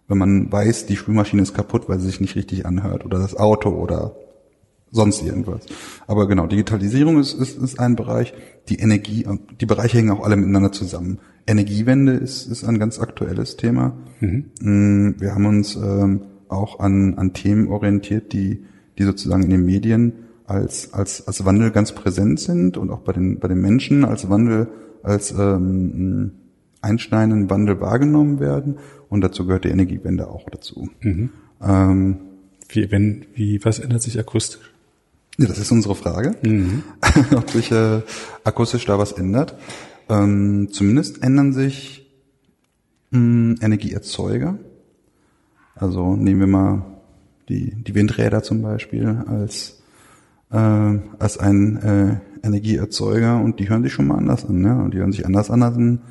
Wenn 0.08 0.18
man 0.18 0.52
weiß, 0.52 0.88
die 0.88 0.98
Spülmaschine 0.98 1.42
ist 1.42 1.54
kaputt, 1.54 1.88
weil 1.88 2.00
sie 2.00 2.08
sich 2.08 2.22
nicht 2.22 2.36
richtig 2.36 2.66
anhört 2.66 3.06
oder 3.06 3.20
das 3.20 3.36
Auto 3.38 3.70
oder 3.70 4.16
sonst 4.92 5.22
irgendwas. 5.24 5.62
Aber 6.08 6.28
genau, 6.28 6.48
Digitalisierung 6.48 7.20
ist, 7.20 7.34
ist, 7.34 7.58
ist 7.58 7.80
ein 7.80 7.96
Bereich. 7.96 8.34
Die 8.70 8.80
Energie, 8.80 9.28
die 9.60 9.66
Bereiche 9.66 9.98
hängen 9.98 10.12
auch 10.12 10.24
alle 10.24 10.36
miteinander 10.36 10.72
zusammen. 10.72 11.20
Energiewende 11.48 12.14
ist, 12.14 12.48
ist 12.48 12.64
ein 12.64 12.80
ganz 12.80 13.00
aktuelles 13.00 13.58
Thema. 13.58 13.94
Mm, 14.20 15.12
Wir 15.20 15.34
haben 15.36 15.46
uns 15.46 15.76
ähm, 15.76 16.22
auch 16.48 16.80
an, 16.80 17.16
an 17.16 17.34
Themen 17.34 17.68
orientiert, 17.68 18.34
die, 18.34 18.64
die 18.98 19.04
sozusagen 19.04 19.44
in 19.44 19.50
den 19.52 19.66
Medien 19.66 20.14
als, 20.48 20.94
als, 20.94 21.28
als 21.28 21.46
Wandel 21.46 21.72
ganz 21.72 21.92
präsent 21.92 22.40
sind 22.40 22.78
und 22.78 22.90
auch 22.90 23.00
bei 23.00 23.14
den, 23.14 23.40
bei 23.40 23.48
den 23.48 23.62
Menschen 23.62 24.06
als 24.06 24.30
Wandel, 24.30 24.68
als 25.04 25.32
ähm, 25.32 26.32
einschneidenden 26.82 27.50
Wandel 27.50 27.80
wahrgenommen 27.82 28.40
werden. 28.40 28.78
Und 29.10 29.22
dazu 29.22 29.46
gehört 29.46 29.66
die 29.66 29.70
Energiewende 29.70 30.28
auch 30.28 30.50
dazu. 30.50 30.90
Ähm, 31.62 32.18
Wie, 32.70 32.92
wenn, 32.92 33.26
wie, 33.34 33.64
was 33.64 33.80
ändert 33.80 34.02
sich 34.02 34.20
akustisch? 34.20 34.72
ja, 35.38 35.48
das 35.48 35.58
ist 35.60 35.72
unsere 35.72 35.96
Frage, 35.96 36.36
ob 37.36 37.50
sich 37.50 37.72
äh, 37.72 38.02
akustisch 38.44 38.86
da 38.86 38.98
was 38.98 39.12
ändert. 39.12 39.56
Ähm, 40.10 40.70
zumindest 40.72 41.24
ändern 41.24 41.54
sich 41.54 42.06
mh, 43.12 43.56
Energieerzeuger. 43.62 44.58
Also 45.76 46.16
nehmen 46.16 46.40
wir 46.42 46.48
mal 46.48 46.86
die, 47.50 47.76
die 47.84 47.96
Windräder 47.96 48.44
zum 48.44 48.62
Beispiel 48.62 49.24
als, 49.28 49.84
äh, 50.52 50.58
als 50.58 51.38
ein 51.38 51.78
äh, 51.78 52.46
Energieerzeuger 52.46 53.40
und 53.40 53.60
die 53.60 53.70
hören 53.70 53.84
sich 53.84 53.94
schon 53.94 54.08
mal 54.08 54.18
anders 54.18 54.46
an. 54.46 54.64
Ja? 54.64 54.82
Und 54.82 54.94
die 54.94 55.00
hören 55.00 55.12
sich 55.12 55.26
anders 55.26 55.50
an 55.50 55.64
als 55.64 55.78
ein 55.78 56.02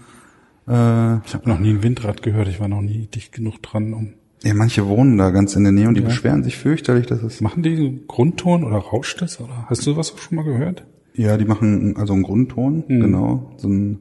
äh, 0.68 1.26
Ich 1.26 1.34
habe 1.34 1.48
noch 1.48 1.58
nie 1.58 1.70
ein 1.70 1.82
Windrad 1.82 2.22
gehört. 2.22 2.48
Ich 2.48 2.60
war 2.60 2.68
noch 2.68 2.82
nie 2.82 3.06
dicht 3.06 3.32
genug 3.32 3.62
dran, 3.62 3.94
um. 3.94 4.14
ja, 4.42 4.54
manche 4.54 4.86
wohnen 4.86 5.18
da 5.18 5.30
ganz 5.30 5.56
in 5.56 5.64
der 5.64 5.72
Nähe 5.72 5.88
und 5.88 5.94
die 5.94 6.02
beschweren 6.02 6.42
sich 6.42 6.56
fürchterlich, 6.56 7.06
dass 7.06 7.22
es 7.22 7.40
Machen 7.40 7.62
die 7.62 7.76
so 7.76 7.92
Grundton 8.06 8.64
oder 8.64 8.76
rauscht 8.76 9.22
das? 9.22 9.40
Oder 9.40 9.66
hast 9.68 9.86
du 9.86 9.92
sowas 9.92 10.12
auch 10.12 10.18
schon 10.18 10.36
mal 10.36 10.44
gehört? 10.44 10.84
Ja, 11.16 11.36
die 11.36 11.44
machen 11.44 11.96
also 11.96 12.12
einen 12.12 12.24
Grundton, 12.24 12.84
genau, 12.88 13.52
so 13.56 13.68
ein 13.68 14.00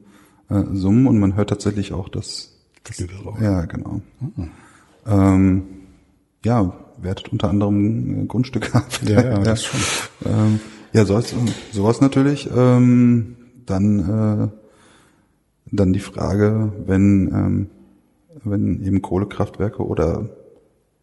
äh, 0.50 0.64
Summen 0.72 1.06
und 1.06 1.18
man 1.18 1.36
hört 1.36 1.50
tatsächlich 1.50 1.92
auch 1.92 2.08
das. 2.08 2.50
Raus. 3.24 3.38
Ja, 3.40 3.64
genau. 3.64 4.02
Ähm, 5.06 5.62
ja, 6.44 6.74
wertet 7.00 7.32
unter 7.32 7.48
anderem 7.48 8.24
äh, 8.24 8.26
Grundstücke 8.26 8.74
ab. 8.74 8.86
Ja, 9.06 9.22
ja, 9.22 9.38
das 9.42 9.64
schon. 9.64 9.80
Ähm, 10.26 10.60
ja, 10.92 11.06
sowas, 11.06 11.34
sowas 11.72 12.02
natürlich. 12.02 12.50
Ähm, 12.54 13.36
dann, 13.64 14.00
äh, 14.00 14.48
dann 15.72 15.92
die 15.92 16.00
Frage, 16.00 16.72
wenn, 16.86 17.28
ähm, 17.32 17.70
wenn 18.44 18.84
eben 18.84 19.02
Kohlekraftwerke 19.02 19.84
oder 19.84 20.28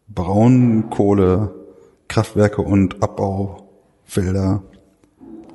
Braunkohlekraftwerke 0.08 2.62
und 2.62 3.02
Abbaufelder 3.02 4.62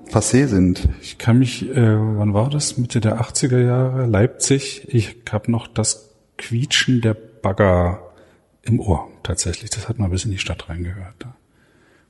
passé 0.10 0.48
sind. 0.48 0.90
Ich 1.02 1.18
kann 1.18 1.40
mich, 1.40 1.70
äh, 1.70 1.76
wann 1.76 2.34
war 2.34 2.50
das? 2.50 2.78
Mitte 2.78 3.00
der 3.00 3.22
80er 3.22 3.60
Jahre, 3.60 4.06
Leipzig. 4.06 4.88
Ich 4.88 5.18
habe 5.32 5.52
noch 5.52 5.68
das 5.68 6.10
Quietschen 6.38 7.02
der 7.02 7.14
Bagger 7.14 8.02
im 8.64 8.80
Ohr 8.80 9.08
tatsächlich. 9.24 9.70
Das 9.70 9.90
hat 9.90 10.00
mal 10.00 10.10
bis 10.10 10.26
in 10.26 10.32
die 10.32 10.38
Stadt 10.38 10.70
reingehört. 10.70 11.16
Da, 11.20 11.36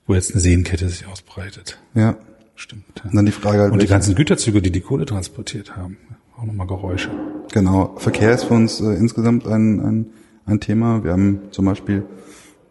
wo 0.05 0.13
jetzt 0.13 0.31
eine 0.31 0.41
Seenkette 0.41 0.89
sich 0.89 1.07
ausbreitet. 1.07 1.79
Ja. 1.93 2.15
Stimmt. 2.55 3.03
Und 3.03 3.15
dann 3.15 3.25
die 3.27 3.31
Frage 3.31 3.59
halt, 3.59 3.71
Und 3.71 3.83
die 3.83 3.87
ganzen 3.87 4.15
Güterzüge, 4.15 4.63
die 4.63 4.71
die 4.71 4.81
Kohle 4.81 5.05
transportiert 5.05 5.77
haben. 5.77 5.97
Auch 6.35 6.43
nochmal 6.43 6.65
Geräusche. 6.65 7.11
Genau, 7.53 7.95
Verkehr 7.97 8.33
ist 8.33 8.45
für 8.45 8.55
uns 8.55 8.81
äh, 8.81 8.95
insgesamt 8.95 9.45
ein, 9.45 9.79
ein, 9.79 10.05
ein 10.45 10.59
Thema. 10.59 11.03
Wir 11.03 11.11
haben 11.11 11.41
zum 11.51 11.65
Beispiel 11.65 12.03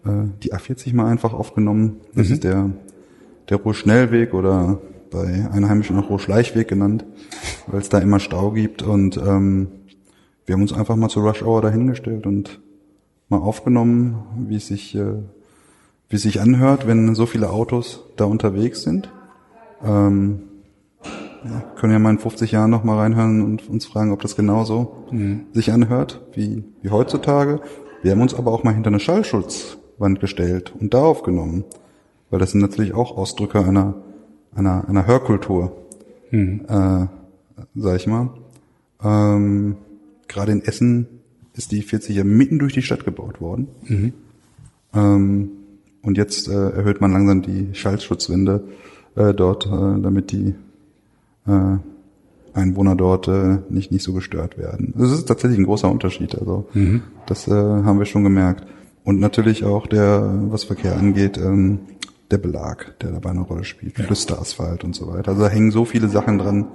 äh, 0.04 0.10
die 0.42 0.52
A40 0.52 0.92
mal 0.92 1.06
einfach 1.08 1.32
aufgenommen. 1.32 2.00
Das 2.14 2.30
ist 2.30 2.42
der, 2.42 2.70
der 3.48 3.58
Ruhr-Schnellweg 3.58 4.34
oder 4.34 4.80
bei 5.10 5.48
Einheimischen 5.50 5.98
auch 5.98 6.10
Ruhr-Schleichweg 6.10 6.68
genannt, 6.68 7.04
weil 7.66 7.80
es 7.80 7.88
da 7.88 7.98
immer 7.98 8.20
Stau 8.20 8.52
gibt. 8.52 8.82
Und 8.82 9.16
ähm, 9.16 9.68
wir 10.44 10.54
haben 10.54 10.62
uns 10.62 10.72
einfach 10.72 10.96
mal 10.96 11.08
zur 11.08 11.24
Rush 11.24 11.42
Hour 11.42 11.62
dahingestellt 11.62 12.26
und 12.26 12.60
mal 13.28 13.38
aufgenommen, 13.38 14.46
wie 14.48 14.56
es 14.56 14.68
sich, 14.68 14.94
äh, 14.94 15.14
wie 16.08 16.16
es 16.16 16.22
sich 16.22 16.40
anhört, 16.40 16.86
wenn 16.86 17.14
so 17.14 17.26
viele 17.26 17.50
Autos 17.50 18.04
da 18.16 18.24
unterwegs 18.24 18.82
sind. 18.82 19.12
Ähm, 19.84 20.42
ja, 21.44 21.62
können 21.76 21.92
ja 21.92 21.98
mal 21.98 22.10
in 22.10 22.18
50 22.18 22.52
Jahren 22.52 22.70
noch 22.70 22.84
mal 22.84 22.98
reinhören 22.98 23.42
und 23.42 23.68
uns 23.68 23.86
fragen, 23.86 24.12
ob 24.12 24.20
das 24.22 24.36
genauso 24.36 25.06
sich 25.52 25.72
anhört 25.72 26.26
wie, 26.32 26.64
wie 26.82 26.90
heutzutage. 26.90 27.60
Wir 28.02 28.12
haben 28.12 28.20
uns 28.20 28.34
aber 28.34 28.52
auch 28.52 28.64
mal 28.64 28.74
hinter 28.74 28.88
eine 28.88 29.00
Schallschutzwand 29.00 30.20
gestellt 30.20 30.72
und 30.78 30.94
da 30.94 31.02
aufgenommen, 31.02 31.64
weil 32.30 32.40
das 32.40 32.52
sind 32.52 32.60
natürlich 32.60 32.94
auch 32.94 33.16
Ausdrücke 33.16 33.60
einer, 33.60 33.94
einer, 34.56 34.88
einer 34.88 35.06
Hörkultur, 35.06 35.72
äh, 36.68 37.06
sag 37.74 37.96
ich 37.96 38.06
mal. 38.06 38.30
Ähm, 39.02 39.76
Gerade 40.28 40.52
in 40.52 40.62
Essen 40.64 41.06
ist 41.54 41.72
die 41.72 41.82
40 41.82 42.16
ja 42.16 42.24
mitten 42.24 42.58
durch 42.58 42.72
die 42.72 42.82
Stadt 42.82 43.04
gebaut 43.04 43.40
worden. 43.40 43.68
Ähm, 44.94 45.50
und 46.02 46.16
jetzt 46.16 46.48
äh, 46.48 46.70
erhöht 46.70 47.00
man 47.00 47.12
langsam 47.12 47.42
die 47.42 47.70
Schallschutzwände 47.74 48.64
äh, 49.14 49.32
dort, 49.34 49.66
äh, 49.66 50.00
damit 50.00 50.32
die 50.32 50.54
äh, 51.46 51.76
Einwohner 52.54 52.96
dort 52.96 53.28
äh, 53.28 53.58
nicht 53.68 53.92
nicht 53.92 54.02
so 54.02 54.12
gestört 54.12 54.56
werden. 54.58 54.94
Das 54.96 55.12
ist 55.12 55.26
tatsächlich 55.26 55.58
ein 55.58 55.66
großer 55.66 55.90
Unterschied. 55.90 56.34
Also 56.34 56.66
das 57.26 57.46
äh, 57.48 57.52
haben 57.52 57.98
wir 57.98 58.06
schon 58.06 58.24
gemerkt. 58.24 58.66
Und 59.04 59.20
natürlich 59.20 59.64
auch 59.64 59.86
der, 59.86 60.34
was 60.50 60.64
Verkehr 60.64 60.96
angeht, 60.96 61.38
ähm, 61.38 61.80
der 62.30 62.38
Belag, 62.38 62.98
der 63.00 63.12
dabei 63.12 63.30
eine 63.30 63.42
Rolle 63.42 63.64
spielt, 63.64 63.96
Flüsterasphalt 63.96 64.84
und 64.84 64.94
so 64.94 65.06
weiter. 65.08 65.30
Also 65.30 65.42
da 65.42 65.48
hängen 65.48 65.70
so 65.70 65.84
viele 65.84 66.08
Sachen 66.08 66.38
dran, 66.38 66.68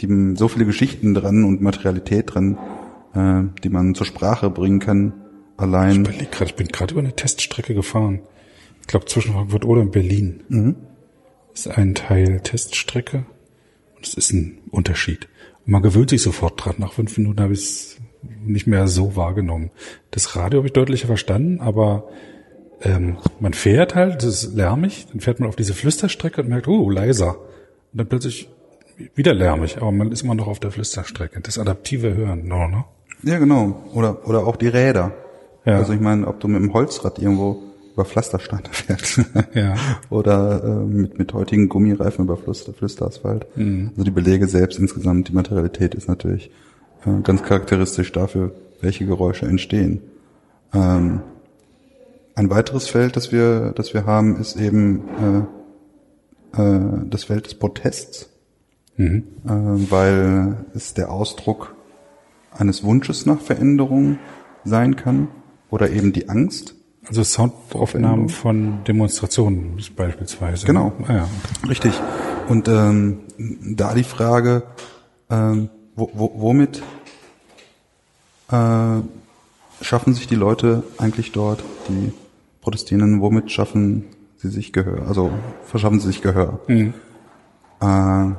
die 0.00 0.34
so 0.36 0.48
viele 0.48 0.66
Geschichten 0.66 1.14
dran 1.14 1.44
und 1.44 1.60
Materialität 1.60 2.34
dran, 2.34 2.58
äh, 3.14 3.42
die 3.62 3.68
man 3.68 3.94
zur 3.94 4.06
Sprache 4.06 4.50
bringen 4.50 4.80
kann. 4.80 5.12
Ich 5.56 5.62
Allein. 5.62 6.04
grad, 6.04 6.48
ich 6.48 6.56
bin 6.56 6.68
gerade 6.68 6.92
über 6.92 7.00
eine 7.00 7.14
Teststrecke 7.14 7.74
gefahren. 7.74 8.20
Ich 8.80 8.88
glaube 8.88 9.06
zwischen 9.06 9.32
Frankfurt 9.32 9.64
oder 9.64 9.82
in 9.82 9.90
Berlin. 9.90 10.76
Ist 11.54 11.68
ein 11.68 11.94
Teil 11.94 12.40
Teststrecke. 12.40 13.24
Und 13.96 14.06
es 14.06 14.14
ist 14.14 14.32
ein 14.32 14.58
Unterschied. 14.70 15.28
Und 15.64 15.72
man 15.72 15.82
gewöhnt 15.82 16.10
sich 16.10 16.22
sofort 16.22 16.62
dran. 16.62 16.74
Nach 16.78 16.92
fünf 16.92 17.16
Minuten 17.16 17.40
habe 17.40 17.52
ich 17.52 17.60
es 17.60 17.96
nicht 18.44 18.66
mehr 18.66 18.88
so 18.88 19.16
wahrgenommen. 19.16 19.70
Das 20.10 20.36
Radio 20.36 20.58
habe 20.58 20.66
ich 20.66 20.72
deutlicher 20.72 21.06
verstanden, 21.06 21.60
aber 21.60 22.08
ähm, 22.84 23.16
man 23.40 23.54
fährt 23.54 23.94
halt, 23.94 24.22
das 24.22 24.44
ist 24.44 24.54
lärmig, 24.54 25.06
dann 25.10 25.20
fährt 25.20 25.40
man 25.40 25.48
auf 25.48 25.56
diese 25.56 25.74
Flüsterstrecke 25.74 26.42
und 26.42 26.48
merkt, 26.48 26.68
oh, 26.68 26.90
leiser. 26.90 27.36
Und 27.92 27.98
dann 27.98 28.06
plötzlich 28.06 28.48
wieder 29.14 29.34
lärmig, 29.34 29.78
aber 29.78 29.90
man 29.90 30.12
ist 30.12 30.22
immer 30.22 30.34
noch 30.34 30.46
auf 30.46 30.60
der 30.60 30.70
Flüsterstrecke. 30.70 31.40
Das 31.40 31.58
adaptive 31.58 32.14
Hören, 32.14 32.46
no, 32.46 32.68
ne? 32.68 32.84
Ja, 33.22 33.38
genau. 33.38 33.84
Oder, 33.94 34.28
oder 34.28 34.46
auch 34.46 34.56
die 34.56 34.68
Räder. 34.68 35.12
Ja. 35.64 35.78
Also 35.78 35.94
ich 35.94 36.00
meine, 36.00 36.26
ob 36.28 36.40
du 36.40 36.48
mit 36.48 36.62
dem 36.62 36.72
Holzrad 36.74 37.18
irgendwo 37.18 37.62
über 37.94 38.04
Pflastersteine 38.04 38.64
fährt. 38.70 39.20
Ja. 39.54 39.76
Oder 40.10 40.62
äh, 40.62 40.84
mit, 40.84 41.18
mit 41.18 41.32
heutigen 41.32 41.68
Gummireifen 41.68 42.24
über 42.24 42.36
Flüster, 42.36 42.72
Flüsterasphalt. 42.72 43.46
Also 43.56 44.04
die 44.04 44.10
Belege 44.10 44.46
selbst 44.46 44.78
insgesamt, 44.78 45.28
die 45.28 45.32
Materialität 45.32 45.94
ist 45.94 46.08
natürlich 46.08 46.50
äh, 47.06 47.22
ganz 47.22 47.42
charakteristisch 47.42 48.12
dafür, 48.12 48.52
welche 48.80 49.06
Geräusche 49.06 49.46
entstehen. 49.46 50.02
Ähm, 50.74 51.22
ein 52.34 52.50
weiteres 52.50 52.88
Feld, 52.88 53.16
das 53.16 53.32
wir, 53.32 53.72
das 53.76 53.94
wir 53.94 54.06
haben, 54.06 54.40
ist 54.40 54.56
eben 54.56 55.48
äh, 56.54 56.60
äh, 56.60 56.80
das 57.06 57.24
Feld 57.24 57.46
des 57.46 57.54
Protests, 57.54 58.28
äh, 58.96 59.22
weil 59.44 60.64
es 60.74 60.94
der 60.94 61.10
Ausdruck 61.10 61.74
eines 62.50 62.84
Wunsches 62.84 63.26
nach 63.26 63.40
Veränderung 63.40 64.18
sein 64.64 64.96
kann 64.96 65.28
oder 65.70 65.90
eben 65.90 66.12
die 66.12 66.28
Angst. 66.28 66.74
Also 67.06 67.22
Soundaufnahmen 67.22 68.30
von 68.30 68.82
Demonstrationen 68.84 69.78
beispielsweise. 69.94 70.64
Genau. 70.64 70.92
Ah, 71.06 71.12
ja. 71.12 71.28
Richtig. 71.68 71.92
Und 72.48 72.66
ähm, 72.68 73.20
da 73.36 73.94
die 73.94 74.04
Frage, 74.04 74.62
ähm, 75.28 75.68
wo, 75.96 76.10
wo, 76.14 76.32
womit 76.36 76.82
äh, 78.50 79.00
schaffen 79.82 80.14
sich 80.14 80.26
die 80.26 80.34
Leute 80.34 80.82
eigentlich 80.96 81.32
dort, 81.32 81.62
die 81.88 82.12
Protestierenden, 82.64 83.20
womit 83.20 83.50
schaffen 83.50 84.06
sie 84.36 84.48
sich 84.48 84.72
Gehör? 84.72 85.06
Also 85.06 85.30
verschaffen 85.64 86.00
sie 86.00 86.06
sich 86.06 86.22
Gehör? 86.22 86.60
Äh, 87.80 88.34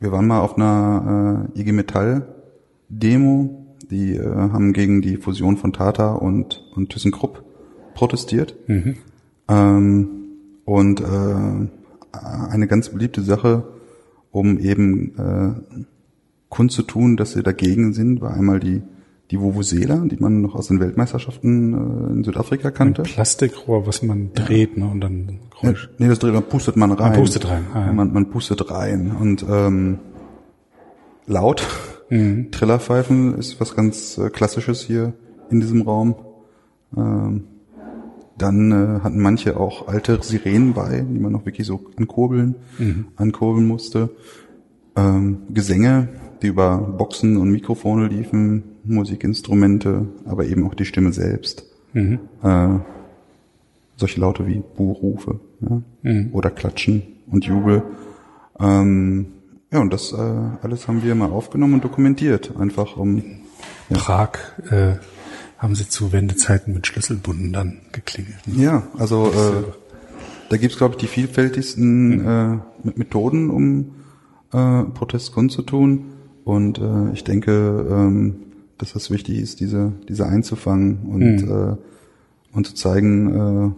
wir 0.00 0.12
waren 0.12 0.26
mal 0.26 0.40
auf 0.40 0.58
einer 0.58 1.48
äh, 1.56 1.60
IG 1.60 1.72
Metall 1.72 2.28
Demo, 2.90 3.66
die 3.90 4.16
äh, 4.16 4.22
haben 4.26 4.74
gegen 4.74 5.00
die 5.00 5.16
Fusion 5.16 5.56
von 5.56 5.72
Tata 5.72 6.12
und, 6.12 6.62
und 6.76 6.90
ThyssenKrupp 6.90 7.42
protestiert. 7.94 8.54
Ähm, 9.48 10.08
und 10.66 11.00
äh, 11.00 11.68
eine 12.50 12.66
ganz 12.66 12.90
beliebte 12.90 13.22
Sache, 13.22 13.64
um 14.30 14.58
eben 14.58 15.16
äh, 15.16 15.78
kundzutun, 16.50 17.16
dass 17.16 17.32
sie 17.32 17.42
dagegen 17.42 17.94
sind, 17.94 18.20
war 18.20 18.34
einmal 18.34 18.60
die 18.60 18.82
die 19.30 19.40
Vuvuzela, 19.40 20.04
die 20.04 20.16
man 20.16 20.42
noch 20.42 20.54
aus 20.54 20.68
den 20.68 20.80
Weltmeisterschaften 20.80 21.72
äh, 21.72 22.12
in 22.12 22.24
Südafrika 22.24 22.70
kannte. 22.70 23.02
Plastikrohr, 23.02 23.86
was 23.86 24.02
man 24.02 24.32
dreht, 24.34 24.76
ne, 24.76 24.86
und 24.86 25.00
dann 25.00 25.28
Ja, 25.62 25.70
Geräusch. 25.70 25.88
nee, 25.98 26.08
das 26.08 26.18
dreht, 26.18 26.34
man 26.34 26.42
pustet 26.44 26.76
man 26.76 26.92
rein. 26.92 27.12
Man 27.12 27.20
pustet 27.20 27.48
rein, 27.48 27.64
ah, 27.72 27.86
ja. 27.86 27.92
man, 27.92 28.12
man 28.12 28.28
pustet 28.30 28.70
rein. 28.70 29.12
Und 29.18 29.44
ähm, 29.48 29.98
laut. 31.26 31.66
Mhm. 32.10 32.50
Trillerpfeifen 32.52 33.38
ist 33.38 33.60
was 33.60 33.74
ganz 33.74 34.18
äh, 34.18 34.28
Klassisches 34.30 34.82
hier 34.82 35.14
in 35.50 35.60
diesem 35.60 35.82
Raum. 35.82 36.14
Ähm, 36.96 37.44
dann 38.36 38.72
äh, 38.72 39.00
hatten 39.02 39.20
manche 39.20 39.58
auch 39.58 39.88
alte 39.88 40.18
Sirenen 40.22 40.74
bei, 40.74 41.00
die 41.08 41.18
man 41.18 41.32
noch 41.32 41.46
wirklich 41.46 41.66
so 41.66 41.80
ankurbeln, 41.96 42.56
Mhm. 42.78 43.06
ankurbeln 43.16 43.66
musste. 43.66 44.10
Ähm, 44.96 45.38
Gesänge, 45.50 46.08
die 46.42 46.48
über 46.48 46.76
Boxen 46.78 47.36
und 47.36 47.50
Mikrofone 47.50 48.08
liefen, 48.08 48.64
Musikinstrumente, 48.84 50.06
aber 50.24 50.46
eben 50.46 50.66
auch 50.66 50.74
die 50.74 50.84
Stimme 50.84 51.12
selbst. 51.12 51.64
Mhm. 51.92 52.20
Äh, 52.42 52.78
solche 53.96 54.20
Laute 54.20 54.46
wie 54.46 54.62
Buhrufe 54.76 55.40
ja? 55.60 55.82
Mhm. 56.02 56.30
oder 56.32 56.50
Klatschen 56.50 57.02
und 57.26 57.44
Jubel. 57.44 57.82
Ähm, 58.58 59.26
ja, 59.72 59.80
und 59.80 59.92
das 59.92 60.12
äh, 60.12 60.16
alles 60.16 60.86
haben 60.86 61.02
wir 61.02 61.14
mal 61.14 61.30
aufgenommen 61.30 61.74
und 61.74 61.84
dokumentiert, 61.84 62.56
einfach 62.56 62.96
um 62.96 63.22
Prag 63.90 64.38
äh, 64.70 64.94
haben 65.58 65.74
sie 65.74 65.88
zu 65.88 66.12
Wendezeiten 66.12 66.74
mit 66.74 66.86
Schlüsselbunden 66.86 67.52
dann 67.52 67.80
geklingelt. 67.92 68.46
ne? 68.46 68.62
Ja, 68.62 68.82
also 68.98 69.26
äh, 69.26 69.64
da 70.50 70.56
gibt's 70.56 70.76
glaube 70.76 70.94
ich, 70.94 70.98
die 70.98 71.06
vielfältigsten 71.06 72.24
äh, 72.24 72.58
mit 72.82 72.98
Methoden, 72.98 73.50
um 73.50 73.94
äh, 74.52 74.84
Protest 74.84 75.32
kundzutun. 75.32 76.12
Und 76.44 76.78
äh, 76.78 77.12
ich 77.12 77.24
denke, 77.24 77.86
ähm, 77.90 78.36
dass 78.78 78.92
das 78.92 79.10
wichtig 79.10 79.38
ist, 79.38 79.60
diese, 79.60 79.92
diese 80.08 80.26
einzufangen 80.26 80.98
und, 81.06 81.42
äh, 81.42 81.76
und 82.52 82.66
zu 82.66 82.74
zeigen, 82.74 83.34
äh, 83.34 83.70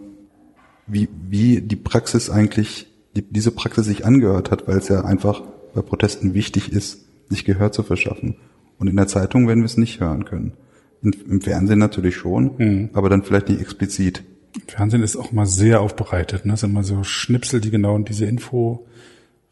wie, 0.87 1.09
wie 1.29 1.61
die 1.61 1.75
Praxis 1.75 2.29
eigentlich, 2.29 2.87
die, 3.15 3.21
diese 3.21 3.51
Praxis 3.51 3.85
sich 3.85 4.05
angehört 4.05 4.51
hat, 4.51 4.67
weil 4.67 4.77
es 4.77 4.87
ja 4.87 5.03
einfach 5.03 5.41
bei 5.73 5.81
Protesten 5.81 6.33
wichtig 6.33 6.71
ist, 6.71 7.05
sich 7.29 7.45
Gehör 7.45 7.71
zu 7.71 7.83
verschaffen. 7.83 8.35
Und 8.79 8.87
in 8.87 8.95
der 8.95 9.07
Zeitung 9.07 9.47
werden 9.47 9.61
wir 9.61 9.65
es 9.65 9.77
nicht 9.77 9.99
hören 9.99 10.25
können. 10.25 10.53
In, 11.01 11.15
Im 11.29 11.41
Fernsehen 11.41 11.79
natürlich 11.79 12.15
schon, 12.15 12.89
aber 12.93 13.09
dann 13.09 13.23
vielleicht 13.23 13.49
nicht 13.49 13.61
explizit. 13.61 14.23
Fernsehen 14.67 15.03
ist 15.03 15.15
auch 15.15 15.31
mal 15.31 15.45
sehr 15.45 15.81
aufbereitet, 15.81 16.45
ne? 16.45 16.53
Es 16.53 16.61
sind 16.61 16.71
immer 16.71 16.83
so 16.83 17.03
Schnipsel, 17.03 17.61
die 17.61 17.69
genau 17.69 17.95
in 17.95 18.05
diese 18.05 18.25
Info 18.25 18.87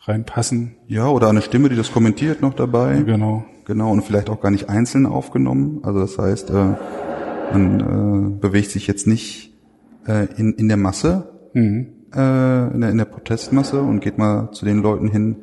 reinpassen. 0.01 0.75
Ja, 0.87 1.07
oder 1.07 1.29
eine 1.29 1.41
Stimme, 1.41 1.69
die 1.69 1.75
das 1.75 1.91
kommentiert 1.91 2.41
noch 2.41 2.53
dabei. 2.53 3.01
Genau. 3.01 3.45
Genau, 3.66 3.91
und 3.91 4.03
vielleicht 4.03 4.30
auch 4.30 4.41
gar 4.41 4.51
nicht 4.51 4.70
einzeln 4.70 5.05
aufgenommen. 5.05 5.80
Also 5.84 5.99
das 5.99 6.18
heißt, 6.18 6.51
äh, 6.51 6.76
man 7.53 7.80
äh, 7.80 8.39
bewegt 8.39 8.72
sich 8.72 8.88
jetzt 8.88 9.07
nicht 9.07 9.53
äh, 10.07 10.28
in, 10.38 10.53
in 10.53 10.68
der 10.68 10.78
Masse, 10.78 11.30
äh, 11.53 11.59
in, 11.59 12.82
der, 12.82 12.89
in 12.89 12.97
der 12.97 13.05
Protestmasse 13.05 13.82
und 13.82 14.01
geht 14.01 14.18
mal 14.18 14.51
zu 14.51 14.66
den 14.66 14.82
Leuten 14.82 15.07
hin, 15.07 15.38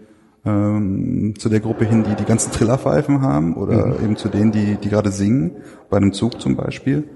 ähm, 0.45 1.35
zu 1.39 1.49
der 1.49 1.61
Gruppe 1.61 1.85
hin, 1.85 2.05
die 2.05 2.15
die 2.15 2.25
ganzen 2.25 2.53
Trillerpfeifen 2.53 3.23
haben 3.23 3.55
oder 3.55 4.01
eben 4.03 4.17
zu 4.17 4.29
denen, 4.29 4.53
die, 4.53 4.77
die 4.77 4.89
gerade 4.89 5.11
singen, 5.11 5.53
bei 5.91 5.97
einem 5.97 6.13
Zug 6.13 6.41
zum 6.41 6.57
Beispiel. 6.57 7.09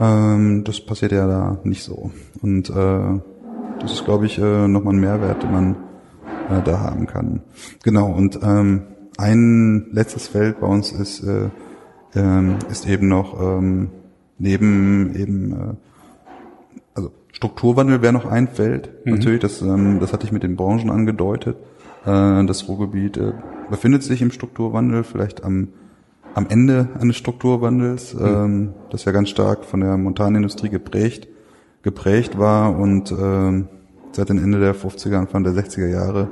Ähm, 0.00 0.64
das 0.64 0.80
passiert 0.80 1.12
ja 1.12 1.26
da 1.26 1.58
nicht 1.64 1.82
so. 1.82 2.10
Und 2.42 2.70
äh, 2.70 3.20
das 3.80 3.92
ist, 3.92 4.04
glaube 4.04 4.26
ich, 4.26 4.38
äh, 4.38 4.68
nochmal 4.68 4.94
ein 4.94 5.00
Mehrwert, 5.00 5.42
den 5.42 5.52
man 5.52 5.76
äh, 6.50 6.62
da 6.64 6.80
haben 6.80 7.06
kann. 7.06 7.42
Genau, 7.82 8.12
und 8.12 8.38
ähm, 8.42 8.82
ein 9.18 9.88
letztes 9.92 10.28
Feld 10.28 10.60
bei 10.60 10.66
uns 10.66 10.92
ist, 10.92 11.22
äh, 11.24 11.50
ähm, 12.14 12.56
ist 12.70 12.88
eben 12.88 13.08
noch 13.08 13.38
ähm, 13.38 13.90
neben 14.38 15.14
eben 15.14 15.52
äh, 15.52 15.74
also 16.94 17.10
Strukturwandel 17.32 18.00
wäre 18.00 18.12
noch 18.12 18.26
ein 18.26 18.48
Feld, 18.48 18.90
natürlich, 19.04 19.40
das, 19.40 19.60
ähm, 19.60 19.98
das 20.00 20.12
hatte 20.12 20.24
ich 20.24 20.32
mit 20.32 20.44
den 20.44 20.56
Branchen 20.56 20.90
angedeutet. 20.90 21.56
Äh, 22.06 22.44
das 22.46 22.68
Ruhrgebiet 22.68 23.16
äh, 23.16 23.32
befindet 23.68 24.04
sich 24.04 24.22
im 24.22 24.30
Strukturwandel, 24.30 25.02
vielleicht 25.02 25.44
am, 25.44 25.68
am 26.34 26.46
Ende 26.48 26.88
eines 27.00 27.16
Strukturwandels, 27.16 28.14
ähm, 28.14 28.74
das 28.90 29.04
ja 29.04 29.12
ganz 29.12 29.28
stark 29.28 29.64
von 29.64 29.80
der 29.80 29.96
Montanindustrie 29.96 30.68
geprägt, 30.68 31.26
geprägt 31.82 32.38
war 32.38 32.78
und 32.78 33.12
ähm, 33.12 33.68
seit 34.12 34.28
dem 34.28 34.38
Ende 34.38 34.60
der 34.60 34.76
50er, 34.76 35.16
Anfang 35.16 35.42
der 35.42 35.54
60er 35.54 35.88
Jahre 35.88 36.28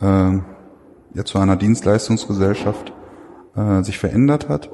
ähm, 0.00 0.44
ja 1.16 1.24
zu 1.24 1.38
einer 1.38 1.56
Dienstleistungsgesellschaft 1.56 2.92
äh, 3.56 3.82
sich 3.82 3.98
verändert 3.98 4.48
hat 4.48 4.70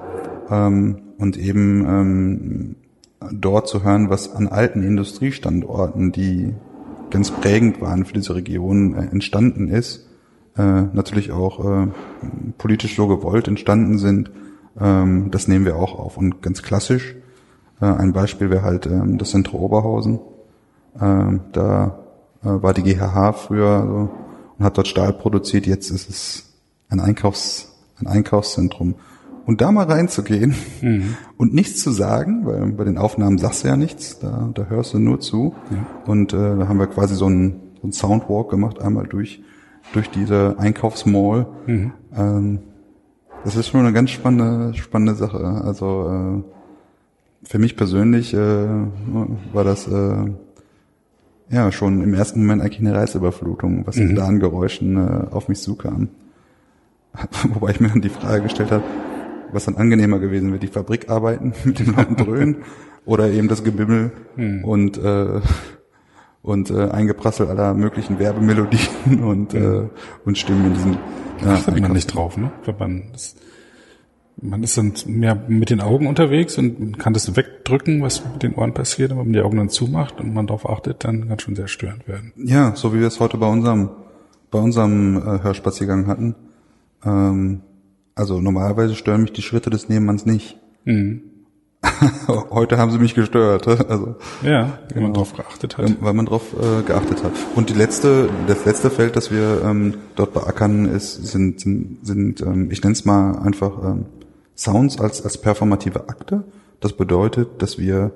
ähm, 0.50 1.02
und 1.18 1.38
eben 1.38 1.86
ähm, 1.86 2.76
dort 3.32 3.68
zu 3.68 3.84
hören, 3.84 4.10
was 4.10 4.34
an 4.34 4.48
alten 4.48 4.82
Industriestandorten, 4.82 6.10
die 6.10 6.52
ganz 7.10 7.30
prägend 7.30 7.80
waren 7.80 8.04
für 8.04 8.14
diese 8.14 8.34
Region, 8.34 8.94
äh, 8.94 9.06
entstanden 9.06 9.68
ist, 9.68 10.08
äh, 10.56 10.82
natürlich 10.92 11.30
auch 11.30 11.64
äh, 11.64 11.86
politisch 12.58 12.96
so 12.96 13.06
gewollt 13.06 13.46
entstanden 13.46 13.98
sind, 13.98 14.32
ähm, 14.80 15.30
das 15.30 15.46
nehmen 15.46 15.64
wir 15.64 15.76
auch 15.76 15.96
auf. 15.96 16.16
Und 16.16 16.42
ganz 16.42 16.62
klassisch, 16.64 17.14
äh, 17.80 17.84
ein 17.84 18.12
Beispiel 18.12 18.50
wäre 18.50 18.62
halt 18.62 18.86
ähm, 18.86 19.16
das 19.16 19.30
Zentrum 19.30 19.60
Oberhausen. 19.60 20.18
Ähm, 21.00 21.40
da 21.52 21.98
äh, 22.42 22.48
war 22.48 22.74
die 22.74 22.82
GHH 22.82 23.32
früher 23.34 23.86
so, 23.86 24.21
und 24.62 24.66
hat 24.66 24.78
dort 24.78 24.86
Stahl 24.86 25.12
produziert, 25.12 25.66
jetzt 25.66 25.90
ist 25.90 26.08
es 26.08 26.44
ein 26.88 27.00
Einkaufs, 27.00 27.72
ein 27.98 28.06
Einkaufszentrum. 28.06 28.94
Und 29.44 29.60
da 29.60 29.72
mal 29.72 29.86
reinzugehen 29.86 30.54
und 31.36 31.52
nichts 31.52 31.82
zu 31.82 31.90
sagen, 31.90 32.46
weil 32.46 32.66
bei 32.72 32.84
den 32.84 32.96
Aufnahmen 32.96 33.38
sagst 33.38 33.64
du 33.64 33.68
ja 33.68 33.76
nichts, 33.76 34.20
da, 34.20 34.50
da 34.54 34.66
hörst 34.66 34.94
du 34.94 35.00
nur 35.00 35.18
zu. 35.18 35.56
Und 36.06 36.32
äh, 36.32 36.36
da 36.36 36.68
haben 36.68 36.78
wir 36.78 36.86
quasi 36.86 37.16
so 37.16 37.26
einen, 37.26 37.60
so 37.74 37.82
einen 37.82 37.92
Soundwalk 37.92 38.50
gemacht, 38.50 38.80
einmal 38.80 39.08
durch, 39.08 39.42
durch 39.92 40.08
diese 40.10 40.54
Einkaufsmall. 40.58 41.46
Ähm, 42.16 42.60
das 43.42 43.56
ist 43.56 43.66
schon 43.66 43.80
eine 43.80 43.92
ganz 43.92 44.10
spannende, 44.10 44.74
spannende 44.74 45.16
Sache. 45.16 45.38
Also 45.38 46.44
äh, 47.44 47.48
für 47.48 47.58
mich 47.58 47.76
persönlich 47.76 48.32
äh, 48.32 48.38
war 49.52 49.64
das 49.64 49.88
äh, 49.88 50.30
ja 51.52 51.70
schon 51.70 52.02
im 52.02 52.14
ersten 52.14 52.40
Moment 52.40 52.62
eigentlich 52.62 52.80
eine 52.80 52.94
Reizüberflutung, 52.94 53.86
was 53.86 53.96
da 53.96 54.26
an 54.26 54.40
Geräuschen 54.40 54.96
äh, 54.96 55.30
auf 55.30 55.48
mich 55.48 55.60
zukam. 55.60 56.08
Wobei 57.52 57.72
ich 57.72 57.80
mir 57.80 57.88
dann 57.88 58.00
die 58.00 58.08
Frage 58.08 58.44
gestellt 58.44 58.70
habe, 58.70 58.84
was 59.52 59.66
dann 59.66 59.76
angenehmer 59.76 60.18
gewesen 60.18 60.48
wäre, 60.48 60.58
die 60.58 60.66
Fabrikarbeiten 60.66 61.52
mit 61.64 61.78
dem 61.78 61.94
lauten 61.94 62.16
Dröhnen 62.16 62.56
oder 63.04 63.30
eben 63.30 63.48
das 63.48 63.62
Gebimmel 63.62 64.12
und 64.62 64.98
äh, 64.98 65.40
und 66.42 66.70
äh, 66.70 66.88
eingeprasselt 66.88 67.50
aller 67.50 67.72
möglichen 67.74 68.18
Werbemelodien 68.18 69.22
und 69.22 69.54
äh, 69.54 69.88
und 70.24 70.38
Stimmen 70.38 70.66
in 70.66 70.74
diesem 70.74 70.98
ja, 71.44 71.54
Achtet 71.54 71.80
man 71.80 71.92
nicht 71.92 72.14
drauf, 72.14 72.36
ne? 72.36 72.50
Wenn 72.64 72.78
man 72.78 73.02
das 73.12 73.36
Man 74.40 74.62
ist 74.62 74.76
dann 74.78 74.92
mehr 75.06 75.34
mit 75.48 75.70
den 75.70 75.80
Augen 75.80 76.06
unterwegs 76.06 76.58
und 76.58 76.98
kann 76.98 77.12
das 77.12 77.36
wegdrücken, 77.36 78.02
was 78.02 78.24
mit 78.32 78.42
den 78.42 78.54
Ohren 78.54 78.74
passiert, 78.74 79.10
wenn 79.10 79.18
man 79.18 79.32
die 79.32 79.40
Augen 79.40 79.58
dann 79.58 79.68
zumacht 79.68 80.20
und 80.20 80.32
man 80.34 80.46
darauf 80.46 80.68
achtet, 80.68 81.04
dann 81.04 81.28
kann 81.28 81.38
schon 81.38 81.54
sehr 81.54 81.68
störend 81.68 82.08
werden. 82.08 82.32
Ja, 82.36 82.74
so 82.74 82.92
wie 82.94 83.00
wir 83.00 83.06
es 83.06 83.20
heute 83.20 83.36
bei 83.36 83.46
unserem, 83.46 83.90
bei 84.50 84.58
unserem 84.58 85.16
äh, 85.18 85.42
Hörspaziergang 85.42 86.06
hatten. 86.06 86.34
Ähm, 87.04 87.60
also 88.14 88.40
normalerweise 88.40 88.94
stören 88.94 89.22
mich 89.22 89.32
die 89.32 89.42
Schritte 89.42 89.70
des 89.70 89.88
Nebenmanns 89.88 90.26
nicht. 90.26 90.58
Mhm. 90.84 91.22
Heute 92.50 92.78
haben 92.78 92.92
sie 92.92 92.98
mich 92.98 93.14
gestört. 93.16 93.66
Also, 93.66 94.14
Ja, 94.42 94.78
wenn 94.94 95.02
man 95.02 95.12
Genau. 95.12 95.12
darauf 95.14 95.34
geachtet 95.34 95.78
hat. 95.78 95.88
ähm, 95.88 95.96
weil 96.00 96.12
man 96.14 96.26
drauf 96.26 96.54
äh, 96.54 96.82
geachtet 96.82 97.24
hat. 97.24 97.32
Und 97.56 97.70
die 97.70 97.74
letzte, 97.74 98.28
das 98.46 98.64
letzte 98.64 98.88
Feld, 98.88 99.16
das 99.16 99.32
wir 99.32 99.62
ähm, 99.64 99.94
dort 100.14 100.32
beackern, 100.32 100.84
ist, 100.86 101.14
sind, 101.26 101.58
sind, 101.60 101.98
sind 102.06 102.40
ähm, 102.40 102.70
ich 102.70 102.82
nenne 102.82 102.92
es 102.92 103.04
mal 103.04 103.36
einfach 103.40 103.72
ähm, 103.84 104.04
Sounds 104.56 104.98
als, 105.00 105.22
als 105.24 105.38
performative 105.38 106.08
Akte. 106.08 106.44
Das 106.80 106.92
bedeutet, 106.94 107.62
dass 107.62 107.78
wir 107.78 108.12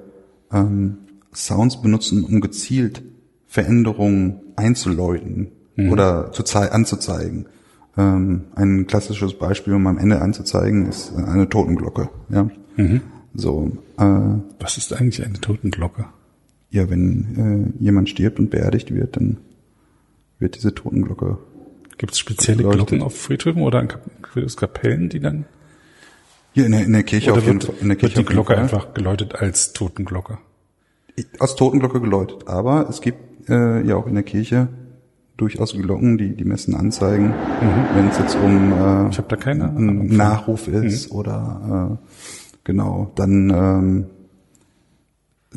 ähm, 0.52 0.98
Sounds 1.34 1.80
benutzen, 1.82 2.24
um 2.24 2.40
gezielt 2.40 3.02
Veränderungen 3.46 4.40
einzuläuten 4.56 5.52
oder 5.90 6.32
zu 6.32 6.42
zei- 6.42 6.70
anzuzeigen. 6.70 7.46
Ähm, 7.98 8.44
ein 8.54 8.86
klassisches 8.86 9.34
Beispiel, 9.38 9.74
um 9.74 9.86
am 9.86 9.98
Ende 9.98 10.20
anzuzeigen, 10.22 10.86
ist 10.86 11.14
eine 11.14 11.48
Totenglocke. 11.48 12.08
Ja, 12.30 12.48
so. 13.34 13.72
Äh, 13.98 14.04
Was 14.58 14.76
ist 14.78 14.92
eigentlich 14.94 15.24
eine 15.24 15.40
Totenglocke? 15.40 16.06
ja, 16.70 16.90
wenn 16.90 17.72
äh, 17.80 17.82
jemand 17.82 18.08
stirbt 18.08 18.38
und 18.38 18.50
beerdigt 18.50 18.92
wird, 18.94 19.16
dann 19.16 19.38
wird 20.38 20.56
diese 20.56 20.74
Totenglocke. 20.74 21.38
Gibt 21.96 22.12
es 22.12 22.18
spezielle. 22.18 22.64
Glocken 22.64 23.02
auf 23.02 23.16
Friedhöfen 23.16 23.62
oder 23.62 23.80
in 23.80 23.88
Kapellen, 24.56 25.08
die 25.08 25.20
dann 25.20 25.44
Hier 26.56 26.64
in 26.64 26.72
der, 26.72 26.86
in 26.86 26.92
der 26.94 27.02
Kirche 27.02 27.32
oder 27.32 27.40
auf 27.40 27.46
jeden 27.46 27.60
wird, 27.60 27.70
Fall. 27.70 27.82
In 27.82 27.88
der 27.90 28.00
wird 28.00 28.00
Kirche 28.00 28.14
die 28.14 28.20
auf 28.20 28.30
jeden 28.30 28.34
Glocke 28.34 28.56
einfach 28.56 28.94
geläutet 28.94 29.34
als 29.34 29.74
Totenglocke? 29.74 30.38
Aus 31.38 31.54
Totenglocke 31.54 32.00
geläutet. 32.00 32.48
Aber 32.48 32.88
es 32.88 33.02
gibt 33.02 33.50
äh, 33.50 33.82
ja 33.82 33.94
auch 33.96 34.06
in 34.06 34.14
der 34.14 34.22
Kirche 34.22 34.68
durchaus 35.36 35.74
Glocken, 35.74 36.16
die 36.16 36.34
die 36.34 36.46
Messen 36.46 36.74
anzeigen, 36.74 37.34
wenn 37.94 38.08
es 38.08 38.18
jetzt 38.18 38.36
um 38.36 38.72
äh, 38.72 39.10
Ich 39.10 39.18
habe 39.18 39.28
da 39.28 39.36
keine 39.36 39.64
Ahnung. 39.68 40.06
Nachruf 40.06 40.66
ist 40.68 41.10
oder 41.10 41.98
äh, 42.00 42.08
genau, 42.64 43.12
dann 43.16 44.06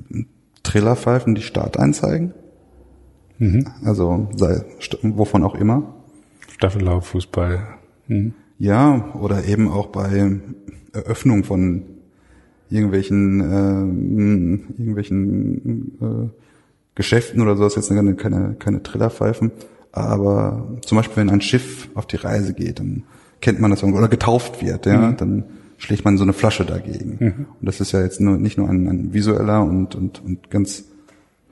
ähm, 0.03 0.25
Trillerpfeifen, 0.63 1.33
die 1.33 1.43
Starteinzeigen. 1.43 2.33
Mhm. 3.37 3.67
Also 3.85 4.27
sei, 4.35 4.65
wovon 5.01 5.45
auch 5.45 5.55
immer. 5.55 5.95
Staffellauf, 6.57 7.07
Fußball. 7.07 7.65
Mhm. 8.07 8.33
Ja, 8.59 9.13
oder 9.15 9.45
eben 9.45 9.69
auch 9.69 9.87
bei 9.87 10.39
Eröffnung 10.91 11.45
von 11.45 11.83
irgendwelchen 12.69 13.39
ähm, 13.39 14.63
irgendwelchen 14.77 15.97
äh, 16.01 16.29
Geschäften 16.93 17.41
oder 17.41 17.55
sowas. 17.55 17.75
Jetzt 17.75 17.89
keine 17.89 18.15
keine, 18.15 18.55
keine 18.59 18.83
Trillerpfeifen, 18.83 19.51
aber 19.93 20.77
zum 20.85 20.97
Beispiel 20.97 21.17
wenn 21.17 21.29
ein 21.29 21.41
Schiff 21.41 21.89
auf 21.95 22.05
die 22.05 22.17
Reise 22.17 22.53
geht, 22.53 22.79
dann 22.79 23.03
kennt 23.39 23.61
man 23.61 23.71
das 23.71 23.81
irgendwo 23.81 23.99
oder 23.99 24.09
getauft 24.09 24.61
wird, 24.61 24.85
ja, 24.85 25.13
dann 25.13 25.45
schlägt 25.77 26.03
man 26.03 26.17
so 26.17 26.23
eine 26.23 26.33
Flasche 26.33 26.65
dagegen. 26.65 27.47
Und 27.59 27.65
das 27.65 27.79
ist 27.79 27.93
ja 27.93 28.01
jetzt 28.01 28.19
nur 28.19 28.37
nicht 28.37 28.57
nur 28.57 28.69
ein, 28.69 28.87
ein 28.89 29.13
visueller 29.13 29.63
und, 29.63 29.95
und 29.95 30.21
und 30.23 30.51
ganz 30.51 30.83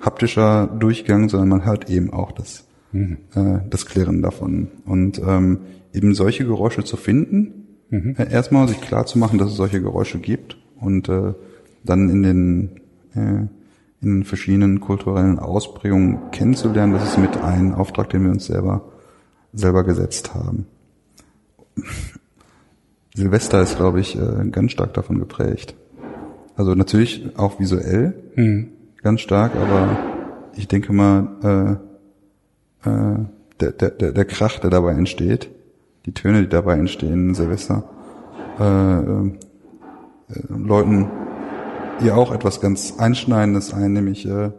haptischer 0.02 0.68
Durchgang, 0.68 1.30
sondern 1.30 1.48
man 1.48 1.66
hört 1.66 1.90
eben 1.90 2.12
auch 2.12 2.34
das 2.34 2.66
äh, 2.94 3.16
das 3.70 3.86
Klirren 3.86 4.22
davon. 4.22 4.68
Und 4.86 5.22
ähm, 5.26 5.60
eben 5.98 6.14
solche 6.14 6.46
Geräusche 6.46 6.84
zu 6.84 6.96
finden, 6.96 7.68
äh, 7.92 8.32
erstmal 8.32 8.68
sich 8.68 8.80
klar 8.82 9.06
zu 9.06 9.18
machen, 9.18 9.40
dass 9.40 9.50
es 9.50 9.58
solche 9.58 9.82
Geräusche 9.82 10.20
gibt 10.20 10.58
und 10.80 11.10
äh, 11.10 11.34
dann 11.84 12.10
in 12.10 12.24
den 12.24 12.82
äh, 13.16 13.48
in 14.00 14.24
verschiedenen 14.24 14.80
kulturellen 14.80 15.40
Ausprägungen 15.40 16.30
kennenzulernen, 16.32 16.94
das 16.94 17.10
ist 17.10 17.18
mit 17.18 17.36
ein 17.38 17.74
Auftrag, 17.74 18.10
den 18.12 18.24
wir 18.24 18.32
uns 18.32 18.46
selber 18.46 18.84
selber 19.54 19.84
gesetzt 19.84 20.36
haben. 20.36 20.68
Silvester 23.16 23.62
ist, 23.64 23.78
glaube 23.78 24.00
ich, 24.02 24.16
äh, 24.16 24.50
ganz 24.52 24.72
stark 24.72 24.94
davon 24.94 25.18
geprägt. 25.18 25.74
Also 26.56 26.76
natürlich 26.76 27.26
auch 27.38 27.60
visuell 27.60 28.14
ganz 29.02 29.22
stark, 29.22 29.56
aber 29.56 29.98
ich 30.56 30.68
denke 30.68 30.92
mal, 30.94 31.80
äh, 32.84 32.90
äh, 32.90 33.16
der, 33.60 33.72
der, 33.72 34.12
der 34.12 34.26
Krach, 34.26 34.60
der 34.60 34.70
dabei 34.70 34.94
entsteht, 34.94 35.50
die 36.08 36.14
Töne, 36.14 36.42
die 36.42 36.50
dabei 36.50 36.78
entstehen, 36.78 37.36
Silvester, 37.36 37.84
äh, 38.60 38.64
äh, 38.64 39.34
Leuten 40.50 41.08
ja 42.04 42.16
auch 42.16 42.32
etwas 42.32 42.62
ganz 42.62 42.96
Einschneidendes 42.98 43.74
ein, 43.74 43.94
nämlich 43.94 44.26
äh, 44.26 44.52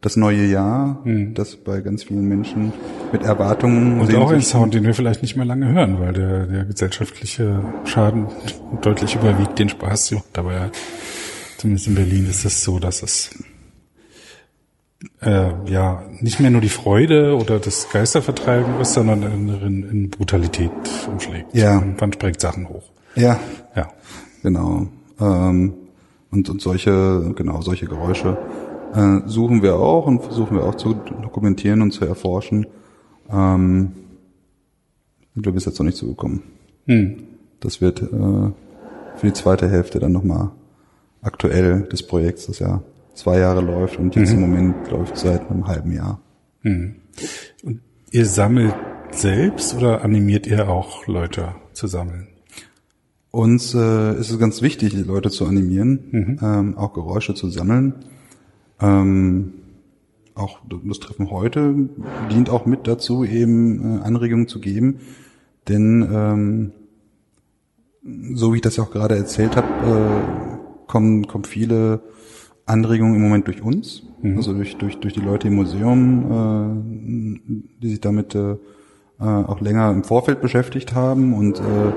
das 0.00 0.16
neue 0.16 0.46
Jahr, 0.46 1.04
das 1.04 1.54
bei 1.54 1.80
ganz 1.80 2.02
vielen 2.02 2.26
Menschen 2.26 2.72
mit 3.12 3.22
Erwartungen 3.22 4.00
Und 4.00 4.12
auch 4.16 4.32
ein 4.32 4.40
Sound, 4.42 4.74
den 4.74 4.82
wir 4.82 4.94
vielleicht 4.94 5.22
nicht 5.22 5.36
mehr 5.36 5.44
lange 5.44 5.72
hören, 5.72 6.00
weil 6.00 6.12
der, 6.12 6.46
der 6.46 6.64
gesellschaftliche 6.64 7.62
Schaden 7.84 8.26
deutlich 8.82 9.14
überwiegt 9.14 9.60
den 9.60 9.68
Spaß. 9.68 10.10
Ja, 10.10 10.18
dabei, 10.32 10.72
zumindest 11.56 11.86
in 11.86 11.94
Berlin 11.94 12.28
ist 12.28 12.44
es 12.44 12.64
so, 12.64 12.80
dass 12.80 13.04
es 13.04 13.30
äh, 15.20 15.50
ja 15.70 16.02
nicht 16.20 16.40
mehr 16.40 16.50
nur 16.50 16.60
die 16.60 16.68
Freude 16.68 17.36
oder 17.36 17.58
das 17.58 17.88
Geistervertreiben 17.90 18.80
ist, 18.80 18.94
sondern 18.94 19.22
in, 19.22 19.48
in, 19.48 19.90
in 19.90 20.10
Brutalität 20.10 20.70
umschlägt. 21.10 21.54
Ja. 21.54 21.76
Man, 21.76 21.96
man 21.98 22.12
sprengt 22.12 22.40
Sachen 22.40 22.68
hoch. 22.68 22.84
Ja, 23.14 23.38
Ja. 23.76 23.88
Genau. 24.42 24.88
Ähm, 25.20 25.74
und, 26.30 26.48
und 26.48 26.60
solche, 26.60 27.32
genau, 27.36 27.60
solche 27.60 27.86
Geräusche 27.86 28.38
äh, 28.94 29.20
suchen 29.26 29.62
wir 29.62 29.76
auch 29.76 30.06
und 30.06 30.22
versuchen 30.22 30.56
wir 30.56 30.64
auch 30.64 30.74
zu 30.74 30.94
dokumentieren 30.94 31.82
und 31.82 31.92
zu 31.92 32.04
erforschen. 32.04 32.66
Ähm, 33.30 33.92
sind 35.34 35.46
wir 35.46 35.52
bis 35.52 35.64
jetzt 35.64 35.78
noch 35.78 35.86
nicht 35.86 35.98
zugekommen. 35.98 36.42
Hm. 36.86 37.22
Das 37.60 37.80
wird 37.80 38.02
äh, 38.02 38.06
für 38.06 39.26
die 39.26 39.32
zweite 39.32 39.68
Hälfte 39.68 39.98
dann 39.98 40.12
nochmal 40.12 40.50
aktuell 41.22 41.82
des 41.82 42.02
Projekts, 42.02 42.46
das 42.46 42.58
ja 42.58 42.82
zwei 43.14 43.38
Jahre 43.38 43.60
läuft 43.60 43.98
und 43.98 44.14
jetzt 44.16 44.32
im 44.32 44.40
Moment 44.40 44.90
läuft 44.90 45.16
seit 45.16 45.50
einem 45.50 45.66
halben 45.66 45.92
Jahr. 45.92 46.20
Und 47.62 47.80
ihr 48.10 48.26
sammelt 48.26 48.74
selbst 49.10 49.74
oder 49.74 50.02
animiert 50.02 50.46
ihr 50.46 50.68
auch 50.68 51.06
Leute 51.06 51.54
zu 51.72 51.86
sammeln? 51.86 52.28
Uns 53.30 53.74
äh, 53.74 54.18
ist 54.18 54.30
es 54.30 54.38
ganz 54.38 54.60
wichtig, 54.60 54.90
die 54.90 55.02
Leute 55.02 55.30
zu 55.30 55.46
animieren, 55.46 56.38
ähm, 56.42 56.76
auch 56.76 56.92
Geräusche 56.92 57.34
zu 57.34 57.48
sammeln. 57.48 57.94
Ähm, 58.80 59.54
auch 60.34 60.60
das 60.68 60.98
Treffen 60.98 61.30
heute 61.30 61.88
dient 62.30 62.50
auch 62.50 62.66
mit 62.66 62.86
dazu, 62.86 63.24
eben 63.24 64.00
äh, 64.00 64.02
Anregungen 64.02 64.48
zu 64.48 64.60
geben. 64.60 65.00
Denn 65.68 66.06
ähm, 66.12 66.72
so 68.34 68.52
wie 68.52 68.56
ich 68.56 68.62
das 68.62 68.76
ja 68.76 68.84
auch 68.84 68.90
gerade 68.90 69.16
erzählt 69.16 69.56
habe, 69.56 69.68
äh, 69.68 70.86
kommen, 70.86 71.26
kommen 71.26 71.44
viele 71.44 72.02
Anregungen 72.66 73.16
im 73.16 73.22
Moment 73.22 73.46
durch 73.46 73.62
uns, 73.62 74.02
also 74.36 74.52
durch, 74.54 74.76
durch, 74.76 74.98
durch 75.00 75.14
die 75.14 75.20
Leute 75.20 75.48
im 75.48 75.54
Museum, 75.54 77.40
äh, 77.40 77.82
die 77.82 77.90
sich 77.90 78.00
damit 78.00 78.34
äh, 78.34 78.52
äh, 78.52 79.24
auch 79.24 79.60
länger 79.60 79.90
im 79.90 80.04
Vorfeld 80.04 80.40
beschäftigt 80.40 80.94
haben 80.94 81.34
und 81.34 81.58
äh, 81.58 81.92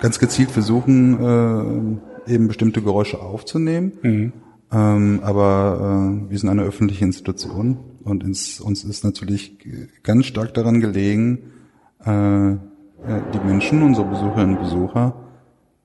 ganz 0.00 0.18
gezielt 0.18 0.50
versuchen, 0.50 2.00
äh, 2.26 2.32
eben 2.32 2.48
bestimmte 2.48 2.82
Geräusche 2.82 3.20
aufzunehmen. 3.20 4.32
Ähm, 4.70 5.20
aber 5.22 6.20
äh, 6.26 6.30
wir 6.30 6.38
sind 6.38 6.48
eine 6.50 6.62
öffentliche 6.62 7.04
Institution 7.04 7.78
und 8.04 8.22
ins, 8.22 8.60
uns 8.60 8.84
ist 8.84 9.02
natürlich 9.04 9.58
ganz 10.02 10.26
stark 10.26 10.52
daran 10.54 10.80
gelegen, 10.80 11.52
äh, 12.04 12.52
äh, 12.52 12.56
die 13.32 13.40
Menschen, 13.46 13.82
unsere 13.82 14.06
Besucherinnen 14.08 14.56
und 14.56 14.62
Besucher, 14.62 15.14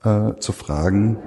äh, 0.04 0.34
zu 0.40 0.52
fragen, 0.52 1.18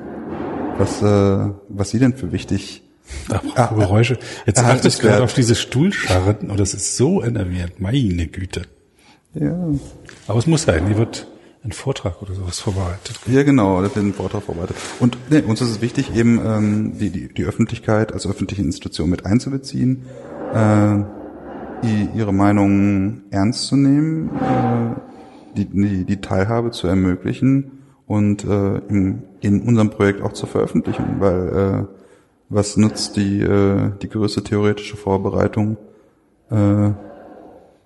was, 0.79 1.03
äh, 1.03 1.51
was 1.69 1.91
sie 1.91 1.99
denn 1.99 2.15
für 2.17 2.33
wichtig 2.33 2.83
Apropos 3.29 3.79
Geräusche. 3.79 4.19
Jetzt 4.47 4.59
ah, 4.65 4.71
achte 4.73 4.89
ich 4.89 4.99
gerade 4.99 5.23
auf 5.23 5.33
diese 5.33 5.55
Stuhlscharren 5.55 6.51
und 6.51 6.59
das 6.59 6.75
ist 6.75 6.97
so 6.97 7.23
enervierend. 7.23 7.81
Meine 7.81 8.27
Güte. 8.27 8.63
Ja, 9.35 9.55
Aber 10.27 10.39
es 10.41 10.47
muss 10.49 10.63
sein. 10.65 10.87
Hier 10.89 10.97
wird 10.99 11.29
ein 11.63 11.71
Vortrag 11.73 12.21
oder 12.23 12.35
sowas 12.35 12.59
vorbereitet. 12.59 13.19
ja 13.27 13.43
genau, 13.45 13.77
da 13.83 13.95
wird 13.95 13.97
ein 14.05 14.13
Vortrag 14.13 14.43
vorbereitet. 14.43 14.77
Und 14.99 15.19
nee, 15.31 15.41
uns 15.41 15.61
ist 15.61 15.71
es 15.71 15.81
wichtig, 15.81 16.15
eben 16.17 16.41
ähm, 16.45 16.99
die, 16.99 17.11
die, 17.11 17.29
die 17.33 17.45
Öffentlichkeit 17.45 18.13
als 18.13 18.27
öffentliche 18.27 18.63
Institution 18.63 19.09
mit 19.11 19.25
einzubeziehen, 19.27 20.03
äh, 20.55 20.95
i- 21.87 22.09
ihre 22.15 22.33
Meinung 22.33 23.23
ernst 23.31 23.67
zu 23.67 23.77
nehmen, 23.77 24.31
äh, 24.37 25.55
die, 25.57 25.65
die, 25.67 26.05
die 26.05 26.21
Teilhabe 26.21 26.71
zu 26.73 26.87
ermöglichen 26.89 27.83
und 28.07 28.45
äh, 28.45 28.79
in, 28.89 29.23
in 29.47 29.63
unserem 29.63 29.91
Projekt 29.91 30.21
auch 30.23 30.33
zu 30.33 30.47
veröffentlichen, 30.47 31.17
weil 31.21 31.49
äh, 31.49 31.85
was 32.49 32.77
nutzt 32.77 33.17
die, 33.17 33.41
äh, 33.41 33.93
die 34.03 34.09
größte 34.09 34.43
theoretische 34.43 34.97
Vorbereitung, 34.97 35.77
äh, 36.51 36.91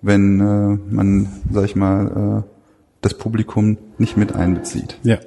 wenn 0.01 0.39
äh, 0.39 0.93
man, 0.93 1.29
sag 1.51 1.65
ich 1.65 1.75
mal, 1.75 2.43
äh, 2.45 2.51
das 3.01 3.13
Publikum 3.15 3.77
nicht 3.97 4.17
mit 4.17 4.33
einbezieht. 4.35 4.99
Ja. 5.03 5.17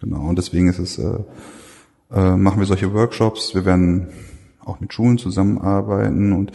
Genau, 0.00 0.28
und 0.28 0.38
deswegen 0.38 0.68
ist 0.68 0.78
es, 0.78 0.98
äh, 0.98 1.18
äh, 2.12 2.36
machen 2.36 2.58
wir 2.58 2.66
solche 2.66 2.92
Workshops. 2.94 3.54
Wir 3.54 3.64
werden 3.64 4.08
auch 4.64 4.80
mit 4.80 4.92
Schulen 4.92 5.18
zusammenarbeiten 5.18 6.32
und 6.32 6.52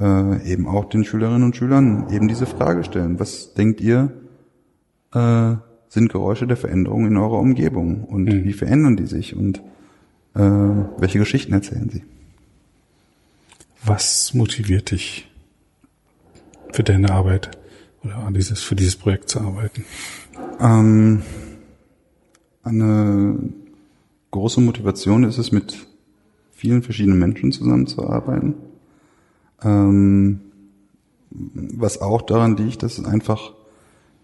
äh, 0.00 0.52
eben 0.52 0.66
auch 0.66 0.84
den 0.86 1.04
Schülerinnen 1.04 1.44
und 1.44 1.56
Schülern 1.56 2.08
eben 2.10 2.28
diese 2.28 2.46
Frage 2.46 2.84
stellen. 2.84 3.18
Was 3.18 3.54
denkt 3.54 3.80
ihr, 3.80 4.12
äh, 5.14 5.54
sind 5.94 6.10
Geräusche 6.10 6.48
der 6.48 6.56
Veränderung 6.56 7.06
in 7.06 7.16
eurer 7.16 7.38
Umgebung 7.38 8.04
und 8.04 8.24
mhm. 8.24 8.44
wie 8.44 8.52
verändern 8.52 8.96
die 8.96 9.06
sich 9.06 9.36
und 9.36 9.58
äh, 10.34 10.40
welche 10.40 11.20
Geschichten 11.20 11.52
erzählen 11.52 11.88
sie? 11.88 12.02
Was 13.84 14.34
motiviert 14.34 14.90
dich 14.90 15.30
für 16.72 16.82
deine 16.82 17.12
Arbeit 17.12 17.56
oder 18.02 18.16
an 18.16 18.34
dieses, 18.34 18.60
für 18.60 18.74
dieses 18.74 18.96
Projekt 18.96 19.28
zu 19.28 19.40
arbeiten? 19.40 19.84
Ähm, 20.60 21.22
eine 22.64 23.38
große 24.32 24.60
Motivation 24.60 25.22
ist 25.22 25.38
es, 25.38 25.52
mit 25.52 25.86
vielen 26.50 26.82
verschiedenen 26.82 27.20
Menschen 27.20 27.52
zusammenzuarbeiten. 27.52 28.54
Ähm, 29.62 30.40
was 31.30 32.00
auch 32.00 32.22
daran 32.22 32.56
liegt, 32.56 32.82
dass 32.82 32.98
es 32.98 33.04
einfach 33.04 33.52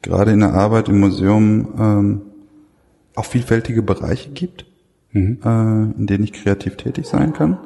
gerade 0.02 0.32
in 0.32 0.40
der 0.40 0.54
Arbeit 0.54 0.88
im 0.88 1.00
Museum 1.00 1.68
ähm, 1.78 2.20
auch 3.14 3.24
vielfältige 3.24 3.82
Bereiche 3.82 4.30
gibt, 4.30 4.66
mhm. 5.12 5.38
äh, 5.44 5.98
in 5.98 6.06
denen 6.06 6.24
ich 6.24 6.32
kreativ 6.32 6.76
tätig 6.76 7.06
sein 7.06 7.32
kann. 7.32 7.58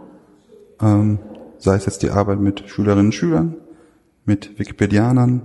Ähm, 0.80 1.18
sei 1.58 1.76
es 1.76 1.86
jetzt 1.86 2.02
die 2.02 2.10
Arbeit 2.10 2.40
mit 2.40 2.68
Schülerinnen 2.68 3.06
und 3.06 3.12
Schülern, 3.12 3.54
mit 4.24 4.58
Wikipedianern, 4.58 5.42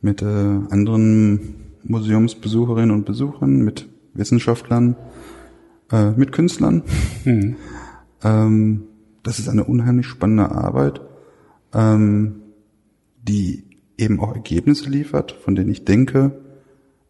mit 0.00 0.22
äh, 0.22 0.24
anderen 0.24 1.54
Museumsbesucherinnen 1.84 2.90
und 2.90 3.04
Besuchern, 3.04 3.58
mit 3.58 3.88
Wissenschaftlern, 4.14 4.96
äh, 5.92 6.10
mit 6.12 6.32
Künstlern. 6.32 6.82
Mhm. 7.24 7.56
Ähm, 8.22 8.82
das 9.22 9.38
ist 9.38 9.48
eine 9.48 9.64
unheimlich 9.64 10.06
spannende 10.06 10.50
Arbeit, 10.50 11.00
ähm, 11.74 12.42
die 13.22 13.64
eben 13.98 14.20
auch 14.20 14.34
Ergebnisse 14.34 14.88
liefert, 14.90 15.32
von 15.32 15.54
denen 15.54 15.70
ich 15.70 15.84
denke, 15.84 16.32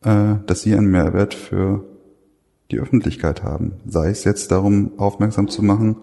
äh, 0.07 0.37
dass 0.47 0.63
sie 0.63 0.75
einen 0.75 0.91
Mehrwert 0.91 1.35
für 1.35 1.85
die 2.71 2.79
Öffentlichkeit 2.79 3.43
haben. 3.43 3.73
Sei 3.87 4.11
es 4.11 4.25
jetzt 4.25 4.51
darum, 4.51 4.93
aufmerksam 4.99 5.49
zu 5.49 5.63
machen, 5.63 5.97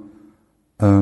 äh, 0.80 1.02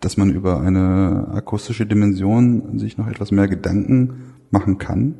dass 0.00 0.16
man 0.16 0.30
über 0.30 0.60
eine 0.60 1.28
akustische 1.32 1.86
Dimension 1.86 2.78
sich 2.78 2.98
noch 2.98 3.06
etwas 3.06 3.30
mehr 3.30 3.48
Gedanken 3.48 4.34
machen 4.50 4.78
kann, 4.78 5.14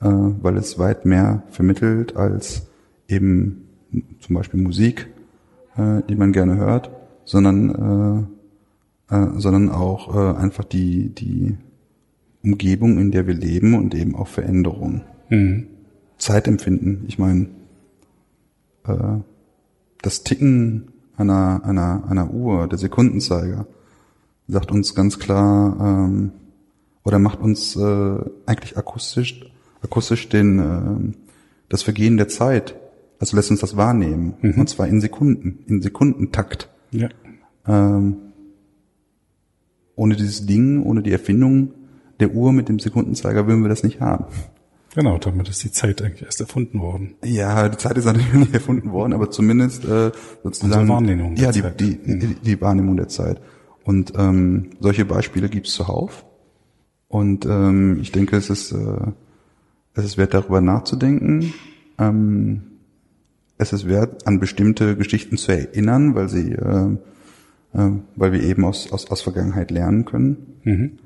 äh, 0.00 0.08
weil 0.08 0.56
es 0.56 0.78
weit 0.78 1.04
mehr 1.04 1.42
vermittelt 1.50 2.16
als 2.16 2.68
eben 3.08 3.68
zum 4.20 4.34
Beispiel 4.34 4.60
Musik, 4.60 5.08
die 5.78 6.16
man 6.16 6.32
gerne 6.32 6.56
hört, 6.56 6.90
sondern 7.24 8.28
sondern 9.08 9.70
auch 9.70 10.14
einfach 10.36 10.64
die 10.64 11.10
die 11.10 11.56
Umgebung, 12.46 12.98
in 12.98 13.10
der 13.10 13.26
wir 13.26 13.34
leben 13.34 13.74
und 13.74 13.94
eben 13.94 14.14
auch 14.14 14.28
Veränderungen. 14.28 15.02
Mhm. 15.28 15.66
Zeitempfinden. 16.16 17.04
Ich 17.08 17.18
meine, 17.18 17.48
äh, 18.86 19.18
das 20.00 20.22
Ticken 20.22 20.92
einer, 21.16 21.62
einer, 21.64 22.04
einer 22.08 22.32
Uhr, 22.32 22.68
der 22.68 22.78
Sekundenzeiger, 22.78 23.66
sagt 24.46 24.70
uns 24.70 24.94
ganz 24.94 25.18
klar 25.18 25.76
ähm, 25.80 26.30
oder 27.02 27.18
macht 27.18 27.40
uns 27.40 27.74
äh, 27.76 28.18
eigentlich 28.46 28.76
akustisch, 28.76 29.40
akustisch 29.82 30.28
den, 30.28 30.58
äh, 30.58 31.14
das 31.68 31.82
Vergehen 31.82 32.16
der 32.16 32.28
Zeit. 32.28 32.76
Also 33.18 33.36
lässt 33.36 33.50
uns 33.50 33.60
das 33.60 33.76
wahrnehmen. 33.76 34.34
Mhm. 34.40 34.60
Und 34.60 34.68
zwar 34.68 34.86
in 34.86 35.00
Sekunden, 35.00 35.64
in 35.66 35.82
Sekundentakt. 35.82 36.68
Ja. 36.92 37.08
Ähm, 37.66 38.18
ohne 39.96 40.14
dieses 40.14 40.46
Ding, 40.46 40.84
ohne 40.84 41.02
die 41.02 41.10
Erfindung 41.12 41.72
der 42.20 42.34
Uhr 42.34 42.52
mit 42.52 42.68
dem 42.68 42.78
Sekundenzeiger 42.78 43.46
würden 43.46 43.62
wir 43.62 43.68
das 43.68 43.82
nicht 43.82 44.00
haben. 44.00 44.26
Genau, 44.94 45.18
damit 45.18 45.48
ist 45.50 45.62
die 45.62 45.70
Zeit 45.70 46.00
eigentlich 46.00 46.22
erst 46.22 46.40
erfunden 46.40 46.80
worden. 46.80 47.16
Ja, 47.22 47.68
die 47.68 47.76
Zeit 47.76 47.98
ist 47.98 48.04
natürlich 48.06 48.32
nicht 48.32 48.54
erfunden 48.54 48.92
worden, 48.92 49.12
aber 49.12 49.30
zumindest 49.30 49.84
äh, 49.84 50.10
sozusagen 50.42 50.72
Unsere 50.72 50.88
Wahrnehmung 50.88 51.36
ja, 51.36 51.52
die. 51.52 51.62
Die, 51.62 52.18
die, 52.18 52.34
die 52.34 52.60
Wahrnehmung 52.62 52.96
der 52.96 53.08
Zeit. 53.08 53.40
Und 53.84 54.14
ähm, 54.16 54.70
solche 54.80 55.04
Beispiele 55.04 55.50
gibt's 55.50 55.74
zuhauf. 55.74 56.24
Und 57.08 57.44
ähm, 57.44 57.98
ich 58.00 58.10
denke, 58.10 58.36
es 58.36 58.48
ist, 58.48 58.72
äh, 58.72 59.12
es 59.94 60.04
ist 60.04 60.16
wert, 60.16 60.32
darüber 60.32 60.62
nachzudenken. 60.62 61.52
Ähm, 61.98 62.62
es 63.58 63.72
ist 63.72 63.86
wert, 63.86 64.26
an 64.26 64.40
bestimmte 64.40 64.96
Geschichten 64.96 65.36
zu 65.36 65.52
erinnern, 65.52 66.14
weil 66.14 66.28
sie, 66.28 66.52
äh, 66.52 66.96
äh, 67.74 67.90
weil 68.16 68.32
wir 68.32 68.42
eben 68.42 68.64
aus, 68.64 68.90
aus, 68.92 69.10
aus 69.10 69.20
Vergangenheit 69.20 69.70
lernen 69.70 70.04
können. 70.04 70.58
Mhm. 70.64 70.98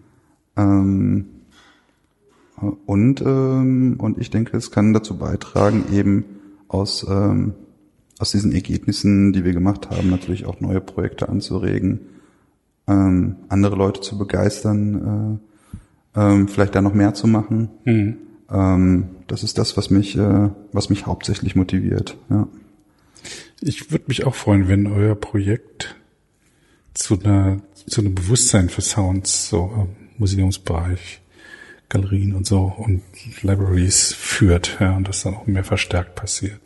Ähm, 0.56 1.26
und, 2.86 3.20
ähm, 3.22 3.96
und 3.98 4.18
ich 4.18 4.30
denke, 4.30 4.56
es 4.56 4.70
kann 4.70 4.92
dazu 4.92 5.16
beitragen, 5.16 5.84
eben 5.92 6.24
aus, 6.68 7.06
ähm, 7.08 7.54
aus 8.18 8.32
diesen 8.32 8.52
Ergebnissen, 8.52 9.32
die 9.32 9.44
wir 9.44 9.52
gemacht 9.52 9.90
haben, 9.90 10.10
natürlich 10.10 10.44
auch 10.44 10.60
neue 10.60 10.80
Projekte 10.80 11.28
anzuregen, 11.28 12.00
ähm, 12.86 13.36
andere 13.48 13.76
Leute 13.76 14.02
zu 14.02 14.18
begeistern, 14.18 15.40
äh, 16.14 16.20
ähm, 16.20 16.48
vielleicht 16.48 16.74
da 16.74 16.82
noch 16.82 16.94
mehr 16.94 17.14
zu 17.14 17.26
machen. 17.26 17.70
Mhm. 17.84 18.16
Ähm, 18.50 19.08
das 19.26 19.42
ist 19.42 19.56
das, 19.58 19.76
was 19.76 19.90
mich, 19.90 20.16
äh, 20.16 20.50
was 20.72 20.90
mich 20.90 21.06
hauptsächlich 21.06 21.56
motiviert. 21.56 22.16
Ja. 22.28 22.46
Ich 23.60 23.90
würde 23.90 24.04
mich 24.08 24.26
auch 24.26 24.34
freuen, 24.34 24.68
wenn 24.68 24.86
euer 24.86 25.14
Projekt 25.14 25.96
zu 26.94 27.20
einer 27.20 27.60
zu 27.86 28.00
einem 28.00 28.14
Bewusstsein 28.14 28.68
für 28.68 28.82
Sounds 28.82 29.48
so 29.48 29.70
ähm, 29.76 29.99
Museumsbereich, 30.20 31.20
Galerien 31.88 32.34
und 32.34 32.46
so 32.46 32.72
und 32.76 33.02
Libraries 33.42 34.12
führt, 34.12 34.78
ja, 34.80 34.96
und 34.96 35.08
das 35.08 35.22
dann 35.22 35.34
auch 35.34 35.46
mehr 35.46 35.64
verstärkt 35.64 36.14
passiert. 36.14 36.60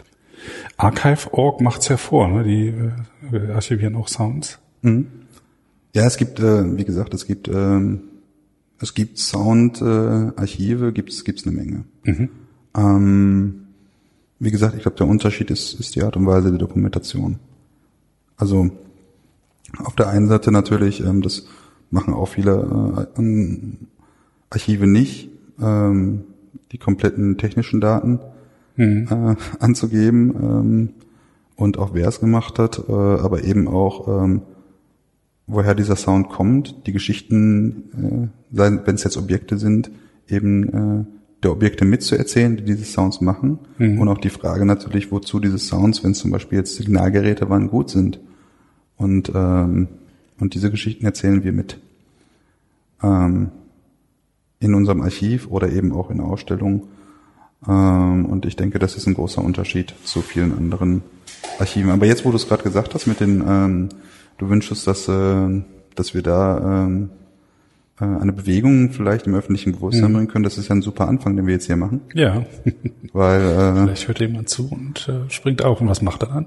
Archive.org 0.77 1.63
macht's 1.63 1.89
hervor, 1.89 2.29
ne? 2.29 2.45
Die 2.45 3.35
äh, 3.35 3.53
archivieren 3.53 3.97
auch 3.97 4.09
Sounds. 4.09 4.59
Mhm. 4.83 5.07
Ja, 5.95 6.05
es 6.05 6.19
gibt, 6.19 6.41
äh, 6.41 6.77
wie 6.77 6.85
gesagt, 6.85 7.15
es 7.15 7.27
gibt 7.27 7.49
äh, 7.49 7.81
es 8.81 8.95
gibt 8.95 9.19
Sound-Archive, 9.19 10.89
äh, 10.89 10.93
gibt's 10.93 11.25
gibt's 11.25 11.47
eine 11.47 11.57
Menge. 11.57 11.85
Mhm. 12.03 12.29
Ähm, 12.77 13.67
wie 14.39 14.51
gesagt, 14.51 14.75
ich 14.77 14.83
glaube, 14.83 14.99
der 14.99 15.07
Unterschied 15.07 15.51
ist, 15.51 15.79
ist 15.81 15.95
die 15.95 16.03
Art 16.03 16.17
und 16.17 16.27
Weise 16.27 16.51
der 16.51 16.59
Dokumentation. 16.59 17.39
Also 18.37 18.71
auf 19.79 19.95
der 19.95 20.09
einen 20.09 20.29
Seite 20.29 20.53
natürlich 20.53 21.01
ähm, 21.01 21.23
das 21.23 21.47
machen 21.95 22.13
auch 22.13 22.29
viele 22.29 23.07
äh, 23.17 23.25
Archive 24.51 24.87
nicht, 24.87 25.31
ähm, 25.63 26.25
die 26.73 26.79
kompletten 26.79 27.39
technischen 27.39 27.81
Daten 27.81 28.19
mhm. 28.77 29.09
äh, 29.11 29.37
anzugeben 29.61 30.35
ähm, 30.43 30.89
und 31.57 31.79
auch 31.79 31.95
wer 31.95 32.09
es 32.09 32.21
gemacht 32.21 32.59
hat, 32.59 32.83
äh, 32.89 32.93
aber 32.93 33.45
eben 33.45 33.69
auch 33.69 34.25
ähm, 34.25 34.43
woher 35.47 35.75
dieser 35.75 35.97
Sound 35.97 36.29
kommt, 36.29 36.87
die 36.87 36.93
Geschichten, 36.93 38.31
äh, 38.51 38.77
wenn 38.77 38.95
es 38.95 39.05
jetzt 39.05 39.17
Objekte 39.17 39.57
sind, 39.57 39.91
eben 40.29 40.69
äh, 40.69 41.05
der 41.45 41.53
Objekte 41.53 41.85
mitzuerzählen, 41.85 42.57
die 42.57 42.65
diese 42.65 42.85
Sounds 42.85 43.21
machen 43.21 43.61
mhm. 43.79 44.01
und 44.01 44.09
auch 44.09 44.19
die 44.19 44.31
Frage 44.31 44.65
natürlich, 44.67 45.13
wozu 45.13 45.39
diese 45.39 45.59
Sounds, 45.59 46.03
wenn 46.03 46.11
es 46.11 46.19
zum 46.19 46.33
Beispiel 46.33 46.59
jetzt 46.59 46.75
Signalgeräte 46.75 47.49
waren, 47.51 47.69
gut 47.69 47.91
sind. 47.91 48.19
Und 48.97 49.31
ähm, 49.35 49.89
und 50.39 50.55
diese 50.55 50.71
Geschichten 50.71 51.05
erzählen 51.05 51.45
wir 51.45 51.53
mit 51.53 51.79
ähm, 53.03 53.51
in 54.61 54.75
unserem 54.75 55.03
Archiv 55.03 55.49
oder 55.49 55.71
eben 55.71 55.93
auch 55.93 56.11
in 56.11 56.21
Ausstellungen. 56.21 56.83
Ähm, 57.69 58.27
und 58.27 58.47
ich 58.47 58.57
denke, 58.57 58.79
das 58.79 58.97
ist 58.97 59.07
ein 59.07 59.15
großer 59.15 59.43
Unterschied 59.43 59.95
zu 60.05 60.23
vielen 60.23 60.57
anderen 60.57 61.03
Archiven. 61.59 61.91
Aber 61.91 62.07
jetzt, 62.07 62.25
wo 62.25 62.31
du 62.31 62.37
es 62.37 62.49
gerade 62.49 62.63
gesagt 62.63 62.95
hast, 62.95 63.07
mit 63.07 63.21
den, 63.21 63.43
ähm, 63.47 63.89
du 64.39 64.49
wünschst, 64.49 64.87
dass, 64.87 65.09
äh, 65.09 65.63
dass 65.95 66.15
wir 66.15 66.23
da 66.23 66.85
ähm, 66.85 67.11
äh, 68.01 68.05
eine 68.05 68.33
Bewegung 68.33 68.91
vielleicht 68.91 69.27
im 69.27 69.35
öffentlichen 69.35 69.73
Bewusstsein 69.73 70.11
mhm. 70.11 70.15
bringen 70.15 70.29
können. 70.29 70.45
Das 70.45 70.59
ist 70.59 70.69
ja 70.69 70.75
ein 70.75 70.83
super 70.83 71.09
Anfang, 71.09 71.37
den 71.37 71.47
wir 71.47 71.55
jetzt 71.55 71.67
hier 71.67 71.77
machen. 71.77 72.01
Ja. 72.15 72.45
Weil 73.13 73.41
äh, 73.41 73.73
vielleicht 73.85 74.09
hört 74.09 74.21
jemand 74.21 74.49
zu 74.49 74.69
und 74.69 75.09
äh, 75.09 75.31
springt 75.31 75.63
auf. 75.63 75.81
Und 75.81 75.89
was 75.89 76.03
macht 76.03 76.23
er 76.23 76.29
dann? 76.29 76.47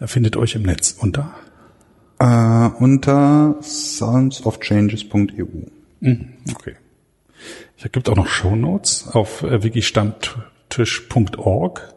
Er 0.00 0.08
findet 0.08 0.36
euch 0.36 0.54
im 0.54 0.62
Netz 0.62 0.96
unter 0.98 1.34
äh, 2.18 2.70
unter 2.78 3.56
soundsofchanges.eu. 3.62 5.44
Mhm, 6.00 6.34
okay. 6.54 6.74
Es 7.76 7.92
gibt 7.92 8.08
auch 8.08 8.16
noch 8.16 8.26
Show 8.26 8.56
Notes 8.56 9.08
auf 9.12 9.42
äh, 9.42 9.62
wikistammtisch.org. 9.62 11.94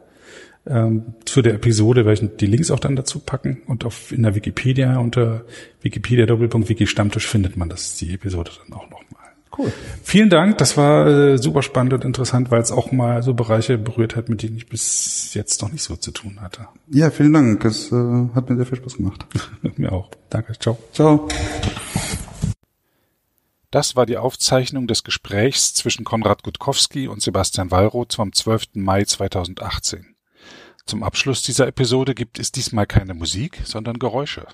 Ähm, 0.68 1.16
zu 1.26 1.42
der 1.42 1.56
Episode 1.56 2.06
werde 2.06 2.26
ich 2.26 2.30
die 2.38 2.46
Links 2.46 2.70
auch 2.70 2.80
dann 2.80 2.96
dazu 2.96 3.18
packen 3.20 3.64
und 3.66 3.84
auf 3.84 4.12
in 4.12 4.22
der 4.22 4.36
Wikipedia 4.36 5.00
unter 5.00 5.44
Wikipedia 5.82 6.28
Doppelpunkt 6.28 6.70
Wiki 6.70 6.86
Stammtisch 6.86 7.26
findet 7.26 7.58
man 7.58 7.70
das 7.70 7.96
die 7.96 8.14
Episode 8.14 8.52
dann 8.64 8.74
auch 8.78 8.88
nochmal. 8.90 9.21
Cool. 9.58 9.72
Vielen 10.04 10.30
Dank. 10.30 10.58
Das 10.58 10.78
war 10.78 11.08
äh, 11.08 11.38
super 11.38 11.62
spannend 11.62 11.94
und 11.94 12.06
interessant, 12.06 12.52
weil 12.52 12.62
es 12.62 12.72
auch 12.72 12.92
mal 12.92 13.22
so 13.22 13.34
Bereiche 13.34 13.78
berührt 13.78 14.16
hat, 14.16 14.30
mit 14.30 14.44
denen 14.44 14.56
ich 14.56 14.68
bis 14.68 15.34
jetzt 15.34 15.62
noch 15.62 15.72
nicht 15.72 15.84
so 15.84 15.96
zu 15.96 16.12
tun 16.12 16.40
hatte. 16.42 16.68
Ja, 16.90 17.10
vielen 17.12 17.34
Dank. 17.34 17.66
Es 17.66 17.92
äh, 17.92 17.96
hat 18.34 18.50
mir 18.50 18.56
sehr 18.56 18.66
viel 18.66 18.78
Spaß 18.78 18.98
gemacht. 18.98 19.26
mir 19.78 19.92
auch. 19.92 20.10
Danke. 20.30 20.54
Ciao. 20.58 20.78
Ciao. 20.94 21.28
Das 23.72 23.96
war 23.96 24.06
die 24.06 24.18
Aufzeichnung 24.18 24.88
des 24.88 25.04
Gesprächs 25.04 25.74
zwischen 25.74 26.04
Konrad 26.04 26.44
Gutkowski 26.44 27.08
und 27.08 27.22
Sebastian 27.22 27.72
Wallroth 27.72 28.16
vom 28.16 28.34
12. 28.34 28.70
Mai 28.74 29.06
2018. 29.06 30.16
Zum 30.86 31.04
Abschluss 31.04 31.42
dieser 31.44 31.68
Episode 31.68 32.14
gibt 32.14 32.40
es 32.40 32.52
diesmal 32.52 32.86
keine 32.86 33.14
Musik, 33.14 33.62
sondern 33.64 33.98
Geräusche. 34.00 34.46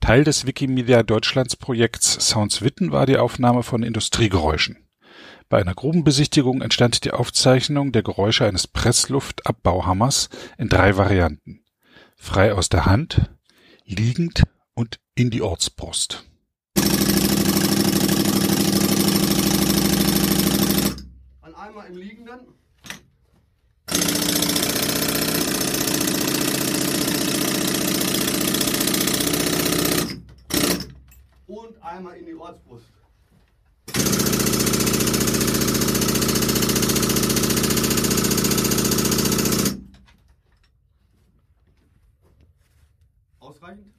Teil 0.00 0.24
des 0.24 0.46
Wikimedia 0.46 1.02
Deutschlands 1.02 1.56
Projekts 1.56 2.28
Sounds 2.28 2.62
Witten 2.62 2.92
war 2.92 3.06
die 3.06 3.16
Aufnahme 3.16 3.62
von 3.62 3.82
Industriegeräuschen. 3.82 4.78
Bei 5.48 5.60
einer 5.60 5.74
Grubenbesichtigung 5.74 6.62
entstand 6.62 7.04
die 7.04 7.12
Aufzeichnung 7.12 7.92
der 7.92 8.02
Geräusche 8.02 8.46
eines 8.46 8.66
Pressluftabbauhammers 8.66 10.28
in 10.58 10.68
drei 10.68 10.96
Varianten. 10.96 11.64
Frei 12.16 12.52
aus 12.52 12.68
der 12.68 12.86
Hand, 12.86 13.30
liegend 13.84 14.42
und 14.74 14.98
in 15.14 15.30
die 15.30 15.42
Ortspost. 15.42 16.24
An 21.40 21.54
einmal 21.54 21.86
im 21.86 21.96
Liegenden. 21.96 22.40
einmal 31.86 32.16
in 32.16 32.26
die 32.26 32.34
Ortsbrust. 32.34 32.92
Ausreichend? 43.38 43.95